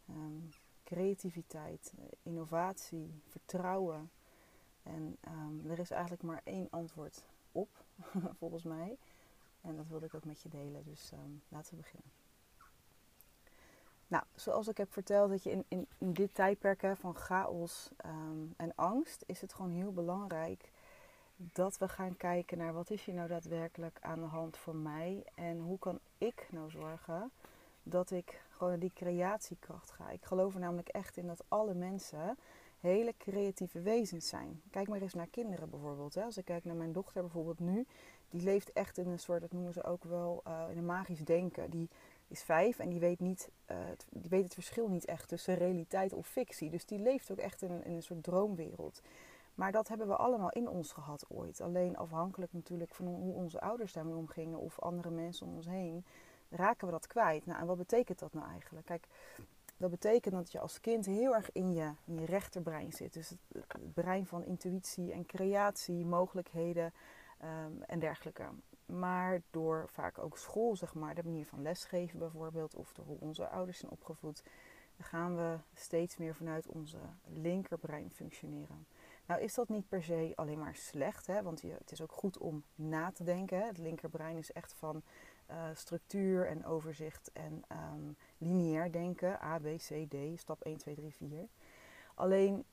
um, 0.10 0.50
creativiteit, 0.84 1.94
innovatie, 2.24 3.22
vertrouwen. 3.28 4.12
En 4.84 5.18
um, 5.28 5.72
er 5.72 5.80
is 5.80 5.92
eigenlijk 5.92 6.24
maar 6.24 6.42
één 6.44 6.68
antwoord 6.70 7.24
op, 7.52 7.70
volgens 8.40 8.64
mij. 8.64 8.98
En 9.62 9.76
dat 9.76 9.88
wilde 9.88 10.06
ik 10.06 10.14
ook 10.14 10.26
met 10.26 10.42
je 10.42 10.50
delen, 10.50 10.84
dus 10.84 11.12
um, 11.12 11.42
laten 11.48 11.72
we 11.72 11.82
beginnen. 11.82 12.12
Nou, 14.08 14.24
zoals 14.36 14.68
ik 14.68 14.78
heb 14.78 14.94
verteld, 14.94 15.30
dat 15.30 15.44
je 15.44 15.52
in, 15.52 15.66
in, 15.68 16.14
dit 16.14 16.34
tijdperk 16.34 16.98
van 16.98 17.16
chaos 17.16 17.92
en 18.58 18.76
angst, 18.76 19.24
is 19.26 19.42
het 19.42 19.54
gewoon 19.54 19.72
heel 19.72 19.94
belangrijk 19.94 20.72
dat 21.36 21.78
we 21.78 21.88
gaan 21.88 22.18
kijken 22.18 22.58
naar 22.58 22.74
wat 22.74 22.90
is 22.90 23.04
hier 23.06 23.16
nou 23.16 23.28
daadwerkelijk 23.28 23.98
aan 24.02 24.20
de 24.20 24.26
hand 24.26 24.58
voor 24.58 24.76
mij 24.76 25.24
en 25.36 25.60
hoe 25.60 25.80
kan 25.80 26.00
ik 26.18 26.48
nou 26.52 26.70
zorgen 26.70 27.32
dat 27.84 28.12
ik 28.12 28.42
gewoon 28.50 28.80
die 28.80 28.92
creatiekracht 28.94 29.92
ga. 29.92 30.10
Ik 30.10 30.26
geloof 30.26 30.54
er 30.54 30.60
namelijk 30.60 30.90
echt 30.90 31.18
in 31.18 31.28
dat 31.28 31.44
alle 31.48 31.74
mensen 31.74 32.38
hele 32.80 33.14
creatieve 33.18 33.82
wezens 33.82 34.28
zijn. 34.28 34.62
Kijk 34.72 34.88
maar 34.88 35.02
eens 35.02 35.14
naar 35.14 35.28
kinderen 35.28 35.70
bijvoorbeeld. 35.70 36.18
Als 36.18 36.38
ik 36.38 36.46
kijk 36.46 36.66
naar 36.66 36.76
mijn 36.76 36.92
dochter 36.92 37.22
bijvoorbeeld 37.22 37.60
nu, 37.60 37.86
die 38.30 38.42
leeft 38.42 38.74
echt 38.74 38.98
in 38.98 39.08
een 39.08 39.20
soort, 39.20 39.42
dat 39.42 39.52
noemen 39.52 39.74
ze 39.74 39.84
ook 39.84 40.04
wel, 40.04 40.44
uh, 40.48 40.64
in 40.70 40.78
een 40.78 40.86
magisch 40.86 41.24
denken. 41.24 41.70
Die 41.70 41.90
is 42.28 42.44
vijf 42.44 42.80
en 42.80 42.90
die 42.90 43.00
weet, 43.00 43.20
niet, 43.20 43.50
het, 43.66 44.06
die 44.10 44.30
weet 44.30 44.44
het 44.44 44.54
verschil 44.54 44.88
niet 44.88 45.06
echt 45.06 45.28
tussen 45.28 45.56
realiteit 45.56 46.14
of 46.14 46.28
fictie. 46.28 46.70
Dus 46.70 46.86
die 46.86 47.00
leeft 47.00 47.32
ook 47.32 47.38
echt 47.38 47.62
in 47.62 47.82
een 47.84 48.04
soort 48.04 48.24
droomwereld. 48.24 49.02
Maar 49.56 49.72
dat 49.72 49.88
hebben 49.88 50.08
we 50.08 50.16
allemaal 50.16 50.50
in 50.50 50.70
ons 50.70 50.92
gehad 50.92 51.26
ooit. 51.30 51.62
Alleen 51.62 51.98
afhankelijk 51.98 52.54
natuurlijk 52.54 52.96
van 52.96 53.06
hoe 53.06 53.34
onze 53.34 53.62
ouders 53.62 53.94
daarmee 53.94 54.16
omgingen 54.16 54.60
of 54.60 54.80
andere 54.80 55.10
mensen 55.10 55.48
om 55.48 55.56
ons 55.56 55.68
heen, 55.68 56.06
raken 56.50 56.86
we 56.88 56.94
dat 56.94 57.08
kwijt. 57.08 57.46
Nou, 57.46 57.60
en 57.60 57.68
wat 57.68 57.78
betekent 57.78 58.20
dat 58.20 58.34
nou 58.34 58.50
eigenlijk? 58.50 58.86
Kijk, 58.86 59.08
dat 59.78 59.90
betekent 59.90 60.34
dat 60.34 60.52
je 60.52 60.60
als 60.60 60.80
kind 60.80 61.06
heel 61.06 61.36
erg 61.36 61.52
in 61.52 61.74
je, 61.74 61.92
je 62.06 62.26
rechterbrein 62.26 62.92
zit. 62.92 63.14
Dus 63.14 63.30
het, 63.30 63.94
brein 63.94 64.26
van 64.26 64.44
intuïtie 64.44 65.12
en 65.12 65.26
creatie, 65.26 66.06
mogelijkheden 66.06 66.94
um, 67.44 67.82
en 67.82 68.00
dergelijke. 68.00 68.44
Maar 68.86 69.42
door 69.52 69.86
vaak 69.90 70.18
ook 70.18 70.38
school, 70.38 70.76
zeg 70.76 70.94
maar, 70.94 71.16
de 71.16 71.24
manier 71.24 71.46
van 71.46 71.62
lesgeven 71.62 72.20
bijvoorbeeld, 72.20 72.76
of 72.76 72.94
door 72.94 73.06
hoe 73.06 73.20
onze 73.20 73.48
ouders 73.48 73.80
zijn 73.80 73.92
opgevoed, 73.92 74.44
gaan 74.98 75.36
we 75.36 75.58
steeds 75.74 76.18
meer 76.18 76.36
vanuit 76.36 76.68
onze 76.68 77.00
linkerbrein 77.24 78.12
functioneren. 78.12 78.86
Nou 79.26 79.42
is 79.42 79.54
dat 79.54 79.70
niet 79.70 79.90
per 79.90 80.04
se 80.04 80.32
alleen 80.36 80.60
maar 80.60 80.76
slecht, 80.76 81.28
hè? 81.28 81.44
want 81.44 81.62
het 81.62 81.92
is 81.92 82.02
ook 82.02 82.12
goed 82.12 82.38
om 82.38 82.64
na 82.76 83.12
te 83.12 83.24
denken. 83.24 83.66
Het 83.68 83.78
linkerbrein 83.78 84.38
is 84.38 84.52
echt 84.52 84.74
van 84.74 85.04
uh, 85.50 85.64
structuur 85.74 86.48
en 86.48 86.66
overzicht 86.66 87.32
en 87.34 87.64
um, 87.72 88.18
lineair 88.38 88.92
denken. 88.92 89.42
A, 89.44 89.60
B, 89.60 89.64
C, 89.78 90.10
D, 90.10 90.40
stap 90.40 90.62
1, 90.62 90.78
2, 90.78 90.96
3, 90.96 91.14
4. 91.14 91.48
Alleen 92.16 92.66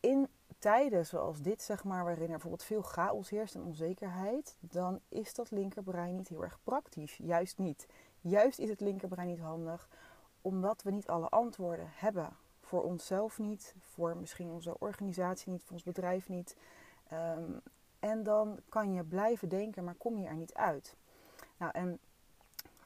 in 0.00 0.28
tijden 0.58 1.06
zoals 1.06 1.40
dit, 1.40 1.62
zeg 1.62 1.84
maar, 1.84 2.04
waarin 2.04 2.22
er 2.22 2.28
bijvoorbeeld 2.28 2.62
veel 2.64 2.82
chaos 2.82 3.30
heerst 3.30 3.54
en 3.54 3.62
onzekerheid, 3.62 4.56
dan 4.60 5.00
is 5.08 5.34
dat 5.34 5.50
linkerbrein 5.50 6.16
niet 6.16 6.28
heel 6.28 6.42
erg 6.42 6.58
praktisch. 6.62 7.16
Juist 7.16 7.58
niet. 7.58 7.86
Juist 8.20 8.58
is 8.58 8.68
het 8.68 8.80
linkerbrein 8.80 9.28
niet 9.28 9.40
handig, 9.40 9.88
omdat 10.40 10.82
we 10.82 10.90
niet 10.90 11.08
alle 11.08 11.28
antwoorden 11.28 11.88
hebben 11.90 12.36
voor 12.66 12.82
onszelf 12.82 13.38
niet, 13.38 13.74
voor 13.78 14.16
misschien 14.16 14.50
onze 14.50 14.78
organisatie 14.78 15.52
niet, 15.52 15.62
voor 15.62 15.72
ons 15.72 15.82
bedrijf 15.82 16.28
niet. 16.28 16.56
Um, 17.12 17.60
en 17.98 18.22
dan 18.22 18.60
kan 18.68 18.92
je 18.92 19.04
blijven 19.04 19.48
denken, 19.48 19.84
maar 19.84 19.94
kom 19.94 20.18
je 20.18 20.26
er 20.26 20.36
niet 20.36 20.54
uit. 20.54 20.96
Nou, 21.56 21.72
en 21.72 21.98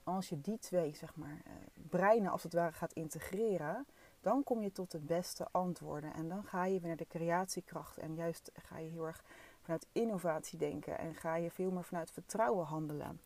als 0.05 0.29
je 0.29 0.41
die 0.41 0.59
twee, 0.59 0.95
zeg 0.95 1.17
maar, 1.17 1.43
uh, 1.47 1.53
breinen 1.89 2.31
als 2.31 2.43
het 2.43 2.53
ware 2.53 2.73
gaat 2.73 2.93
integreren, 2.93 3.87
dan 4.21 4.45
kom 4.45 4.63
je 4.63 4.73
tot 4.73 4.91
de 4.91 4.99
beste 4.99 5.49
antwoorden. 5.51 6.15
En 6.15 6.29
dan 6.29 6.45
ga 6.45 6.65
je 6.65 6.81
weer 6.81 6.89
naar 6.89 6.97
de 6.97 7.07
creatiekracht. 7.07 7.99
En 7.99 8.15
juist 8.15 8.51
ga 8.55 8.79
je 8.79 8.91
heel 8.91 9.07
erg 9.07 9.25
vanuit 9.71 9.87
innovatie 9.93 10.59
denken. 10.59 10.99
En 10.99 11.15
ga 11.15 11.35
je 11.35 11.51
veel 11.51 11.71
meer 11.71 11.85
vanuit 11.85 12.11
vertrouwen 12.11 12.67
handelen. 12.67 13.21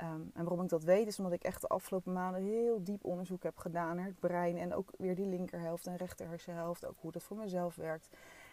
Um, 0.00 0.30
en 0.34 0.44
waarom 0.44 0.62
ik 0.62 0.68
dat 0.68 0.84
weet, 0.84 1.06
is 1.06 1.18
omdat 1.18 1.32
ik 1.32 1.44
echt 1.44 1.60
de 1.60 1.68
afgelopen 1.68 2.12
maanden 2.12 2.42
heel 2.42 2.82
diep 2.82 3.04
onderzoek 3.04 3.42
heb 3.42 3.56
gedaan 3.56 3.96
naar 3.96 4.04
het 4.04 4.20
brein. 4.20 4.58
En 4.58 4.74
ook 4.74 4.90
weer 4.98 5.14
die 5.14 5.26
linkerhelft 5.26 5.86
en 5.86 5.96
rechterhersenhelft. 5.96 6.86
Ook 6.86 6.96
hoe 7.00 7.12
dat 7.12 7.22
voor 7.22 7.36
mezelf 7.36 7.74
werkt. 7.74 8.08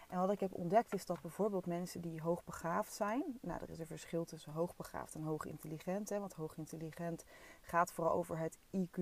En 0.08 0.18
wat 0.18 0.30
ik 0.30 0.40
heb 0.40 0.54
ontdekt 0.54 0.94
is 0.94 1.06
dat 1.06 1.20
bijvoorbeeld 1.20 1.66
mensen 1.66 2.00
die 2.00 2.20
hoogbegaafd 2.20 2.92
zijn. 2.92 3.38
Nou, 3.40 3.60
er 3.62 3.70
is 3.70 3.78
een 3.78 3.86
verschil 3.86 4.24
tussen 4.24 4.52
hoogbegaafd 4.52 5.14
en 5.14 5.22
hoogintelligent. 5.22 6.08
Hè, 6.08 6.18
want 6.18 6.32
hoogintelligent 6.32 7.24
gaat 7.60 7.92
vooral 7.92 8.12
over 8.12 8.38
het 8.38 8.58
IQ. 8.76 9.00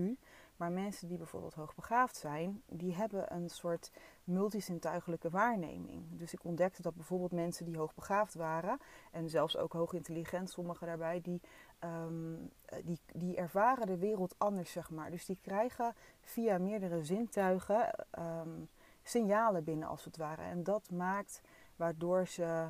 Maar 0.57 0.73
mensen 0.73 1.09
die 1.09 1.19
bijvoorbeeld 1.19 1.55
hoogbegaafd 1.55 2.17
zijn, 2.17 2.63
die 2.67 2.95
hebben 2.95 3.35
een 3.35 3.51
soort 3.51 3.91
multisintuigelijke 4.29 5.31
waarneming. 5.31 6.19
Dus 6.19 6.33
ik 6.33 6.45
ontdekte 6.45 6.83
dat 6.83 6.95
bijvoorbeeld 6.95 7.33
mensen 7.33 7.65
die 7.65 7.79
hoogbegaafd 7.79 8.35
waren, 8.35 8.79
en 9.13 9.29
zelfs 9.29 9.57
ook 9.57 9.73
hoogintelligent, 9.73 10.51
sommigen 10.51 10.87
daarbij, 10.87 11.21
die, 11.21 11.41
um, 11.85 12.51
die, 12.85 13.01
die 13.13 13.37
ervaren 13.37 13.87
de 13.87 13.99
wereld 13.99 14.35
anders, 14.39 14.73
zeg 14.73 14.91
maar. 14.91 15.11
Dus 15.11 15.25
die 15.25 15.39
krijgen 15.43 15.95
via 16.21 16.59
meerdere 16.59 17.05
zintuigen 17.05 18.07
um, 18.19 18.69
signalen 19.03 19.65
binnen, 19.65 19.89
als 19.89 20.05
het 20.05 20.17
ware. 20.17 20.43
En 20.43 20.63
dat 20.63 20.91
maakt 20.91 21.41
waardoor 21.77 22.27
ze 22.27 22.69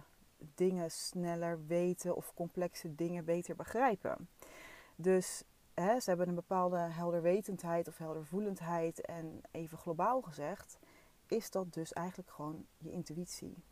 dingen 0.54 0.90
sneller 0.90 1.66
weten 1.66 2.16
of 2.16 2.34
complexe 2.34 2.94
dingen 2.94 3.24
beter 3.24 3.56
begrijpen. 3.56 4.28
Dus 4.96 5.44
hè, 5.74 6.00
ze 6.00 6.08
hebben 6.08 6.28
een 6.28 6.34
bepaalde 6.34 6.78
helderwetendheid 6.78 7.88
of 7.88 7.98
heldervoelendheid. 7.98 9.00
En 9.00 9.40
even 9.50 9.78
globaal 9.78 10.20
gezegd, 10.20 10.78
is 11.32 11.50
dat 11.50 11.72
dus 11.72 11.92
eigenlijk 11.92 12.30
gewoon 12.30 12.66
je 12.76 12.90
intuïtie. 12.90 13.62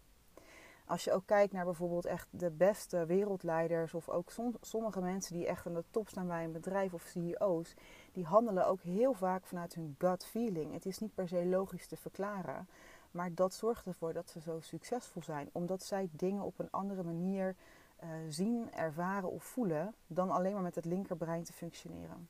Als 0.87 1.05
je 1.05 1.12
ook 1.12 1.27
kijkt 1.27 1.53
naar 1.53 1.64
bijvoorbeeld 1.64 2.05
echt 2.05 2.29
de 2.31 2.51
beste 2.51 3.07
wereldleiders 3.07 3.95
of 3.95 4.09
ook 4.09 4.33
sommige 4.61 5.01
mensen 5.01 5.35
die 5.35 5.47
echt 5.47 5.66
aan 5.66 5.75
de 5.75 5.85
top 5.90 6.09
staan 6.09 6.27
bij 6.27 6.45
een 6.45 6.53
bedrijf 6.53 6.95
of 6.95 7.03
CEO's, 7.03 7.75
die 8.12 8.25
handelen 8.25 8.66
ook 8.66 8.83
heel 8.83 9.12
vaak 9.12 9.47
vanuit 9.47 9.75
hun 9.75 9.95
gut 9.99 10.25
feeling. 10.25 10.73
Het 10.73 10.87
is 10.87 10.99
niet 10.99 11.14
per 11.14 11.29
se 11.29 11.47
logisch 11.47 11.87
te 11.87 11.97
verklaren, 11.97 12.69
maar 13.11 13.35
dat 13.35 13.55
zorgt 13.55 13.87
ervoor 13.87 14.12
dat 14.12 14.31
ze 14.31 14.40
zo 14.40 14.61
succesvol 14.61 15.23
zijn, 15.23 15.49
omdat 15.53 15.83
zij 15.83 16.09
dingen 16.12 16.42
op 16.42 16.59
een 16.59 16.71
andere 16.71 17.03
manier 17.03 17.57
uh, 18.05 18.11
zien, 18.29 18.73
ervaren 18.73 19.31
of 19.31 19.45
voelen 19.45 19.95
dan 20.07 20.31
alleen 20.31 20.53
maar 20.53 20.62
met 20.62 20.75
het 20.75 20.85
linkerbrein 20.85 21.45
te 21.45 21.53
functioneren. 21.53 22.29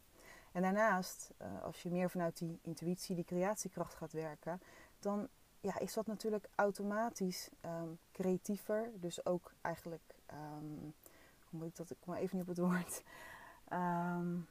En 0.53 0.62
daarnaast, 0.62 1.31
uh, 1.43 1.62
als 1.62 1.83
je 1.83 1.91
meer 1.91 2.11
vanuit 2.11 2.39
die 2.39 2.59
intuïtie, 2.62 3.15
die 3.15 3.25
creatiekracht 3.25 3.95
gaat 3.95 4.12
werken, 4.12 4.61
dan 5.07 5.29
ja, 5.61 5.79
is 5.79 5.92
dat 5.92 6.07
natuurlijk 6.07 6.49
automatisch 6.55 7.51
um, 7.64 7.99
creatiever. 8.12 8.90
Dus 8.95 9.27
ook 9.27 9.53
eigenlijk, 9.61 10.14
um, 10.33 10.95
hoe 11.49 11.59
moet 11.59 11.69
ik 11.69 11.77
dat, 11.77 11.90
ik 11.90 11.97
kom 12.01 12.14
even 12.14 12.37
niet 12.38 12.49
op 12.49 12.57
het 12.57 12.64
woord. 12.66 13.03
Um, 13.73 14.49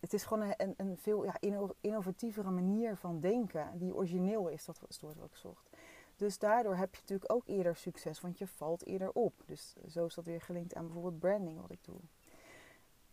het 0.00 0.12
is 0.12 0.24
gewoon 0.24 0.54
een, 0.56 0.74
een 0.76 0.98
veel 0.98 1.24
ja, 1.24 1.36
innovatievere 1.80 2.50
manier 2.50 2.96
van 2.96 3.20
denken, 3.20 3.78
die 3.78 3.94
origineel 3.94 4.48
is, 4.48 4.64
dat 4.64 4.80
was 4.80 4.88
het 4.90 5.00
woord 5.00 5.16
wat 5.16 5.26
ik 5.26 5.36
zocht. 5.36 5.68
Dus 6.16 6.38
daardoor 6.38 6.76
heb 6.76 6.94
je 6.94 7.00
natuurlijk 7.00 7.32
ook 7.32 7.46
eerder 7.46 7.76
succes, 7.76 8.20
want 8.20 8.38
je 8.38 8.46
valt 8.46 8.86
eerder 8.86 9.12
op. 9.12 9.42
Dus 9.46 9.74
zo 9.88 10.06
is 10.06 10.14
dat 10.14 10.24
weer 10.24 10.40
gelinkt 10.40 10.74
aan 10.74 10.84
bijvoorbeeld 10.84 11.18
branding, 11.18 11.60
wat 11.60 11.70
ik 11.70 11.84
doe. 11.84 12.00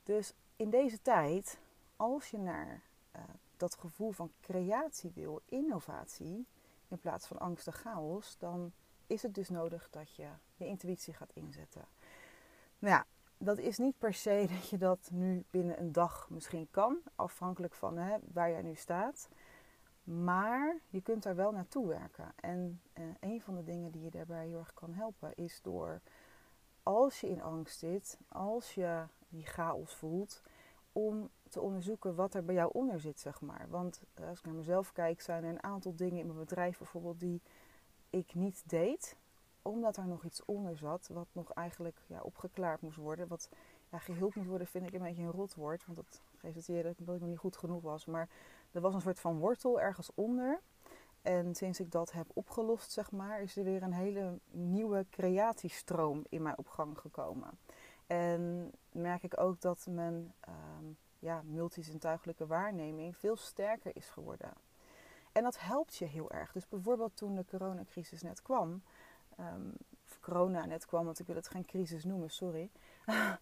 Dus 0.04 0.34
in 0.56 0.70
deze 0.70 1.02
tijd, 1.02 1.60
als 1.96 2.30
je 2.30 2.38
naar 2.38 2.82
uh, 3.16 3.22
dat 3.58 3.76
gevoel 3.76 4.12
van 4.12 4.32
creatie 4.42 5.12
wil, 5.16 5.42
innovatie, 5.46 6.48
in 6.88 7.00
plaats 7.00 7.28
van 7.28 7.38
angst 7.38 7.68
en 7.68 7.74
chaos, 7.74 8.38
dan 8.38 8.74
is 9.08 9.22
het 9.22 9.36
dus 9.36 9.50
nodig 9.50 9.90
dat 9.90 10.16
je 10.16 10.28
je 10.56 10.66
intuïtie 10.66 11.14
gaat 11.14 11.32
inzetten. 11.34 11.86
Nou 12.80 12.94
ja, 12.94 13.06
dat 13.38 13.58
is 13.58 13.78
niet 13.78 13.98
per 13.98 14.14
se 14.14 14.46
dat 14.54 14.70
je 14.70 14.78
dat 14.78 15.10
nu 15.12 15.46
binnen 15.50 15.80
een 15.80 15.92
dag 15.92 16.30
misschien 16.30 16.68
kan, 16.72 16.98
afhankelijk 17.16 17.74
van 17.74 17.98
hè, 17.98 18.18
waar 18.34 18.50
jij 18.50 18.62
nu 18.62 18.76
staat. 18.76 19.30
Maar 20.04 20.80
je 20.90 21.02
kunt 21.02 21.24
daar 21.24 21.36
wel 21.36 21.52
naartoe 21.52 21.88
werken. 21.88 22.34
En 22.36 22.82
eh, 22.94 23.04
een 23.20 23.42
van 23.42 23.56
de 23.56 23.64
dingen 23.64 23.92
die 23.92 24.04
je 24.04 24.12
daarbij 24.12 24.48
heel 24.48 24.60
erg 24.60 24.74
kan 24.74 24.94
helpen 24.94 25.36
is 25.36 25.62
door 25.62 26.02
als 26.88 27.20
je 27.22 27.30
in 27.30 27.42
angst 27.42 27.80
zit, 27.80 28.18
als 28.28 28.74
je 28.74 29.04
die 29.30 29.46
chaos 29.46 29.96
voelt, 29.96 30.42
om 30.92 31.30
te 31.52 31.62
onderzoeken 31.62 32.16
wat 32.16 32.34
er 32.34 32.46
bij 32.46 32.56
jou 32.56 32.70
onder 32.74 33.00
zit, 33.00 33.20
zeg 33.20 33.42
maar. 33.42 33.66
Want 33.70 34.02
eh, 34.14 34.28
als 34.28 34.40
ik 34.40 34.46
naar 34.46 34.54
mezelf 34.54 34.92
kijk, 34.92 35.22
zijn 35.22 35.44
er 35.44 35.50
een 35.50 35.64
aantal 35.64 35.96
dingen 35.96 36.20
in 36.20 36.26
mijn 36.26 36.40
bedrijf 36.40 36.78
bijvoorbeeld 36.78 37.20
die 37.20 37.42
ik 38.10 38.34
niet 38.36 38.64
deed, 38.66 39.18
omdat 39.62 39.98
er 39.98 40.08
nog 40.08 40.26
iets 40.26 40.46
onder 40.46 40.78
zat, 40.78 41.10
wat 41.14 41.28
nog 41.32 41.52
eigenlijk 41.54 42.02
ja, 42.08 42.22
opgeklaard 42.22 42.82
moest 42.82 42.98
worden. 42.98 43.28
Wat 43.28 43.50
ja, 43.90 44.00
moet 44.08 44.46
worden, 44.46 44.68
vind 44.68 44.88
ik 44.88 44.94
een 44.94 45.02
beetje 45.02 45.24
een 45.24 45.32
rotwoord, 45.32 45.86
want 45.86 45.98
dat 45.98 46.22
resulteerde 46.42 46.94
dat 46.98 47.16
ik 47.16 47.22
nog 47.22 47.30
niet 47.30 47.38
goed 47.38 47.58
genoeg 47.58 47.82
was. 47.82 48.06
Maar 48.06 48.30
er 48.72 48.82
was 48.82 48.94
een 48.94 49.02
soort 49.02 49.20
van 49.20 49.40
wortel 49.40 49.82
ergens 49.82 50.12
onder. 50.14 50.62
En 51.22 51.56
sinds 51.56 51.80
ik 51.80 51.92
dat 51.92 52.12
heb 52.12 52.28
opgelost, 52.34 52.92
zeg 52.92 53.12
maar, 53.12 53.42
is 53.42 53.58
er 53.58 53.64
weer 53.64 53.84
een 53.84 53.94
hele 53.94 54.40
nieuwe 54.52 55.06
creatiestroom 55.10 56.26
in 56.30 56.42
mij 56.42 56.58
op 56.58 56.68
gang 56.68 56.98
gekomen. 56.98 57.50
En 58.08 58.72
merk 58.92 59.24
ik 59.24 59.40
ook 59.40 59.62
dat 59.62 59.88
mijn 59.90 60.34
um, 60.80 60.98
ja, 61.20 61.42
multisintuigelijke 61.46 62.48
waarneming 62.48 63.18
veel 63.18 63.36
sterker 63.36 63.96
is 63.96 64.10
geworden. 64.10 64.54
En 65.32 65.44
dat 65.44 65.60
helpt 65.60 65.96
je 65.96 66.06
heel 66.06 66.32
erg. 66.32 66.52
Dus 66.52 66.68
bijvoorbeeld 66.68 67.16
toen 67.16 67.36
de 67.36 67.46
coronacrisis 67.46 68.22
net 68.22 68.42
kwam, 68.42 68.82
um, 69.40 69.74
corona 70.22 70.66
net 70.66 70.86
kwam, 70.86 71.06
want 71.06 71.20
ik 71.20 71.28
wil 71.28 71.36
het 71.36 71.48
geen 71.48 71.66
crisis 71.66 72.04
noemen, 72.04 72.30
sorry. 72.30 72.70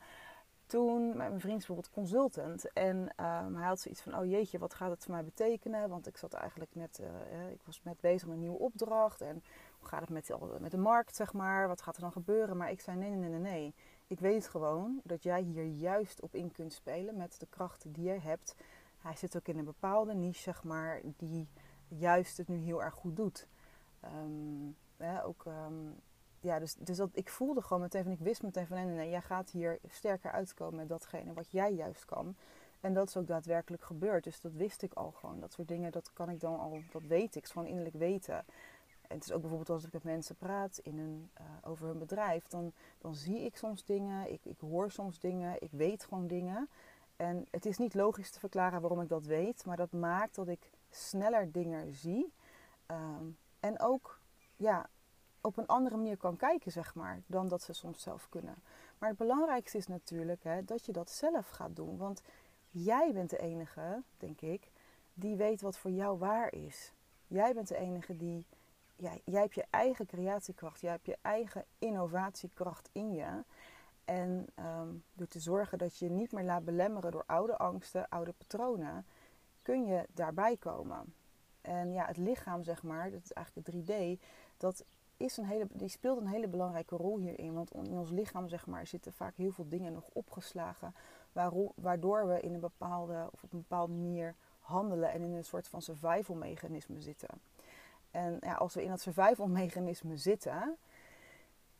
toen, 0.65 1.17
mijn 1.17 1.39
vriend 1.39 1.61
is 1.61 1.65
bijvoorbeeld 1.65 1.93
consultant. 1.93 2.73
En 2.73 2.97
um, 2.97 3.55
hij 3.55 3.67
had 3.67 3.79
zoiets 3.79 4.01
van, 4.01 4.17
oh 4.17 4.25
jeetje, 4.25 4.59
wat 4.59 4.73
gaat 4.73 4.89
het 4.89 5.03
voor 5.03 5.13
mij 5.13 5.23
betekenen? 5.23 5.89
Want 5.89 6.07
ik 6.07 6.17
zat 6.17 6.33
eigenlijk 6.33 6.75
net, 6.75 6.99
uh, 7.01 7.51
ik 7.51 7.61
was 7.65 7.81
net 7.83 7.99
bezig 7.99 8.27
met 8.27 8.35
een 8.35 8.41
nieuwe 8.41 8.59
opdracht. 8.59 9.21
En 9.21 9.43
hoe 9.79 9.87
gaat 9.87 10.01
het 10.01 10.09
met 10.09 10.31
met 10.59 10.71
de 10.71 10.77
markt, 10.77 11.15
zeg 11.15 11.33
maar? 11.33 11.67
Wat 11.67 11.81
gaat 11.81 11.95
er 11.95 12.01
dan 12.01 12.11
gebeuren? 12.11 12.57
Maar 12.57 12.71
ik 12.71 12.81
zei, 12.81 12.97
nee, 12.97 13.09
nee, 13.09 13.29
nee, 13.29 13.39
nee. 13.39 13.73
Ik 14.07 14.19
weet 14.19 14.47
gewoon 14.47 15.01
dat 15.03 15.23
jij 15.23 15.41
hier 15.41 15.65
juist 15.65 16.21
op 16.21 16.35
in 16.35 16.51
kunt 16.51 16.73
spelen 16.73 17.17
met 17.17 17.39
de 17.39 17.47
krachten 17.49 17.91
die 17.91 18.03
je 18.03 18.19
hebt. 18.19 18.55
Hij 18.97 19.15
zit 19.15 19.35
ook 19.35 19.47
in 19.47 19.57
een 19.57 19.65
bepaalde 19.65 20.13
niche, 20.13 20.41
zeg 20.41 20.63
maar, 20.63 21.01
die 21.17 21.47
juist 21.87 22.37
het 22.37 22.47
nu 22.47 22.57
heel 22.57 22.83
erg 22.83 22.93
goed 22.93 23.15
doet. 23.15 23.47
Um, 24.03 24.75
ook 25.23 25.45
um, 25.45 25.95
ja, 26.39 26.59
dus, 26.59 26.75
dus 26.75 26.97
dat, 26.97 27.09
ik 27.13 27.29
voelde 27.29 27.61
gewoon 27.61 27.81
meteen 27.81 28.07
ik 28.07 28.19
wist 28.19 28.43
meteen 28.43 28.67
van, 28.67 28.77
nee, 28.77 28.85
nee, 28.85 28.95
nee, 28.95 29.09
jij 29.09 29.21
gaat 29.21 29.49
hier 29.49 29.79
sterker 29.89 30.31
uitkomen 30.31 30.75
met 30.75 30.89
datgene 30.89 31.33
wat 31.33 31.51
jij 31.51 31.73
juist 31.73 32.05
kan. 32.05 32.35
En 32.79 32.93
dat 32.93 33.07
is 33.07 33.17
ook 33.17 33.27
daadwerkelijk 33.27 33.83
gebeurd. 33.83 34.23
Dus 34.23 34.41
dat 34.41 34.53
wist 34.53 34.81
ik 34.81 34.93
al 34.93 35.11
gewoon. 35.11 35.39
Dat 35.39 35.53
soort 35.53 35.67
dingen, 35.67 35.91
dat 35.91 36.13
kan 36.13 36.29
ik 36.29 36.39
dan 36.39 36.59
al, 36.59 36.79
dat 36.91 37.01
weet 37.01 37.35
ik. 37.35 37.45
Gewoon 37.45 37.67
innerlijk 37.67 37.95
weten. 37.95 38.45
En 39.07 39.15
het 39.15 39.25
is 39.25 39.31
ook 39.31 39.41
bijvoorbeeld 39.41 39.69
als 39.69 39.85
ik 39.85 39.93
met 39.93 40.03
mensen 40.03 40.35
praat 40.35 40.77
in 40.77 40.99
een, 40.99 41.29
uh, 41.41 41.45
over 41.63 41.87
hun 41.87 41.97
bedrijf, 41.97 42.47
dan, 42.47 42.73
dan 42.97 43.15
zie 43.15 43.39
ik 43.39 43.57
soms 43.57 43.85
dingen, 43.85 44.31
ik, 44.31 44.45
ik 44.45 44.59
hoor 44.59 44.91
soms 44.91 45.19
dingen, 45.19 45.61
ik 45.61 45.71
weet 45.71 46.03
gewoon 46.03 46.27
dingen. 46.27 46.69
En 47.15 47.45
het 47.51 47.65
is 47.65 47.77
niet 47.77 47.93
logisch 47.93 48.31
te 48.31 48.39
verklaren 48.39 48.81
waarom 48.81 49.01
ik 49.01 49.09
dat 49.09 49.25
weet, 49.25 49.65
maar 49.65 49.77
dat 49.77 49.91
maakt 49.91 50.35
dat 50.35 50.47
ik 50.47 50.71
sneller 50.89 51.51
dingen 51.51 51.93
zie. 51.93 52.33
Um, 52.87 53.37
en 53.59 53.79
ook 53.79 54.19
ja, 54.55 54.89
op 55.41 55.57
een 55.57 55.67
andere 55.67 55.95
manier 55.95 56.17
kan 56.17 56.37
kijken, 56.37 56.71
zeg 56.71 56.95
maar, 56.95 57.21
dan 57.25 57.47
dat 57.47 57.61
ze 57.61 57.73
soms 57.73 58.01
zelf 58.01 58.29
kunnen. 58.29 58.55
Maar 58.97 59.09
het 59.09 59.17
belangrijkste 59.17 59.77
is 59.77 59.87
natuurlijk 59.87 60.43
hè, 60.43 60.63
dat 60.63 60.85
je 60.85 60.91
dat 60.91 61.09
zelf 61.09 61.49
gaat 61.49 61.75
doen. 61.75 61.97
Want 61.97 62.21
jij 62.69 63.11
bent 63.13 63.29
de 63.29 63.37
enige, 63.37 64.03
denk 64.17 64.41
ik, 64.41 64.71
die 65.13 65.35
weet 65.35 65.61
wat 65.61 65.77
voor 65.77 65.91
jou 65.91 66.17
waar 66.17 66.53
is. 66.53 66.93
Jij 67.27 67.53
bent 67.53 67.67
de 67.67 67.77
enige 67.77 68.17
die. 68.17 68.45
Ja, 68.95 69.11
jij 69.23 69.41
hebt 69.41 69.55
je 69.55 69.65
eigen 69.69 70.05
creatiekracht, 70.05 70.81
jij 70.81 70.91
hebt 70.91 71.05
je 71.05 71.17
eigen 71.21 71.65
innovatiekracht 71.79 72.89
in 72.91 73.13
je. 73.13 73.43
En 74.05 74.47
um, 74.59 75.03
door 75.13 75.27
te 75.27 75.39
zorgen 75.39 75.77
dat 75.77 75.97
je 75.97 76.05
je 76.05 76.11
niet 76.11 76.31
meer 76.31 76.43
laat 76.43 76.65
belemmeren 76.65 77.11
door 77.11 77.23
oude 77.25 77.57
angsten, 77.57 78.09
oude 78.09 78.33
patronen, 78.37 79.05
kun 79.61 79.85
je 79.85 80.05
daarbij 80.13 80.57
komen. 80.57 81.13
En 81.61 81.93
ja, 81.93 82.05
het 82.05 82.17
lichaam, 82.17 82.63
zeg 82.63 82.83
maar, 82.83 83.11
dat 83.11 83.23
is 83.23 83.33
eigenlijk 83.33 83.67
de 83.67 84.17
3D, 84.17 84.21
dat 84.57 84.83
is 85.17 85.37
een 85.37 85.45
hele, 85.45 85.67
die 85.71 85.87
speelt 85.87 86.19
een 86.19 86.27
hele 86.27 86.47
belangrijke 86.47 86.95
rol 86.95 87.17
hierin. 87.17 87.53
Want 87.53 87.73
in 87.73 87.97
ons 87.97 88.09
lichaam 88.09 88.49
zeg 88.49 88.67
maar, 88.67 88.87
zitten 88.87 89.13
vaak 89.13 89.35
heel 89.35 89.51
veel 89.51 89.67
dingen 89.67 89.93
nog 89.93 90.09
opgeslagen. 90.13 90.93
Waardoor 91.75 92.27
we 92.27 92.39
in 92.39 92.53
een 92.53 92.59
bepaalde, 92.59 93.29
of 93.31 93.43
op 93.43 93.53
een 93.53 93.59
bepaalde 93.59 93.93
manier 93.93 94.35
handelen 94.59 95.11
en 95.11 95.21
in 95.21 95.33
een 95.33 95.43
soort 95.43 95.67
van 95.67 95.81
survival 95.81 96.35
mechanisme 96.35 97.01
zitten. 97.01 97.29
En 98.15 98.37
ja, 98.41 98.53
als 98.53 98.73
we 98.73 98.83
in 98.83 98.89
dat 98.89 99.01
survival 99.01 99.47
mechanisme 99.47 100.17
zitten, 100.17 100.77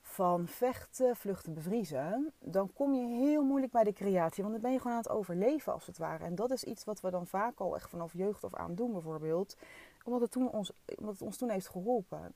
van 0.01 0.47
vechten, 0.47 1.15
vluchten, 1.15 1.53
bevriezen, 1.53 2.33
dan 2.39 2.73
kom 2.73 2.93
je 2.93 3.07
heel 3.07 3.43
moeilijk 3.43 3.71
bij 3.71 3.83
de 3.83 3.93
creatie. 3.93 4.43
Want 4.43 4.53
dan 4.55 4.63
ben 4.63 4.71
je 4.71 4.77
gewoon 4.79 4.93
aan 4.93 5.03
het 5.03 5.11
overleven 5.11 5.73
als 5.73 5.85
het 5.85 5.97
ware. 5.97 6.23
En 6.23 6.35
dat 6.35 6.51
is 6.51 6.63
iets 6.63 6.83
wat 6.83 7.01
we 7.01 7.09
dan 7.09 7.27
vaak 7.27 7.59
al 7.59 7.75
echt 7.75 7.89
vanaf 7.89 8.13
jeugd 8.13 8.43
of 8.43 8.55
aan 8.55 8.75
doen 8.75 8.91
bijvoorbeeld. 8.91 9.57
Omdat 10.03 10.21
het, 10.21 10.31
toen 10.31 10.51
ons, 10.51 10.71
omdat 10.97 11.13
het 11.13 11.21
ons 11.21 11.37
toen 11.37 11.49
heeft 11.49 11.67
geholpen. 11.67 12.33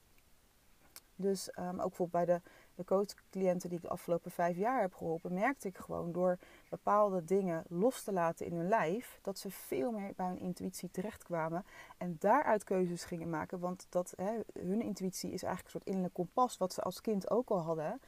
Dus 1.16 1.50
um, 1.60 1.80
ook 1.80 1.88
bijvoorbeeld 1.88 2.26
bij 2.26 2.26
de, 2.26 2.42
de 2.80 2.86
coachcliënten 2.86 3.70
die 3.70 3.78
ik 3.78 3.84
de 3.84 3.90
afgelopen 3.90 4.32
vijf 4.32 4.58
jaar 4.58 4.82
heb 4.82 4.94
geholpen, 4.94 5.34
merkte 5.34 5.68
ik 5.68 5.78
gewoon 5.78 6.12
door 6.12 6.38
bepaalde 6.70 7.24
dingen 7.24 7.64
los 7.68 8.04
te 8.04 8.12
laten 8.12 8.46
in 8.46 8.54
hun 8.54 8.68
lijf, 8.68 9.20
dat 9.22 9.40
ze 9.40 9.50
veel 9.50 9.92
meer 9.92 10.14
bij 10.16 10.28
hun 10.28 10.40
intuïtie 10.40 10.92
terechtkwamen 10.92 11.66
en 11.98 12.16
daaruit 12.20 12.64
keuzes 12.64 13.04
gingen 13.04 13.30
maken. 13.30 13.60
Want 13.60 13.86
dat, 13.90 14.14
hè, 14.16 14.40
hun 14.54 14.82
intuïtie 14.82 15.32
is 15.32 15.44
eigenlijk 15.44 15.66
een 15.66 15.72
soort 15.72 15.86
innerlijk 15.86 16.14
kompas, 16.14 16.58
wat 16.58 16.74
ze 16.74 16.82
als 16.82 17.02
kind 17.02 17.30
ook 17.30 17.50
al 17.50 17.62
hadden. 17.62 18.02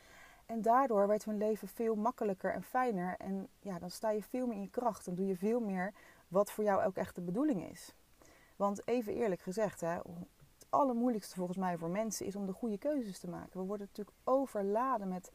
En 0.46 0.62
daardoor 0.62 1.08
werd 1.08 1.26
hun 1.26 1.38
leven 1.38 1.68
veel 1.68 1.96
makkelijker 1.96 2.54
en 2.54 2.64
fijner. 2.64 3.16
En 3.18 3.48
ja, 3.60 3.80
dan 3.80 3.90
sta 3.90 4.10
je 4.10 4.24
veel 4.24 4.48
meer 4.48 4.56
in 4.56 4.62
je 4.62 4.70
kracht. 4.70 5.06
Dan 5.06 5.16
doe 5.16 5.28
je 5.28 5.36
veel 5.36 5.60
meer 5.60 5.94
wat 6.28 6.52
voor 6.52 6.64
jou 6.64 6.84
ook 6.84 6.96
echt 6.96 7.16
de 7.16 7.22
bedoeling 7.22 7.70
is. 7.70 7.96
Want 8.56 8.88
even 8.88 9.14
eerlijk 9.14 9.42
gezegd, 9.42 9.82
hè, 9.82 10.00
allermoeilijkste 10.72 11.36
volgens 11.36 11.58
mij 11.58 11.78
voor 11.78 11.90
mensen 11.90 12.26
is 12.26 12.36
om 12.36 12.46
de 12.46 12.54
goede 12.54 12.78
keuzes 12.78 13.20
te 13.20 13.30
maken. 13.30 13.60
We 13.60 13.66
worden 13.66 13.88
natuurlijk 13.88 14.18
overladen 14.24 15.08
met 15.08 15.32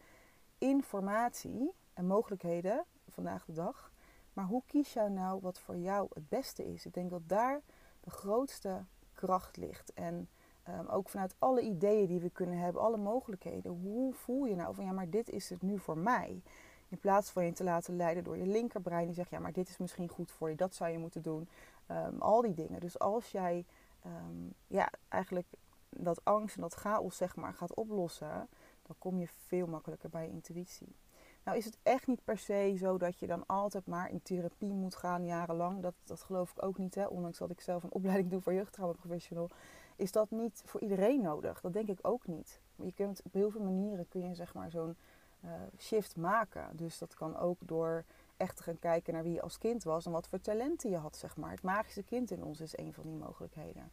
informatie 0.59 1.73
en 1.95 2.07
mogelijkheden 2.07 2.85
vandaag 3.09 3.45
de 3.45 3.53
dag. 3.53 3.93
Maar 4.33 4.45
hoe 4.45 4.63
kies 4.67 4.93
jij 4.93 5.09
nou 5.09 5.41
wat 5.41 5.59
voor 5.59 5.77
jou 5.77 6.09
het 6.13 6.29
beste 6.29 6.73
is? 6.73 6.87
Ik 6.87 6.95
denk 6.95 7.11
dat 7.11 7.29
daar 7.29 7.63
de 8.01 8.11
grootste 8.11 8.85
kracht 9.13 9.57
ligt. 9.57 9.93
En 9.93 10.29
um, 10.69 10.87
ook 10.87 11.09
vanuit 11.09 11.35
alle 11.39 11.61
ideeën 11.61 12.07
die 12.07 12.21
we 12.21 12.31
kunnen 12.31 12.59
hebben, 12.59 12.83
alle 12.83 12.97
mogelijkheden. 12.97 13.73
Hoe 13.73 14.15
voel 14.15 14.45
je 14.45 14.55
nou 14.55 14.75
van 14.75 14.85
ja, 14.85 14.93
maar 14.93 15.11
dit 15.11 15.31
is 15.31 15.51
het 15.51 15.63
nu 15.63 15.79
voor 15.79 15.99
mij? 15.99 16.43
In 16.89 16.99
plaats 16.99 17.31
van 17.31 17.45
je 17.45 17.53
te 17.53 17.65
laten 17.65 17.97
leiden 17.97 18.25
door 18.25 18.37
je 18.37 18.47
linkerbrein 18.47 19.07
die 19.07 19.15
zegt 19.15 19.31
ja, 19.31 19.39
maar 19.39 19.53
dit 19.53 19.69
is 19.69 19.79
misschien 19.79 20.09
goed 20.09 20.31
voor 20.31 20.51
je, 20.51 20.57
dat 20.57 20.75
zou 20.75 20.91
je 20.91 20.99
moeten 20.99 21.23
doen. 21.23 21.49
Um, 21.91 22.21
al 22.21 22.41
die 22.41 22.55
dingen. 22.55 22.81
Dus 22.81 22.99
als 22.99 23.31
jij 23.31 23.65
um, 24.07 24.55
ja, 24.67 24.91
eigenlijk 25.09 25.47
dat 25.89 26.25
angst 26.25 26.57
en 26.57 26.63
dat 26.63 26.75
chaos 26.75 27.17
zeg 27.17 27.37
maar 27.37 27.55
gaat 27.55 27.75
oplossen, 27.75 28.49
dan 28.83 28.97
kom 28.99 29.19
je 29.19 29.29
veel 29.29 29.67
makkelijker 29.67 30.09
bij 30.09 30.23
je 30.27 30.33
intuïtie. 30.33 30.97
Nou 31.47 31.59
is 31.59 31.65
het 31.65 31.79
echt 31.83 32.07
niet 32.07 32.25
per 32.25 32.39
se 32.39 32.75
zo 32.79 32.99
dat 32.99 33.19
je 33.19 33.27
dan 33.27 33.47
altijd 33.47 33.87
maar 33.87 34.11
in 34.11 34.23
therapie 34.23 34.73
moet 34.73 34.97
gaan 34.97 35.25
jarenlang. 35.25 35.83
Dat, 35.83 35.95
dat 36.05 36.23
geloof 36.23 36.51
ik 36.51 36.63
ook 36.63 36.79
niet. 36.79 36.95
Hè? 36.95 37.07
Ondanks 37.07 37.39
dat 37.39 37.51
ik 37.51 37.61
zelf 37.61 37.83
een 37.83 37.93
opleiding 37.93 38.31
doe 38.31 38.41
voor 38.41 38.53
jeugdtraumaprofessional. 38.53 39.51
Is 39.97 40.13
dat 40.13 40.31
niet 40.31 40.63
voor 40.65 40.81
iedereen 40.81 41.23
nodig? 41.23 41.61
Dat 41.61 41.73
denk 41.73 41.89
ik 41.89 41.99
ook 42.03 42.27
niet. 42.27 42.61
Je 42.77 42.93
kunt 42.93 43.23
op 43.23 43.33
heel 43.33 43.51
veel 43.51 43.63
manieren 43.63 44.09
kun 44.09 44.29
je 44.29 44.35
zeg 44.35 44.55
maar 44.55 44.71
zo'n 44.71 44.97
uh, 45.45 45.51
shift 45.79 46.17
maken. 46.17 46.77
Dus 46.77 46.99
dat 46.99 47.15
kan 47.15 47.37
ook 47.37 47.59
door 47.61 48.05
echt 48.37 48.57
te 48.57 48.63
gaan 48.63 48.79
kijken 48.79 49.13
naar 49.13 49.23
wie 49.23 49.33
je 49.33 49.43
als 49.43 49.59
kind 49.59 49.85
was 49.85 50.07
en 50.07 50.13
wat 50.13 50.29
voor 50.29 50.41
talenten 50.41 50.91
je 50.91 50.97
had, 50.97 51.17
zeg 51.17 51.37
maar. 51.37 51.51
Het 51.51 51.63
magische 51.63 52.03
kind 52.03 52.31
in 52.31 52.45
ons 52.45 52.61
is 52.61 52.79
een 52.79 52.93
van 52.93 53.05
die 53.05 53.17
mogelijkheden. 53.17 53.91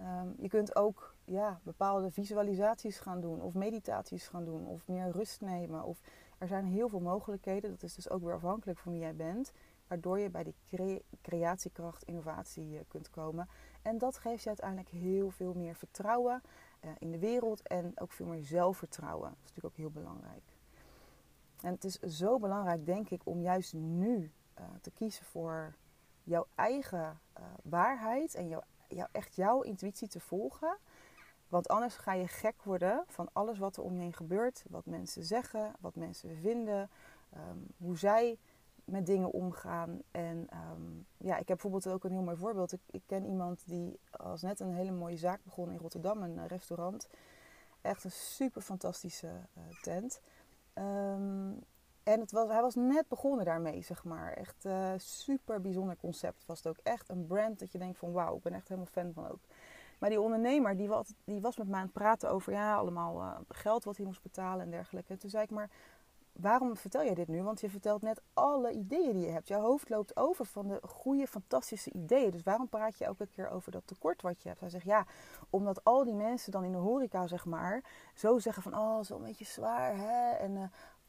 Um, 0.00 0.34
je 0.38 0.48
kunt 0.48 0.76
ook 0.76 1.14
ja, 1.24 1.60
bepaalde 1.62 2.10
visualisaties 2.10 2.98
gaan 2.98 3.20
doen, 3.20 3.40
of 3.40 3.54
meditaties 3.54 4.28
gaan 4.28 4.44
doen, 4.44 4.66
of 4.66 4.88
meer 4.88 5.10
rust 5.10 5.40
nemen. 5.40 5.82
Of, 5.82 6.00
er 6.38 6.46
zijn 6.46 6.64
heel 6.64 6.88
veel 6.88 7.00
mogelijkheden, 7.00 7.70
dat 7.70 7.82
is 7.82 7.94
dus 7.94 8.10
ook 8.10 8.22
weer 8.22 8.34
afhankelijk 8.34 8.78
van 8.78 8.92
wie 8.92 9.00
jij 9.00 9.14
bent, 9.14 9.52
waardoor 9.86 10.18
je 10.18 10.30
bij 10.30 10.42
die 10.44 10.54
cre 10.66 11.02
creatiekracht, 11.22 12.02
innovatie 12.02 12.74
uh, 12.74 12.80
kunt 12.88 13.10
komen. 13.10 13.48
En 13.82 13.98
dat 13.98 14.18
geeft 14.18 14.42
je 14.42 14.48
uiteindelijk 14.48 14.88
heel 14.88 15.30
veel 15.30 15.54
meer 15.54 15.74
vertrouwen 15.74 16.42
uh, 16.84 16.90
in 16.98 17.10
de 17.10 17.18
wereld 17.18 17.62
en 17.62 17.92
ook 17.94 18.12
veel 18.12 18.26
meer 18.26 18.42
zelfvertrouwen. 18.42 19.28
Dat 19.28 19.38
is 19.38 19.48
natuurlijk 19.48 19.74
ook 19.74 19.76
heel 19.76 20.02
belangrijk. 20.02 20.42
En 21.62 21.72
het 21.72 21.84
is 21.84 21.98
zo 21.98 22.38
belangrijk, 22.38 22.86
denk 22.86 23.10
ik, 23.10 23.20
om 23.24 23.42
juist 23.42 23.72
nu 23.72 24.32
uh, 24.58 24.64
te 24.80 24.90
kiezen 24.90 25.24
voor 25.24 25.74
jouw 26.22 26.46
eigen 26.54 27.20
uh, 27.38 27.44
waarheid 27.62 28.34
en 28.34 28.48
jouw, 28.48 28.62
echt 29.12 29.34
jouw 29.34 29.60
intuïtie 29.60 30.08
te 30.08 30.20
volgen. 30.20 30.76
Want 31.48 31.68
anders 31.68 31.96
ga 31.96 32.12
je 32.12 32.28
gek 32.28 32.62
worden 32.62 33.04
van 33.06 33.28
alles 33.32 33.58
wat 33.58 33.76
er 33.76 33.82
om 33.82 33.94
je 33.94 34.00
heen 34.00 34.12
gebeurt. 34.12 34.64
Wat 34.68 34.86
mensen 34.86 35.24
zeggen, 35.24 35.72
wat 35.80 35.94
mensen 35.94 36.36
vinden, 36.36 36.90
ehm, 37.30 37.58
hoe 37.76 37.98
zij 37.98 38.38
met 38.84 39.06
dingen 39.06 39.32
omgaan. 39.32 40.02
En 40.10 40.46
ehm, 40.50 40.90
ja, 41.16 41.32
ik 41.32 41.48
heb 41.48 41.60
bijvoorbeeld 41.60 41.88
ook 41.88 42.04
een 42.04 42.10
heel 42.10 42.22
mooi 42.22 42.36
voorbeeld. 42.36 42.72
Ik, 42.72 42.80
ik, 42.90 43.02
ken 43.06 43.26
iemand 43.26 43.62
die 43.66 44.00
als 44.10 44.42
net 44.42 44.60
een 44.60 44.74
hele 44.74 44.90
mooie 44.90 45.16
zaak 45.16 45.44
begon 45.44 45.70
in 45.70 45.78
Rotterdam, 45.78 46.22
een 46.22 46.46
restaurant. 46.46 47.08
Echt 47.80 48.04
een 48.04 48.10
super 48.10 48.62
fantastische 48.62 49.30
tent. 49.82 50.20
Um, 50.74 51.64
en 52.02 52.20
het 52.20 52.32
was, 52.32 52.48
hij 52.48 52.60
was 52.60 52.74
net 52.74 53.08
begonnen 53.08 53.44
daarmee, 53.44 53.82
zeg 53.82 54.04
maar. 54.04 54.32
Echt 54.32 54.64
uh, 54.64 54.92
super 54.96 55.60
bijzonder 55.60 55.96
concept 55.96 56.46
was 56.46 56.58
het 56.58 56.66
ook. 56.66 56.78
Echt 56.82 57.08
een 57.08 57.26
brand 57.26 57.58
dat 57.58 57.72
je 57.72 57.78
denkt 57.78 57.98
van 57.98 58.12
wauw, 58.12 58.36
ik 58.36 58.42
ben 58.42 58.52
echt 58.52 58.68
helemaal 58.68 58.90
fan 58.92 59.12
van 59.12 59.28
ook. 59.28 59.40
Maar 59.98 60.10
die 60.10 60.20
ondernemer 60.20 60.76
die 60.76 60.88
was, 60.88 61.12
die 61.24 61.40
was 61.40 61.56
met 61.56 61.68
mij 61.68 61.78
aan 61.78 61.84
het 61.84 61.92
praten 61.92 62.30
over 62.30 62.52
ja, 62.52 62.74
allemaal 62.74 63.20
uh, 63.20 63.36
geld 63.48 63.84
wat 63.84 63.96
hij 63.96 64.06
moest 64.06 64.22
betalen 64.22 64.64
en 64.64 64.70
dergelijke. 64.70 65.12
En 65.12 65.18
toen 65.18 65.30
zei 65.30 65.42
ik 65.42 65.50
maar, 65.50 65.70
waarom 66.32 66.76
vertel 66.76 67.04
jij 67.04 67.14
dit 67.14 67.28
nu? 67.28 67.42
Want 67.42 67.60
je 67.60 67.70
vertelt 67.70 68.02
net 68.02 68.22
alle 68.32 68.72
ideeën 68.72 69.12
die 69.12 69.26
je 69.26 69.32
hebt. 69.32 69.48
Jouw 69.48 69.60
hoofd 69.60 69.88
loopt 69.88 70.16
over 70.16 70.44
van 70.44 70.68
de 70.68 70.80
goede, 70.82 71.26
fantastische 71.26 71.92
ideeën. 71.92 72.30
Dus 72.30 72.42
waarom 72.42 72.68
praat 72.68 72.98
je 72.98 73.04
elke 73.04 73.26
keer 73.26 73.50
over 73.50 73.72
dat 73.72 73.86
tekort 73.86 74.22
wat 74.22 74.42
je 74.42 74.48
hebt? 74.48 74.60
Hij 74.60 74.70
zegt 74.70 74.84
ja, 74.84 75.06
omdat 75.50 75.84
al 75.84 76.04
die 76.04 76.14
mensen 76.14 76.52
dan 76.52 76.64
in 76.64 76.72
de 76.72 76.78
horeca, 76.78 77.26
zeg 77.26 77.44
maar, 77.44 77.82
zo 78.14 78.38
zeggen 78.38 78.62
van 78.62 78.74
oh, 78.74 79.02
zo 79.02 79.16
een 79.16 79.22
beetje 79.22 79.44
zwaar 79.44 79.96
hè. 79.96 80.30
En 80.30 80.56
uh, 80.56 80.62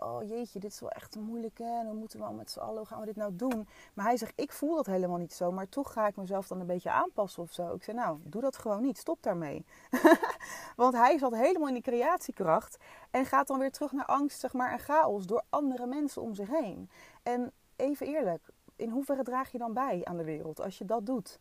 oh 0.03 0.23
jeetje, 0.29 0.59
dit 0.59 0.71
is 0.71 0.79
wel 0.79 0.89
echt 0.89 1.15
moeilijk 1.15 1.57
hè. 1.57 1.79
En 1.79 1.85
dan 1.85 1.97
moeten 1.97 2.19
we 2.19 2.25
al 2.25 2.33
met 2.33 2.51
z'n 2.51 2.59
allen, 2.59 2.77
hoe 2.77 2.85
gaan 2.85 2.99
we 2.99 3.05
dit 3.05 3.15
nou 3.15 3.35
doen? 3.35 3.67
Maar 3.93 4.05
hij 4.05 4.17
zegt, 4.17 4.33
ik 4.35 4.51
voel 4.51 4.75
dat 4.75 4.85
helemaal 4.85 5.17
niet 5.17 5.33
zo. 5.33 5.51
Maar 5.51 5.69
toch 5.69 5.93
ga 5.93 6.07
ik 6.07 6.15
mezelf 6.15 6.47
dan 6.47 6.59
een 6.59 6.65
beetje 6.65 6.91
aanpassen 6.91 7.43
of 7.43 7.51
zo. 7.51 7.73
Ik 7.73 7.83
zeg, 7.83 7.95
nou, 7.95 8.19
doe 8.23 8.41
dat 8.41 8.57
gewoon 8.57 8.81
niet. 8.81 8.97
Stop 8.97 9.23
daarmee. 9.23 9.65
Want 10.75 10.93
hij 10.93 11.17
zat 11.17 11.35
helemaal 11.35 11.67
in 11.67 11.73
die 11.73 11.83
creatiekracht. 11.83 12.77
En 13.11 13.25
gaat 13.25 13.47
dan 13.47 13.59
weer 13.59 13.71
terug 13.71 13.91
naar 13.91 14.05
angst, 14.05 14.39
zeg 14.39 14.53
maar, 14.53 14.71
en 14.71 14.79
chaos 14.79 15.25
door 15.25 15.43
andere 15.49 15.85
mensen 15.85 16.21
om 16.21 16.33
zich 16.33 16.49
heen. 16.49 16.89
En 17.23 17.51
even 17.75 18.07
eerlijk, 18.07 18.41
in 18.75 18.89
hoeverre 18.89 19.23
draag 19.23 19.51
je 19.51 19.57
dan 19.57 19.73
bij 19.73 20.01
aan 20.03 20.17
de 20.17 20.23
wereld 20.23 20.61
als 20.61 20.77
je 20.77 20.85
dat 20.85 21.05
doet? 21.05 21.39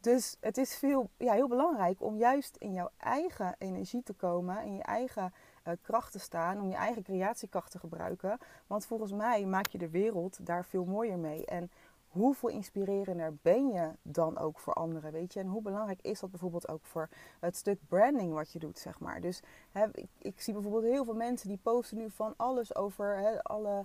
Dus 0.00 0.36
het 0.40 0.58
is 0.58 0.76
veel, 0.76 1.10
ja, 1.16 1.32
heel 1.32 1.48
belangrijk 1.48 2.02
om 2.02 2.16
juist 2.16 2.56
in 2.56 2.72
jouw 2.72 2.90
eigen 2.96 3.54
energie 3.58 4.02
te 4.02 4.12
komen, 4.12 4.64
in 4.64 4.74
je 4.74 4.82
eigen 4.82 5.32
uh, 5.64 5.74
kracht 5.82 6.12
te 6.12 6.18
staan, 6.18 6.60
om 6.60 6.68
je 6.68 6.74
eigen 6.74 7.02
creatiekracht 7.02 7.70
te 7.70 7.78
gebruiken. 7.78 8.38
Want 8.66 8.86
volgens 8.86 9.12
mij 9.12 9.46
maak 9.46 9.66
je 9.66 9.78
de 9.78 9.90
wereld 9.90 10.46
daar 10.46 10.64
veel 10.64 10.84
mooier 10.84 11.18
mee. 11.18 11.46
En 11.46 11.70
hoeveel 12.12 12.48
inspirerender 12.48 13.34
ben 13.42 13.68
je 13.68 13.90
dan 14.02 14.38
ook 14.38 14.58
voor 14.58 14.72
anderen, 14.72 15.12
weet 15.12 15.32
je? 15.32 15.40
En 15.40 15.46
hoe 15.46 15.62
belangrijk 15.62 16.02
is 16.02 16.20
dat 16.20 16.30
bijvoorbeeld 16.30 16.68
ook 16.68 16.84
voor 16.84 17.08
het 17.40 17.56
stuk 17.56 17.78
branding 17.88 18.32
wat 18.32 18.52
je 18.52 18.58
doet, 18.58 18.78
zeg 18.78 19.00
maar. 19.00 19.20
Dus 19.20 19.42
hè, 19.70 19.86
ik, 19.92 20.08
ik, 20.18 20.40
zie 20.40 20.52
bijvoorbeeld 20.52 20.84
heel 20.84 21.04
veel 21.04 21.14
mensen 21.14 21.48
die 21.48 21.58
posten 21.62 21.96
nu 21.96 22.10
van 22.10 22.34
alles 22.36 22.74
over 22.74 23.16
hè, 23.16 23.42
alle 23.42 23.84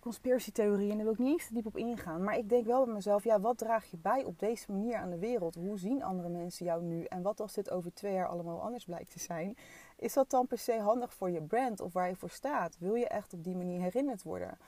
conspiratietheorieën. 0.00 0.90
En 0.90 0.96
daar 0.96 1.04
wil 1.04 1.14
ik 1.14 1.18
niet 1.18 1.32
eens 1.32 1.46
te 1.46 1.54
diep 1.54 1.66
op 1.66 1.76
ingaan. 1.76 2.24
Maar 2.24 2.36
ik 2.36 2.48
denk 2.48 2.66
wel 2.66 2.84
bij 2.84 2.94
mezelf, 2.94 3.24
ja, 3.24 3.40
wat 3.40 3.58
draag 3.58 3.84
je 3.84 3.96
bij 3.96 4.24
op 4.24 4.38
deze 4.38 4.72
manier 4.72 4.96
aan 4.96 5.10
de 5.10 5.18
wereld? 5.18 5.54
Hoe 5.54 5.78
zien 5.78 6.02
andere 6.02 6.28
mensen 6.28 6.64
jou 6.64 6.82
nu? 6.82 7.04
En 7.04 7.22
wat 7.22 7.40
als 7.40 7.52
dit 7.52 7.70
over 7.70 7.94
twee 7.94 8.12
jaar 8.12 8.28
allemaal 8.28 8.62
anders 8.62 8.84
blijkt 8.84 9.10
te 9.10 9.18
zijn? 9.18 9.56
Is 9.98 10.12
dat 10.12 10.30
dan 10.30 10.46
per 10.46 10.58
se 10.58 10.80
handig 10.80 11.14
voor 11.14 11.30
je 11.30 11.42
brand 11.42 11.80
of 11.80 11.92
waar 11.92 12.08
je 12.08 12.16
voor 12.16 12.30
staat? 12.30 12.78
Wil 12.78 12.94
je 12.94 13.08
echt 13.08 13.34
op 13.34 13.44
die 13.44 13.56
manier 13.56 13.80
herinnerd 13.80 14.22
worden? 14.22 14.58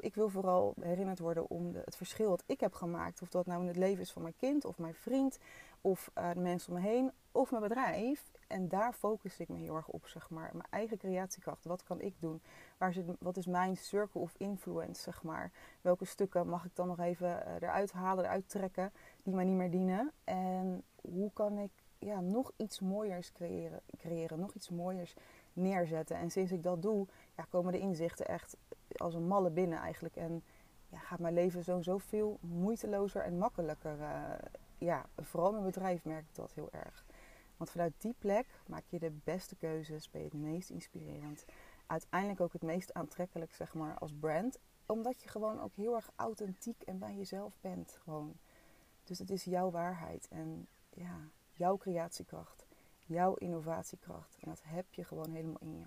Ik 0.00 0.14
wil 0.14 0.28
vooral 0.28 0.74
herinnerd 0.80 1.18
worden 1.18 1.50
om 1.50 1.74
het 1.74 1.96
verschil 1.96 2.28
dat 2.30 2.42
ik 2.46 2.60
heb 2.60 2.74
gemaakt. 2.74 3.22
Of 3.22 3.28
dat 3.28 3.46
nou 3.46 3.60
in 3.60 3.66
het 3.66 3.76
leven 3.76 4.02
is 4.02 4.12
van 4.12 4.22
mijn 4.22 4.36
kind 4.36 4.64
of 4.64 4.78
mijn 4.78 4.94
vriend 4.94 5.38
of 5.80 6.10
uh, 6.18 6.32
de 6.32 6.40
mensen 6.40 6.72
om 6.72 6.80
me 6.80 6.88
heen 6.88 7.12
of 7.32 7.50
mijn 7.50 7.62
bedrijf. 7.62 8.30
En 8.46 8.68
daar 8.68 8.92
focus 8.92 9.38
ik 9.38 9.48
me 9.48 9.58
heel 9.58 9.76
erg 9.76 9.88
op, 9.88 10.06
zeg 10.06 10.30
maar. 10.30 10.50
Mijn 10.52 10.68
eigen 10.70 10.98
creatiekracht. 10.98 11.64
Wat 11.64 11.82
kan 11.82 12.00
ik 12.00 12.14
doen? 12.18 12.42
Waar 12.78 12.92
zit, 12.92 13.06
wat 13.18 13.36
is 13.36 13.46
mijn 13.46 13.76
circle 13.76 14.20
of 14.20 14.34
influence, 14.36 15.02
zeg 15.02 15.22
maar? 15.22 15.52
Welke 15.80 16.04
stukken 16.04 16.48
mag 16.48 16.64
ik 16.64 16.76
dan 16.76 16.86
nog 16.86 16.98
even 16.98 17.28
uh, 17.28 17.54
eruit 17.54 17.92
halen, 17.92 18.24
eruit 18.24 18.48
trekken, 18.48 18.92
die 19.22 19.34
mij 19.34 19.44
niet 19.44 19.56
meer 19.56 19.70
dienen? 19.70 20.12
En 20.24 20.82
hoe 21.00 21.32
kan 21.32 21.58
ik 21.58 21.70
ja, 21.98 22.20
nog 22.20 22.52
iets 22.56 22.80
mooiers 22.80 23.32
creëren, 23.32 23.80
creëren, 23.96 24.40
nog 24.40 24.54
iets 24.54 24.68
mooiers 24.68 25.14
neerzetten? 25.52 26.16
En 26.16 26.30
sinds 26.30 26.52
ik 26.52 26.62
dat 26.62 26.82
doe, 26.82 27.06
ja, 27.36 27.46
komen 27.48 27.72
de 27.72 27.78
inzichten 27.78 28.26
echt 28.26 28.56
als 28.96 29.14
een 29.14 29.26
malle 29.26 29.50
binnen 29.50 29.78
eigenlijk. 29.78 30.16
En 30.16 30.42
ja, 30.88 30.98
gaat 30.98 31.18
mijn 31.18 31.34
leven 31.34 31.64
zo 31.64 31.82
zoveel 31.82 32.38
moeitelozer 32.40 33.22
en 33.22 33.38
makkelijker. 33.38 33.98
Uh, 33.98 34.32
ja, 34.78 35.06
vooral 35.16 35.52
mijn 35.52 35.64
bedrijf 35.64 36.04
merk 36.04 36.24
dat 36.32 36.52
heel 36.52 36.68
erg. 36.70 37.04
Want 37.56 37.70
vanuit 37.70 37.92
die 37.98 38.14
plek 38.18 38.46
maak 38.66 38.84
je 38.88 38.98
de 38.98 39.12
beste 39.24 39.56
keuzes, 39.56 40.10
ben 40.10 40.20
je 40.20 40.26
het 40.26 40.36
meest 40.40 40.70
inspirerend. 40.70 41.44
Uiteindelijk 41.86 42.40
ook 42.40 42.52
het 42.52 42.62
meest 42.62 42.94
aantrekkelijk, 42.94 43.52
zeg 43.52 43.74
maar, 43.74 43.98
als 43.98 44.12
brand. 44.20 44.58
Omdat 44.86 45.22
je 45.22 45.28
gewoon 45.28 45.60
ook 45.60 45.74
heel 45.74 45.94
erg 45.94 46.10
authentiek 46.16 46.82
en 46.82 46.98
bij 46.98 47.14
jezelf 47.16 47.52
bent. 47.60 47.98
Gewoon. 48.02 48.36
Dus 49.04 49.18
het 49.18 49.30
is 49.30 49.44
jouw 49.44 49.70
waarheid 49.70 50.28
en 50.28 50.68
ja, 50.90 51.28
jouw 51.58 51.76
creatiekracht, 51.76 52.66
jouw 53.04 53.34
innovatiekracht. 53.34 54.36
En 54.40 54.48
dat 54.48 54.60
heb 54.64 54.94
je 54.94 55.04
gewoon 55.04 55.30
helemaal 55.30 55.60
in 55.60 55.78
je. 55.78 55.84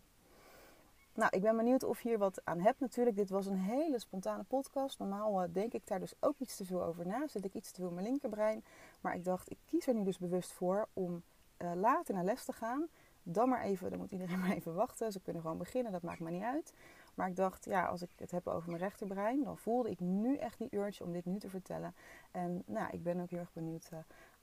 Nou, 1.13 1.35
ik 1.35 1.41
ben 1.41 1.57
benieuwd 1.57 1.83
of 1.83 2.01
je 2.01 2.09
hier 2.09 2.17
wat 2.17 2.41
aan 2.43 2.59
hebt 2.59 2.79
natuurlijk. 2.79 3.15
Dit 3.15 3.29
was 3.29 3.45
een 3.45 3.57
hele 3.57 3.99
spontane 3.99 4.43
podcast. 4.43 4.99
Normaal 4.99 5.43
uh, 5.43 5.49
denk 5.53 5.73
ik 5.73 5.87
daar 5.87 5.99
dus 5.99 6.13
ook 6.19 6.39
iets 6.39 6.55
te 6.55 6.65
veel 6.65 6.83
over 6.83 7.07
na. 7.07 7.27
Zit 7.27 7.45
ik 7.45 7.53
iets 7.53 7.71
te 7.71 7.79
veel 7.79 7.89
in 7.89 7.95
mijn 7.95 8.07
linkerbrein. 8.07 8.63
Maar 9.01 9.15
ik 9.15 9.23
dacht, 9.23 9.51
ik 9.51 9.57
kies 9.65 9.87
er 9.87 9.93
nu 9.93 10.03
dus 10.03 10.17
bewust 10.17 10.51
voor 10.51 10.87
om 10.93 11.23
uh, 11.57 11.71
later 11.75 12.13
naar 12.13 12.23
les 12.23 12.45
te 12.45 12.53
gaan. 12.53 12.87
Dan 13.23 13.49
maar 13.49 13.61
even, 13.61 13.89
dan 13.89 13.99
moet 13.99 14.11
iedereen 14.11 14.39
maar 14.43 14.51
even 14.51 14.73
wachten. 14.73 15.11
Ze 15.11 15.19
kunnen 15.19 15.41
gewoon 15.41 15.57
beginnen, 15.57 15.91
dat 15.91 16.01
maakt 16.01 16.19
me 16.19 16.31
niet 16.31 16.43
uit. 16.43 16.73
Maar 17.13 17.27
ik 17.27 17.35
dacht, 17.35 17.65
ja, 17.65 17.85
als 17.85 18.01
ik 18.01 18.09
het 18.15 18.31
heb 18.31 18.47
over 18.47 18.69
mijn 18.69 18.81
rechterbrein, 18.81 19.43
dan 19.43 19.57
voelde 19.57 19.89
ik 19.89 19.99
nu 19.99 20.37
echt 20.37 20.57
die 20.57 20.75
urge 20.75 21.03
om 21.03 21.11
dit 21.11 21.25
nu 21.25 21.39
te 21.39 21.49
vertellen. 21.49 21.95
En 22.31 22.63
nou, 22.65 22.89
ik 22.91 23.03
ben 23.03 23.19
ook 23.19 23.29
heel 23.29 23.39
erg 23.39 23.53
benieuwd 23.53 23.89
uh, 23.93 23.99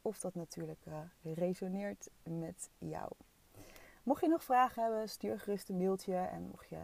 of 0.08 0.18
dat 0.18 0.34
natuurlijk 0.34 0.84
uh, 0.88 1.34
resoneert 1.34 2.08
met 2.22 2.70
jou. 2.78 3.10
Mocht 4.02 4.20
je 4.20 4.28
nog 4.28 4.44
vragen 4.44 4.82
hebben, 4.82 5.08
stuur 5.08 5.40
gerust 5.40 5.68
een 5.68 5.76
mailtje. 5.76 6.16
En 6.16 6.42
mocht 6.42 6.68
je, 6.68 6.78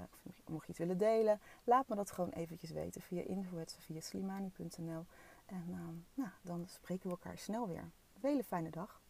mocht 0.46 0.64
je 0.64 0.70
iets 0.70 0.78
willen 0.78 0.98
delen, 0.98 1.40
laat 1.64 1.88
me 1.88 1.96
dat 1.96 2.10
gewoon 2.10 2.30
eventjes 2.30 2.70
weten 2.70 3.00
via 3.00 3.22
info.sofiaslimani.nl. 3.22 5.04
En 5.46 5.64
uh, 5.68 5.78
nou, 6.14 6.30
dan 6.42 6.66
spreken 6.68 7.02
we 7.02 7.10
elkaar 7.10 7.38
snel 7.38 7.68
weer. 7.68 7.80
Een 7.80 8.30
hele 8.30 8.44
fijne 8.44 8.70
dag. 8.70 9.02